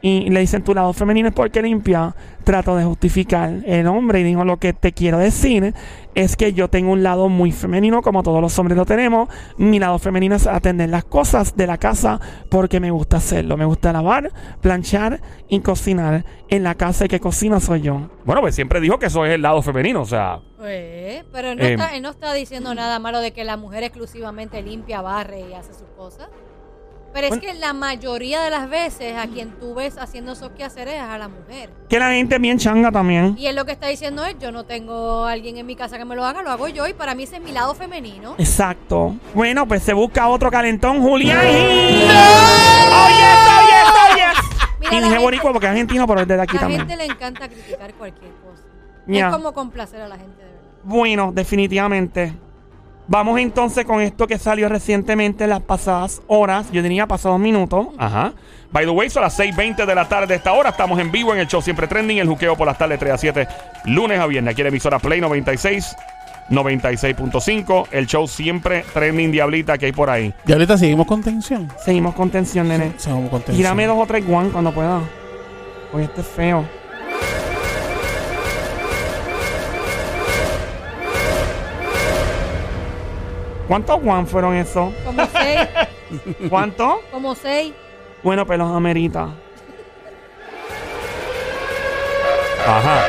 Y 0.00 0.30
le 0.30 0.40
dicen 0.40 0.62
tu 0.62 0.74
lado 0.74 0.92
femenino 0.92 1.28
es 1.28 1.34
porque 1.34 1.60
limpia. 1.60 2.14
Trato 2.44 2.76
de 2.76 2.84
justificar 2.84 3.52
el 3.66 3.86
hombre 3.88 4.20
y 4.20 4.22
dijo 4.22 4.44
lo 4.44 4.56
que 4.56 4.72
te 4.72 4.92
quiero 4.92 5.18
decir 5.18 5.74
es 6.14 6.36
que 6.36 6.52
yo 6.54 6.68
tengo 6.68 6.92
un 6.92 7.02
lado 7.02 7.28
muy 7.28 7.52
femenino 7.52 8.00
como 8.00 8.22
todos 8.22 8.40
los 8.40 8.58
hombres 8.58 8.76
lo 8.78 8.86
tenemos. 8.86 9.28
Mi 9.58 9.78
lado 9.78 9.98
femenino 9.98 10.34
es 10.36 10.46
atender 10.46 10.88
las 10.88 11.04
cosas 11.04 11.56
de 11.56 11.66
la 11.66 11.78
casa 11.78 12.20
porque 12.48 12.80
me 12.80 12.90
gusta 12.90 13.18
hacerlo. 13.18 13.56
Me 13.56 13.64
gusta 13.64 13.92
lavar, 13.92 14.32
planchar 14.60 15.20
y 15.48 15.60
cocinar. 15.60 16.24
En 16.48 16.62
la 16.62 16.74
casa 16.76 17.04
el 17.04 17.10
que 17.10 17.20
cocina 17.20 17.60
soy 17.60 17.82
yo. 17.82 18.08
Bueno, 18.24 18.40
pues 18.40 18.54
siempre 18.54 18.80
dijo 18.80 18.98
que 18.98 19.06
eso 19.06 19.26
es 19.26 19.34
el 19.34 19.42
lado 19.42 19.60
femenino, 19.60 20.00
o 20.00 20.06
sea. 20.06 20.40
Pues, 20.56 21.24
pero 21.30 21.54
no 21.54 21.62
Eh, 21.62 21.72
está, 21.74 21.94
él 21.94 22.02
no 22.02 22.08
está 22.10 22.32
diciendo 22.32 22.74
nada 22.74 22.98
malo 22.98 23.20
de 23.20 23.32
que 23.32 23.44
la 23.44 23.58
mujer 23.58 23.82
exclusivamente 23.82 24.62
limpia, 24.62 25.02
barre 25.02 25.40
y 25.40 25.52
hace 25.52 25.74
sus 25.74 25.88
cosas. 25.96 26.28
Pero 27.20 27.34
es 27.34 27.40
Bueno. 27.40 27.52
que 27.52 27.58
la 27.58 27.72
mayoría 27.72 28.40
de 28.42 28.50
las 28.50 28.70
veces 28.70 29.16
a 29.16 29.26
quien 29.26 29.50
tú 29.58 29.74
ves 29.74 29.98
haciendo 29.98 30.34
esos 30.34 30.50
quehaceres 30.52 30.94
es 30.94 31.00
a 31.00 31.18
la 31.18 31.26
mujer. 31.26 31.68
Que 31.88 31.98
la 31.98 32.10
gente 32.12 32.36
es 32.36 32.40
bien 32.40 32.58
changa 32.58 32.92
también. 32.92 33.34
Y 33.36 33.46
él 33.46 33.56
lo 33.56 33.64
que 33.64 33.72
está 33.72 33.88
diciendo 33.88 34.24
es, 34.24 34.36
yo 34.38 34.52
no 34.52 34.62
tengo 34.64 35.24
a 35.24 35.32
alguien 35.32 35.56
en 35.56 35.66
mi 35.66 35.74
casa 35.74 35.98
que 35.98 36.04
me 36.04 36.14
lo 36.14 36.24
haga, 36.24 36.42
lo 36.42 36.50
hago 36.52 36.68
yo 36.68 36.86
y 36.86 36.92
para 36.92 37.16
mí 37.16 37.24
ese 37.24 37.38
es 37.38 37.42
mi 37.42 37.50
lado 37.50 37.74
femenino. 37.74 38.36
Exacto. 38.38 39.16
Bueno, 39.34 39.66
pues 39.66 39.82
se 39.82 39.94
busca 39.94 40.28
otro 40.28 40.48
calentón, 40.48 41.02
Julián. 41.02 41.38
y- 41.44 42.04
¡Oh, 42.04 43.08
yes, 43.08 43.38
oh, 43.48 43.66
yes, 43.66 43.88
oh, 43.88 44.14
yes! 44.14 44.68
Mira, 44.78 44.92
Y 44.92 44.94
la 44.94 45.00
dije 45.00 45.02
gente- 45.10 45.18
boricua 45.18 45.52
porque 45.52 45.66
es 45.66 45.70
argentino, 45.72 46.06
pero 46.06 46.20
es 46.20 46.28
de 46.28 46.34
aquí 46.40 46.52
A 46.52 46.54
la 46.54 46.60
también. 46.60 46.80
gente 46.82 46.96
le 46.98 47.04
encanta 47.12 47.48
criticar 47.48 47.94
cualquier 47.94 48.30
cosa. 48.30 48.62
Es 49.08 49.24
como 49.34 49.52
complacer 49.52 50.02
a 50.02 50.06
la 50.08 50.16
gente 50.18 50.38
de 50.38 50.44
verdad. 50.52 50.60
Bueno, 50.84 51.32
definitivamente. 51.32 52.32
Vamos 53.10 53.40
entonces 53.40 53.86
con 53.86 54.02
esto 54.02 54.26
que 54.26 54.36
salió 54.36 54.68
recientemente 54.68 55.44
en 55.44 55.50
las 55.50 55.62
pasadas 55.62 56.20
horas. 56.26 56.70
Yo 56.70 56.82
diría 56.82 57.06
pasados 57.06 57.40
minutos. 57.40 57.88
Ajá. 57.96 58.34
By 58.70 58.84
the 58.84 58.90
way, 58.90 59.08
son 59.08 59.22
las 59.22 59.38
6:20 59.38 59.86
de 59.86 59.94
la 59.94 60.06
tarde 60.06 60.26
de 60.26 60.34
esta 60.34 60.52
hora. 60.52 60.68
Estamos 60.68 61.00
en 61.00 61.10
vivo 61.10 61.32
en 61.32 61.40
el 61.40 61.46
show 61.46 61.62
Siempre 61.62 61.86
Trending. 61.86 62.18
El 62.18 62.28
juqueo 62.28 62.54
por 62.54 62.66
las 62.66 62.76
tardes 62.76 62.98
3 62.98 63.12
a 63.14 63.16
7, 63.16 63.48
lunes 63.86 64.20
a 64.20 64.26
viernes. 64.26 64.52
Aquí 64.52 64.60
en 64.60 64.66
emisora 64.66 64.98
Play 64.98 65.22
96, 65.22 65.96
96.5. 66.50 67.88
El 67.92 68.06
show 68.06 68.28
Siempre 68.28 68.84
Trending 68.92 69.32
Diablita 69.32 69.78
que 69.78 69.86
hay 69.86 69.92
por 69.92 70.10
ahí. 70.10 70.34
Y 70.46 70.52
ahorita 70.52 70.76
seguimos 70.76 71.06
con 71.06 71.22
tensión. 71.22 71.72
Seguimos 71.82 72.14
con 72.14 72.28
tensión, 72.28 72.68
nene. 72.68 72.92
Seguimos 72.98 73.30
con 73.30 73.40
tensión. 73.40 73.56
Tírame 73.56 73.86
dos 73.86 73.96
o 73.98 74.06
tres 74.06 74.26
guan 74.26 74.50
cuando 74.50 74.70
pueda. 74.72 75.00
Oye, 75.94 76.04
este 76.04 76.20
es 76.20 76.26
feo. 76.26 76.66
¿Cuántos 83.68 84.00
guan 84.00 84.26
fueron 84.26 84.54
esos? 84.56 84.92
Como 85.04 85.26
seis, 85.26 85.60
¿Cuántos? 86.48 86.94
como 87.12 87.34
seis. 87.34 87.74
Bueno, 88.22 88.46
pues 88.46 88.58
los 88.58 88.74
amerita. 88.74 89.28
Ajá. 92.66 93.04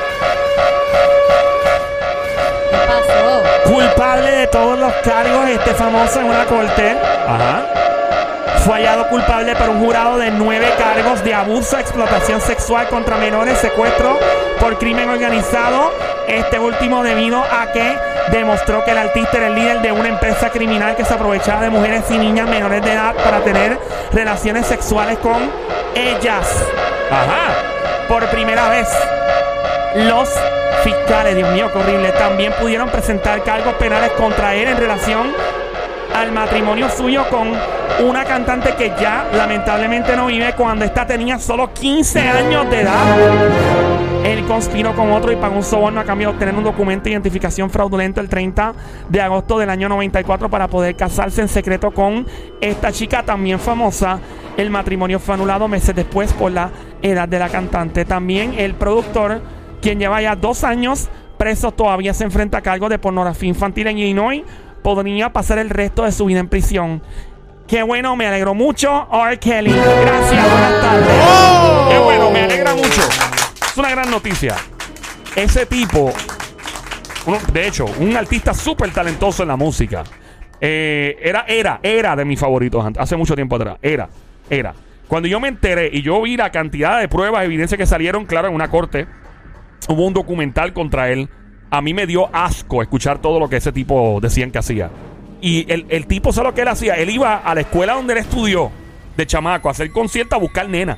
¿Qué 2.71 2.77
pasó? 2.77 3.73
Culpable 3.73 4.31
de 4.31 4.47
todos 4.47 4.79
los 4.79 4.93
cargos, 5.03 5.49
este 5.49 5.73
famoso 5.73 6.19
en 6.19 6.25
una 6.27 6.45
corte. 6.45 6.97
Ajá. 7.27 7.65
Fue 8.65 8.73
hallado 8.75 9.07
culpable 9.09 9.55
por 9.55 9.69
un 9.69 9.79
jurado 9.79 10.17
de 10.17 10.31
nueve 10.31 10.67
cargos 10.77 11.23
de 11.23 11.33
abuso, 11.33 11.77
explotación 11.79 12.41
sexual 12.41 12.87
contra 12.89 13.17
menores, 13.17 13.57
secuestro 13.59 14.17
por 14.59 14.77
crimen 14.77 15.09
organizado. 15.09 15.91
Este 16.29 16.59
último 16.59 17.01
debido 17.03 17.39
a 17.39 17.71
que 17.71 17.97
demostró 18.31 18.85
que 18.85 18.91
el 18.91 18.99
artista 18.99 19.37
era 19.37 19.47
el 19.47 19.55
líder 19.55 19.81
de 19.81 19.91
una 19.91 20.09
empresa 20.09 20.51
criminal 20.51 20.95
que 20.95 21.03
se 21.03 21.13
aprovechaba 21.13 21.61
de 21.61 21.71
mujeres 21.71 22.03
y 22.11 22.19
niñas 22.19 22.47
menores 22.47 22.83
de 22.83 22.93
edad 22.93 23.15
para 23.15 23.39
tener 23.39 23.79
relaciones 24.13 24.67
sexuales 24.67 25.17
con 25.17 25.51
ellas. 25.95 26.47
Ajá. 27.11 27.55
Por 28.07 28.27
primera 28.27 28.69
vez, 28.69 28.87
los 29.95 30.29
fiscales, 30.83 31.35
Dios 31.35 31.51
mío, 31.51 31.71
qué 31.73 31.79
horrible, 31.79 32.11
también 32.11 32.53
pudieron 32.59 32.89
presentar 32.89 33.43
cargos 33.43 33.73
penales 33.75 34.11
contra 34.11 34.53
él 34.53 34.67
en 34.67 34.77
relación 34.77 35.33
al 36.15 36.31
matrimonio 36.31 36.89
suyo 36.95 37.25
con 37.29 37.53
una 38.07 38.23
cantante 38.23 38.75
que 38.75 38.93
ya 39.01 39.27
lamentablemente 39.33 40.15
no 40.15 40.27
vive 40.27 40.53
cuando 40.53 40.85
esta 40.85 41.07
tenía 41.07 41.39
solo 41.39 41.73
15 41.73 42.19
años 42.19 42.69
de 42.69 42.81
edad. 42.81 44.18
Él 44.29 44.45
conspiró 44.45 44.95
con 44.95 45.11
otro 45.11 45.31
y 45.31 45.37
pagó 45.37 45.55
un 45.55 45.63
soborno 45.63 45.99
a 45.99 46.03
cambio 46.03 46.27
de 46.27 46.33
obtener 46.35 46.53
un 46.53 46.63
documento 46.63 47.05
de 47.05 47.11
identificación 47.11 47.67
fraudulento 47.71 48.21
el 48.21 48.29
30 48.29 48.75
de 49.09 49.21
agosto 49.21 49.57
del 49.57 49.71
año 49.71 49.89
94 49.89 50.51
para 50.51 50.67
poder 50.67 50.95
casarse 50.95 51.41
en 51.41 51.47
secreto 51.47 51.89
con 51.89 52.27
esta 52.61 52.91
chica 52.91 53.23
también 53.23 53.59
famosa. 53.59 54.19
El 54.55 54.69
matrimonio 54.69 55.19
fue 55.19 55.33
anulado 55.33 55.67
meses 55.67 55.95
después 55.95 56.31
por 56.33 56.51
la 56.51 56.69
edad 57.01 57.27
de 57.27 57.39
la 57.39 57.49
cantante. 57.49 58.05
También 58.05 58.53
el 58.55 58.75
productor, 58.75 59.41
quien 59.81 59.97
lleva 59.97 60.21
ya 60.21 60.35
dos 60.35 60.63
años 60.63 61.09
preso, 61.39 61.71
todavía 61.71 62.13
se 62.13 62.23
enfrenta 62.23 62.59
a 62.59 62.61
cargos 62.61 62.91
de 62.91 62.99
pornografía 62.99 63.49
infantil 63.49 63.87
en 63.87 63.97
Illinois. 63.97 64.43
Podría 64.83 65.33
pasar 65.33 65.57
el 65.57 65.71
resto 65.71 66.03
de 66.03 66.11
su 66.11 66.25
vida 66.25 66.39
en 66.39 66.49
prisión. 66.49 67.01
Qué 67.65 67.81
bueno, 67.81 68.15
me 68.15 68.27
alegro 68.27 68.53
mucho. 68.53 69.07
R. 69.11 69.39
Kelly. 69.39 69.71
Gracias, 69.71 70.51
buenas 70.51 70.81
tardes. 70.81 71.89
Qué 71.89 71.97
bueno, 71.97 72.29
me 72.29 72.41
alegra 72.41 72.75
mucho. 72.75 73.28
Una 73.79 73.91
gran 73.91 74.11
noticia. 74.11 74.57
Ese 75.37 75.65
tipo, 75.65 76.11
de 77.53 77.65
hecho, 77.65 77.85
un 77.85 78.17
artista 78.17 78.53
súper 78.53 78.91
talentoso 78.91 79.43
en 79.43 79.47
la 79.47 79.55
música. 79.55 80.03
Eh, 80.59 81.17
era, 81.21 81.45
era, 81.47 81.79
era 81.81 82.13
de 82.17 82.25
mis 82.25 82.37
favoritos 82.37 82.85
hace 82.97 83.15
mucho 83.15 83.35
tiempo 83.35 83.55
atrás. 83.55 83.77
Era, 83.81 84.09
era. 84.49 84.73
Cuando 85.07 85.29
yo 85.29 85.39
me 85.39 85.47
enteré 85.47 85.89
y 85.93 86.01
yo 86.01 86.21
vi 86.21 86.35
la 86.35 86.51
cantidad 86.51 86.99
de 86.99 87.07
pruebas, 87.07 87.45
evidencias 87.45 87.77
que 87.77 87.85
salieron, 87.85 88.25
claro, 88.25 88.49
en 88.49 88.53
una 88.53 88.69
corte, 88.69 89.07
hubo 89.87 90.05
un 90.05 90.13
documental 90.13 90.73
contra 90.73 91.09
él. 91.09 91.29
A 91.71 91.81
mí 91.81 91.93
me 91.93 92.05
dio 92.05 92.29
asco 92.35 92.81
escuchar 92.81 93.19
todo 93.19 93.39
lo 93.39 93.47
que 93.47 93.55
ese 93.55 93.71
tipo 93.71 94.19
decían 94.21 94.51
que 94.51 94.57
hacía. 94.57 94.89
Y 95.39 95.71
el, 95.71 95.85
el 95.87 96.05
tipo, 96.05 96.33
¿sabes 96.33 96.49
lo 96.49 96.53
que 96.53 96.63
él 96.63 96.67
hacía? 96.67 96.95
Él 96.95 97.11
iba 97.11 97.37
a 97.37 97.55
la 97.55 97.61
escuela 97.61 97.93
donde 97.93 98.11
él 98.11 98.19
estudió, 98.19 98.71
de 99.15 99.25
chamaco, 99.25 99.69
a 99.69 99.71
hacer 99.71 99.89
concierto 99.93 100.35
a 100.35 100.39
buscar 100.39 100.67
nena. 100.67 100.97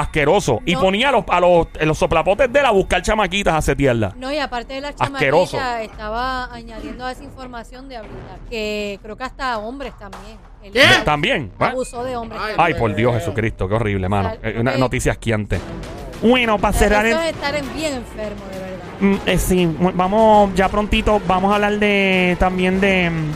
Asqueroso. 0.00 0.60
Y 0.64 0.74
No. 0.74 0.80
ponía 0.80 1.08
a 1.08 1.12
los, 1.12 1.24
a 1.28 1.40
los, 1.40 1.66
en 1.78 1.88
los 1.88 1.98
soplapotes 1.98 2.52
de 2.52 2.60
él 2.60 2.66
a 2.66 2.70
buscar 2.70 3.02
chamaquitas 3.02 3.54
a 3.54 3.62
setearla. 3.62 4.12
No, 4.16 4.32
y 4.32 4.38
aparte 4.38 4.74
de 4.74 4.80
la 4.80 4.88
Asqueroso. 4.88 5.56
chamaquita, 5.56 5.82
estaba 5.82 6.52
añadiendo 6.54 7.04
a 7.04 7.12
esa 7.12 7.24
información 7.24 7.88
de 7.88 7.96
ahorita, 7.98 8.36
que 8.50 8.98
creo 9.02 9.16
que 9.16 9.24
hasta 9.24 9.58
hombres 9.58 9.92
también. 9.98 10.38
Él 10.62 10.72
¿Qué? 10.72 10.82
También. 11.04 11.52
¿eh? 11.60 11.64
Abusó 11.64 12.02
de 12.04 12.16
hombres. 12.16 12.40
Ay, 12.56 12.74
por 12.74 12.94
Dios 12.94 13.14
Jesucristo, 13.14 13.68
qué 13.68 13.74
horrible, 13.74 14.08
mano. 14.08 14.32
Eh, 14.42 14.56
Una 14.60 14.76
noticia 14.76 15.12
asquiante. 15.12 15.58
Bueno, 16.20 16.58
para 16.58 16.72
cerrar 16.76 17.06
el... 17.06 17.12
Eso 17.12 17.20
es 17.22 17.30
estar 17.30 17.54
en- 17.54 17.74
bien 17.74 17.94
enfermo, 17.94 18.42
de 18.52 18.58
verdad. 18.58 18.78
Mm, 19.00 19.16
eh, 19.28 19.38
sí, 19.38 19.66
mu- 19.66 19.92
vamos 19.94 20.52
ya 20.56 20.68
prontito, 20.68 21.20
vamos 21.28 21.52
a 21.52 21.54
hablar 21.54 21.78
de 21.78 22.36
también 22.40 22.80
de 22.80 23.08
mm, 23.10 23.32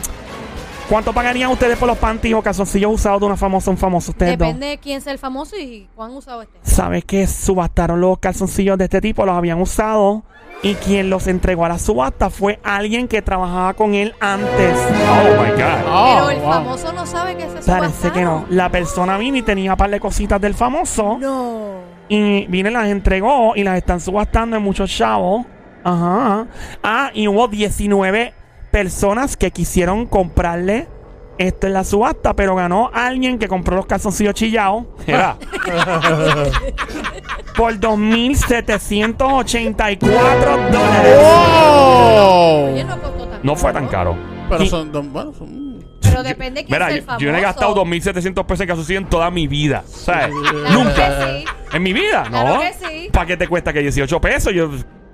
cuánto 0.92 1.14
pagarían 1.14 1.50
ustedes 1.50 1.78
por 1.78 1.88
los 1.88 1.96
panties 1.96 2.34
o 2.34 2.42
calzoncillos 2.42 2.92
usados 2.92 3.18
de 3.18 3.24
una 3.24 3.36
famosa 3.38 3.70
un 3.70 3.78
famoso 3.78 4.10
ustedes 4.10 4.36
dos. 4.36 4.46
Depende 4.48 4.66
de 4.66 4.76
quién 4.78 5.00
sea 5.00 5.14
el 5.14 5.18
famoso 5.18 5.56
y 5.56 5.88
cuán 5.96 6.10
usado 6.10 6.42
esté. 6.42 6.58
Sabes 6.60 7.02
que 7.06 7.26
subastaron 7.26 7.98
los 7.98 8.18
calzoncillos 8.18 8.76
de 8.76 8.84
este 8.84 9.00
tipo, 9.00 9.24
los 9.24 9.34
habían 9.34 9.58
usado 9.58 10.22
y 10.62 10.74
quien 10.74 11.08
los 11.08 11.28
entregó 11.28 11.64
a 11.64 11.70
la 11.70 11.78
subasta 11.78 12.28
fue 12.28 12.60
alguien 12.62 13.08
que 13.08 13.22
trabajaba 13.22 13.72
con 13.72 13.94
él 13.94 14.14
antes. 14.20 14.78
Oh 15.08 15.42
my 15.42 15.50
God. 15.52 15.90
Oh, 15.90 16.14
Pero 16.14 16.30
el 16.30 16.40
wow. 16.40 16.52
famoso 16.52 16.92
no 16.92 17.06
sabe 17.06 17.36
que 17.36 17.48
se 17.48 17.70
Parece 17.70 18.10
que 18.10 18.20
no. 18.20 18.30
subastaron. 18.32 18.56
La 18.58 18.68
persona 18.68 19.16
vino 19.16 19.38
y 19.38 19.42
tenía 19.42 19.70
un 19.70 19.78
par 19.78 19.88
de 19.88 19.98
cositas 19.98 20.42
del 20.42 20.52
famoso. 20.52 21.16
No. 21.18 21.70
Y 22.10 22.44
vine, 22.48 22.70
las 22.70 22.88
entregó 22.88 23.56
y 23.56 23.64
las 23.64 23.78
están 23.78 23.98
subastando 23.98 24.58
en 24.58 24.62
muchos 24.62 24.94
chavos. 24.94 25.46
Ajá. 25.84 26.46
Ah, 26.82 27.10
y 27.14 27.28
hubo 27.28 27.48
19 27.48 28.34
personas 28.72 29.36
que 29.36 29.52
quisieron 29.52 30.06
comprarle 30.06 30.88
esto 31.38 31.66
en 31.68 31.72
la 31.74 31.84
subasta, 31.84 32.34
pero 32.34 32.56
ganó 32.56 32.90
alguien 32.92 33.38
que 33.38 33.46
compró 33.48 33.76
los 33.76 33.86
calzoncillos 33.86 34.34
chillados 34.34 34.84
Era. 35.06 35.36
por 37.56 37.74
2.784 37.78 40.70
dólares. 40.70 41.18
Oye, 42.72 42.84
no 42.84 43.00
costó 43.00 43.26
tan 43.28 43.40
No 43.42 43.56
fue 43.56 43.72
tan 43.72 43.88
caro. 43.88 44.16
Pero 44.48 44.64
Y- 44.64 44.68
son, 44.68 44.92
don- 44.92 45.12
bueno, 45.12 45.32
son- 45.32 45.84
Pero 46.02 46.22
depende 46.22 46.60
de 46.60 46.66
quién 46.66 46.76
Mira, 46.78 46.86
sea 46.86 46.94
yo, 46.96 47.00
el 47.00 47.04
famoso. 47.06 47.24
yo 47.24 47.32
no 47.32 47.38
he 47.38 47.40
gastado 47.40 47.74
2.700 47.74 48.44
pesos 48.46 48.60
en 48.60 48.66
calzoncillos 48.68 49.02
en 49.02 49.08
toda 49.08 49.30
mi 49.30 49.46
vida. 49.46 49.82
¿Sabes? 49.86 50.30
Claro 50.50 50.70
Nunca. 50.70 51.08
que 51.08 51.38
sí. 51.38 51.44
En 51.76 51.82
mi 51.82 51.92
vida, 51.92 52.24
¿no? 52.24 52.30
Claro 52.30 52.60
que 52.60 52.72
sí. 52.86 53.08
¿Para 53.12 53.26
qué 53.26 53.36
te 53.36 53.48
cuesta 53.48 53.72
que 53.72 53.80
18 53.80 54.20
pesos? 54.20 54.52
Yo, 54.52 54.70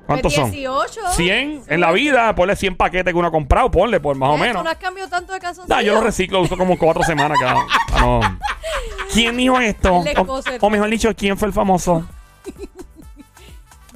¿Cuántos 0.09 0.33
son? 0.35 0.51
18. 0.51 1.01
100 1.13 1.63
en 1.69 1.81
la 1.81 1.93
vida, 1.93 2.35
ponle 2.35 2.57
100 2.57 2.77
paquetes 2.77 3.13
que 3.13 3.19
uno 3.19 3.29
ha 3.29 3.31
comprado, 3.31 3.71
ponle 3.71 4.01
por 4.01 4.17
más 4.17 4.31
o 4.31 4.37
menos. 4.39 4.57
¿Tú 4.57 4.65
no 4.65 4.71
has 4.71 4.77
cambiado 4.79 5.09
tanto 5.11 5.33
de 5.35 5.39
calzoncillo? 5.39 5.77
Nah, 5.77 5.83
yo 5.83 5.93
lo 5.95 6.01
reciclo, 6.01 6.41
uso 6.41 6.57
como 6.57 6.77
cuatro 6.79 7.03
semanas 7.05 7.37
cada. 7.41 7.57
Ah, 7.93 8.01
no. 8.01 8.21
¿Quién 9.13 9.37
dijo 9.37 9.61
esto? 9.61 10.03
El 10.05 10.17
O, 10.19 10.23
escocer. 10.23 10.59
o 10.61 10.71
mejor 10.71 10.89
dicho, 10.91 11.15
¿quién 11.15 11.37
fue 11.39 11.47
el 11.49 11.55
famoso? 11.55 12.05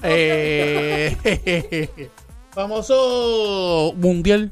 Eh, 0.04 1.88
famoso 2.50 3.92
mundial 3.96 4.50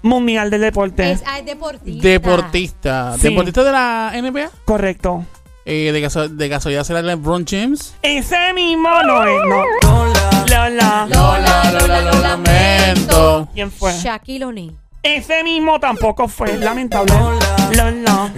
Mundial 0.00 0.48
del 0.50 0.62
deporte. 0.62 1.10
Es, 1.10 1.22
ah, 1.26 1.40
es 1.40 1.44
deportista. 1.44 2.08
deportista. 2.08 3.14
Sí. 3.18 3.28
Deportista 3.28 3.64
de 3.64 3.72
la 3.72 4.12
NBA. 4.14 4.50
Correcto. 4.64 5.26
Eh, 5.66 5.90
de, 5.92 6.00
caso- 6.00 6.28
de 6.28 6.48
casualidad 6.48 6.84
será 6.84 7.02
LeBron 7.02 7.44
James. 7.46 7.94
Ese 8.00 8.52
mismo 8.54 8.88
no 9.02 9.24
es, 9.24 9.40
no. 9.46 10.37
Lola. 10.50 11.06
Lola, 11.08 11.70
Lola, 11.72 12.00
lo 12.02 12.20
lamento. 12.20 13.48
¿Quién 13.54 13.70
fue? 13.70 13.92
Shaquille 13.92 14.44
O'Neal. 14.44 14.76
Ese 15.02 15.42
mismo 15.44 15.78
tampoco 15.78 16.28
fue. 16.28 16.56
Lamentable. 16.58 17.14
Lola. 17.76 18.32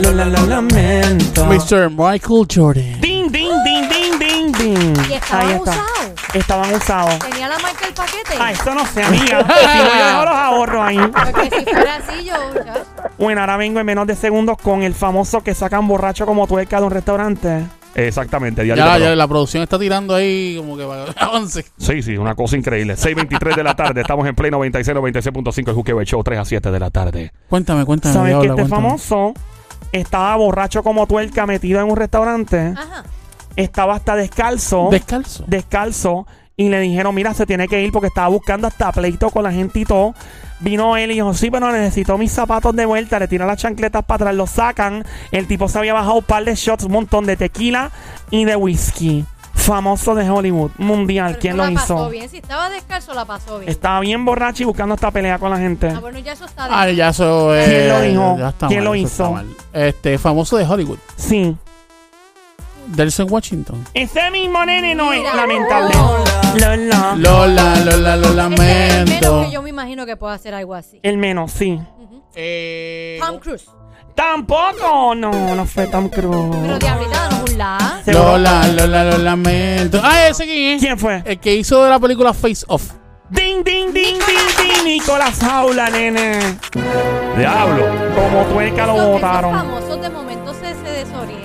Lola, 0.00 0.24
lo 0.26 0.46
lamento. 0.46 1.46
Mr. 1.46 1.90
Michael 1.90 2.46
Jordan. 2.54 3.00
Ding, 3.00 3.30
ding, 3.30 3.50
ding, 3.64 3.88
ding, 3.88 4.18
ding, 4.18 4.52
ding. 4.52 4.94
Y 5.08 5.14
estaban 5.14 5.46
Ahí 5.46 5.54
está. 5.54 5.70
usados. 5.70 6.12
Estaban 6.34 6.74
usados. 6.74 7.18
Tenía 7.20 7.48
la 7.48 7.58
marca 7.58 7.86
del 7.86 7.94
paquete. 7.94 8.34
Ah, 8.38 8.52
eso 8.52 8.74
no 8.74 8.84
sé, 8.86 9.02
amiga. 9.02 9.24
si 9.24 9.78
no, 9.78 9.98
yo 9.98 10.06
dejo 10.06 10.24
los 10.24 10.34
ahorros 10.34 10.84
ahí. 10.86 10.98
Porque 10.98 11.50
si 11.58 11.64
fuera 11.64 11.96
así, 11.96 12.24
yo. 12.24 12.34
ya. 12.64 12.74
Bueno, 13.18 13.40
ahora 13.40 13.56
vengo 13.56 13.80
en 13.80 13.86
menos 13.86 14.06
de 14.06 14.14
segundos 14.14 14.58
con 14.62 14.82
el 14.82 14.94
famoso 14.94 15.40
que 15.40 15.54
sacan 15.54 15.88
borracho 15.88 16.26
como 16.26 16.46
tuerca 16.46 16.78
de 16.78 16.86
un 16.86 16.90
restaurante. 16.90 17.64
Exactamente, 17.96 18.62
diario. 18.62 18.84
Ya, 18.84 18.98
ya 18.98 19.16
la 19.16 19.26
producción 19.26 19.62
está 19.62 19.78
tirando 19.78 20.14
ahí 20.14 20.56
como 20.58 20.76
que 20.76 20.84
para 20.84 21.04
avance. 21.16 21.64
Sí, 21.78 22.02
sí, 22.02 22.16
una 22.18 22.34
cosa 22.34 22.56
increíble. 22.56 22.94
6.23 22.94 23.56
de 23.56 23.64
la 23.64 23.74
tarde, 23.74 24.02
estamos 24.02 24.26
en 24.26 24.34
Play 24.34 24.50
96, 24.50 24.96
96.5, 24.96 25.68
el 25.68 25.74
Juqueo 25.74 26.02
Show, 26.04 26.22
3 26.22 26.38
a 26.38 26.44
7 26.44 26.70
de 26.70 26.80
la 26.80 26.90
tarde. 26.90 27.32
Cuéntame, 27.48 27.84
cuéntame. 27.86 28.14
¿Sabes 28.14 28.34
que 28.34 28.46
este 28.46 28.54
cuéntame. 28.54 28.68
famoso 28.68 29.32
estaba 29.92 30.36
borracho 30.36 30.82
como 30.82 31.06
tuerca 31.06 31.46
metido 31.46 31.80
en 31.80 31.90
un 31.90 31.96
restaurante? 31.96 32.74
Ajá. 32.76 33.04
Estaba 33.56 33.94
hasta 33.94 34.14
descalzo. 34.14 34.88
Descalzo. 34.90 35.44
descalzo 35.46 36.26
y 36.58 36.68
le 36.70 36.80
dijeron, 36.80 37.14
mira, 37.14 37.34
se 37.34 37.44
tiene 37.44 37.68
que 37.68 37.82
ir 37.82 37.92
porque 37.92 38.08
estaba 38.08 38.28
buscando 38.28 38.66
hasta 38.66 38.90
pleito 38.92 39.30
con 39.30 39.42
la 39.44 39.52
gente 39.52 39.80
y 39.80 39.84
todo. 39.84 40.14
Vino 40.60 40.96
él 40.96 41.10
y 41.10 41.14
dijo, 41.14 41.34
sí, 41.34 41.50
pero 41.50 41.70
necesito 41.70 42.16
mis 42.16 42.32
zapatos 42.32 42.74
de 42.74 42.86
vuelta. 42.86 43.18
Le 43.18 43.28
tiran 43.28 43.46
las 43.46 43.58
chancletas 43.58 44.02
para 44.04 44.16
atrás, 44.24 44.34
los 44.34 44.50
sacan. 44.50 45.04
El 45.32 45.46
tipo 45.46 45.68
se 45.68 45.78
había 45.78 45.92
bajado 45.92 46.14
un 46.14 46.24
par 46.24 46.44
de 46.44 46.54
shots, 46.54 46.84
un 46.84 46.92
montón 46.92 47.26
de 47.26 47.36
tequila 47.36 47.90
y 48.30 48.46
de 48.46 48.56
whisky. 48.56 49.24
Famoso 49.52 50.14
de 50.14 50.30
Hollywood, 50.30 50.70
mundial. 50.78 51.32
Pero 51.32 51.40
¿Quién 51.40 51.52
eso 51.54 51.62
lo 51.64 51.68
la 51.70 51.74
pasó 51.80 51.94
hizo? 51.94 52.08
bien. 52.10 52.28
Si 52.30 52.36
estaba 52.38 52.70
descalzo, 52.70 53.12
la 53.14 53.24
pasó 53.26 53.58
bien. 53.58 53.70
Estaba 53.70 54.00
bien 54.00 54.24
borracho 54.24 54.62
y 54.62 54.66
buscando 54.66 54.94
esta 54.94 55.10
pelea 55.10 55.38
con 55.38 55.50
la 55.50 55.58
gente. 55.58 55.88
Ah, 55.94 56.00
bueno, 56.00 56.18
ya 56.20 56.32
eso 56.32 56.44
está 56.46 56.68
de 56.68 56.74
Ah, 56.74 56.90
ya 56.90 57.08
eso 57.10 57.54
es. 57.54 57.68
¿Quién 57.68 57.88
lo 57.88 58.00
dijo? 58.00 58.36
ya 58.38 58.48
está 58.48 58.66
¿Quién 58.68 58.80
mal, 58.80 58.84
lo 58.84 58.94
hizo? 58.94 59.42
Este, 59.74 60.16
famoso 60.18 60.56
de 60.56 60.64
Hollywood. 60.64 60.98
Sí. 61.16 61.54
Delson 62.86 63.26
Washington. 63.30 63.84
Ese 63.94 64.30
mismo 64.30 64.64
nene 64.64 64.94
no 64.94 65.12
es 65.12 65.22
lamentable. 65.34 65.94
Lola. 66.60 67.14
Lola, 67.16 67.76
Lola, 67.84 68.16
lo 68.16 68.24
es 68.24 68.30
el 68.30 68.36
menos 68.36 68.36
lamento. 68.36 69.42
que 69.44 69.50
yo 69.50 69.62
me 69.62 69.70
imagino 69.70 70.06
que 70.06 70.16
pueda 70.16 70.34
hacer 70.34 70.54
algo 70.54 70.74
así. 70.74 71.00
El 71.02 71.18
menos, 71.18 71.52
sí. 71.52 71.78
Eh, 72.34 73.18
Tom 73.20 73.38
Cruise. 73.38 73.66
Tampoco. 74.14 75.14
No, 75.14 75.54
no 75.54 75.66
fue 75.66 75.86
Tom 75.88 76.08
Cruise. 76.08 76.56
Pero 76.62 76.78
diablita, 76.78 77.28
danos 77.28 77.50
un 77.50 77.58
la. 77.58 78.00
Seguro. 78.04 78.24
Lola, 78.38 78.68
Lola, 78.68 79.04
lo 79.04 79.18
lamento. 79.18 80.00
Ah, 80.02 80.28
ese 80.28 80.44
quién 80.44 80.76
es. 80.76 80.82
¿Quién 80.82 80.98
fue? 80.98 81.22
El 81.24 81.38
que 81.38 81.54
hizo 81.54 81.82
de 81.84 81.90
la 81.90 81.98
película 81.98 82.32
Face 82.32 82.64
Off. 82.68 82.92
Ding, 83.28 83.62
ding, 83.64 83.92
ding, 83.92 84.16
ding, 84.18 84.72
ding. 84.74 84.84
Nicolás 84.84 85.38
Jaula, 85.40 85.90
nene. 85.90 86.38
Diablo. 87.36 87.84
Como 88.14 88.44
tuerca 88.44 88.86
lo 88.86 88.92
Esos- 88.94 89.06
esos 89.08 89.12
botaron. 89.20 89.54
famosos 89.54 90.00
de 90.00 90.08
momento 90.10 90.16
se, 90.16 90.25
se 90.25 90.25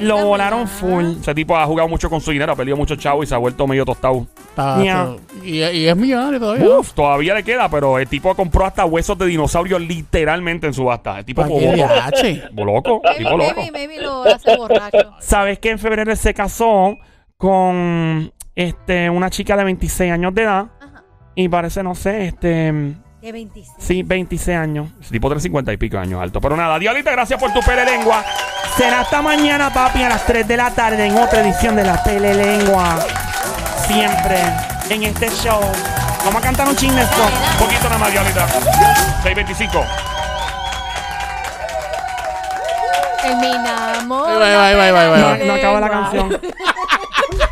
Lo 0.02 0.26
volaron 0.26 0.68
full. 0.68 1.18
Ese 1.22 1.34
tipo 1.36 1.56
ha 1.58 1.66
jugado 1.66 1.88
mucho 1.90 2.10
con 2.10 2.20
su 2.22 2.32
dinero, 2.32 2.54
ha 2.54 2.56
perdido 2.56 2.78
mucho 2.78 2.96
chavo 2.96 3.24
y 3.24 3.28
se 3.28 3.36
ha 3.36 3.38
vuelto 3.38 3.66
medio 3.68 3.86
tostado. 3.86 4.26
Está- 4.50 5.16
y, 5.44 5.60
y 5.62 5.88
es 5.88 5.96
millonario 5.98 6.40
todavía. 6.40 6.68
Uf, 6.80 6.94
todavía 6.94 7.34
le 7.36 7.44
queda, 7.44 7.70
pero 7.70 7.98
el 8.00 8.08
tipo 8.08 8.36
compró 8.36 8.66
hasta 8.66 8.86
huesos 8.86 9.18
de 9.18 9.26
dinosaurio 9.28 9.80
literalmente 9.80 10.68
en 10.68 10.74
subasta. 10.74 11.20
El 11.20 11.26
tipo 11.26 11.42
¿Para 11.42 11.54
qué 11.54 11.66
loco. 11.66 12.64
loco, 12.66 13.02
Maybe, 13.04 13.18
tipo 13.18 13.38
loco. 13.38 13.54
maybe, 13.56 13.72
maybe 13.72 14.02
lo 14.02 14.24
hace 14.24 14.56
borracho. 14.58 15.14
¿Sabes 15.20 15.60
que 15.60 15.70
en 15.72 15.80
febrero 15.80 16.12
él 16.12 16.18
se 16.18 16.34
casó 16.34 16.98
con 17.38 18.32
este, 18.56 19.10
una 19.10 19.30
chica 19.30 19.58
de 19.58 19.64
26 19.64 20.12
años 20.12 20.34
de 20.36 20.44
edad? 20.44 20.68
Ajá. 20.80 21.04
Y 21.36 21.50
parece, 21.50 21.82
no 21.84 21.96
sé, 21.96 22.28
este. 22.28 22.94
De 23.22 23.32
26. 23.32 23.78
Sí, 23.78 24.02
26 24.02 24.58
años. 24.58 24.90
Ese 25.00 25.12
tipo 25.12 25.28
tiene 25.28 25.42
50 25.42 25.72
y 25.74 25.78
pico 25.78 25.98
años 26.00 26.20
alto. 26.22 26.42
Pero 26.42 26.58
nada, 26.58 26.80
Diolita, 26.80 27.12
gracias 27.12 27.40
por 27.40 27.54
tu 27.54 27.60
pele 27.62 27.86
lengua. 27.86 28.24
Será 28.76 29.02
hasta 29.02 29.22
mañana, 29.22 29.72
papi, 29.72 30.02
a 30.02 30.10
las 30.10 30.26
3 30.26 30.48
de 30.48 30.58
la 30.58 30.72
tarde 30.72 31.06
en 31.06 31.16
otra 31.18 31.42
edición 31.42 31.76
de 31.76 31.84
La 31.84 32.02
Pele 32.04 32.34
Lengua. 32.34 32.98
Siempre 33.86 34.40
en 34.90 35.04
este 35.04 35.30
show. 35.30 35.62
Vamos 36.26 36.42
a 36.42 36.42
cantar 36.42 36.68
un 36.68 36.76
chisme 36.76 37.02
esto. 37.02 37.22
Un 37.54 37.66
poquito 37.66 37.84
nada 37.84 37.98
más, 38.00 38.12
Diolita. 38.12 38.48
625. 39.24 39.86
Terminamos. 43.22 44.28
Va, 44.28 44.66
ahí 44.68 44.76
va, 44.76 44.84
ahí 44.86 44.92
va, 44.92 45.02
ahí 45.34 45.40
No, 45.40 45.46
no 45.46 45.54
acaba 45.54 45.80
la 45.80 45.90
canción. 45.90 46.42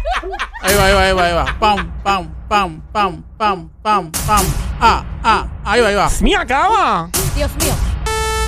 Ahí 0.62 0.76
va, 0.76 0.86
ahí 0.86 0.94
va, 0.94 1.02
ahí 1.04 1.14
va, 1.14 1.26
ahí 1.26 1.34
va. 1.34 1.46
Pam, 1.60 1.92
pam, 2.04 2.30
pam, 2.50 2.82
pam, 2.92 3.24
pam, 3.38 3.70
pam, 3.82 4.12
pam. 4.28 4.46
Ah, 4.82 5.04
ah, 5.24 5.46
ahí 5.66 5.82
va, 5.82 5.88
ahí 5.90 5.96
va. 5.96 6.10
¡Me 6.22 6.36
acaba! 6.36 7.10
Dios 7.36 7.52
mío. 7.62 7.74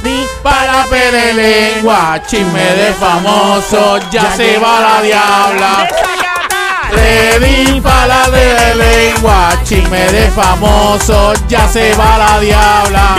Di- 0.04 0.28
Para 0.44 0.86
lengua, 1.34 2.20
chisme 2.28 2.60
de 2.60 2.94
famoso, 2.94 4.00
ya 4.12 4.36
se 4.36 4.58
va 4.58 4.80
la 4.80 5.02
diabla. 5.02 5.88
Ready 6.92 7.80
para 7.80 8.08
la 8.08 8.30
de 8.30 8.76
lengua, 8.76 9.50
chisme 9.64 10.12
de 10.12 10.30
famoso, 10.32 11.34
ya 11.48 11.68
se 11.68 11.94
va 11.94 12.18
la 12.18 12.40
diabla. 12.40 13.16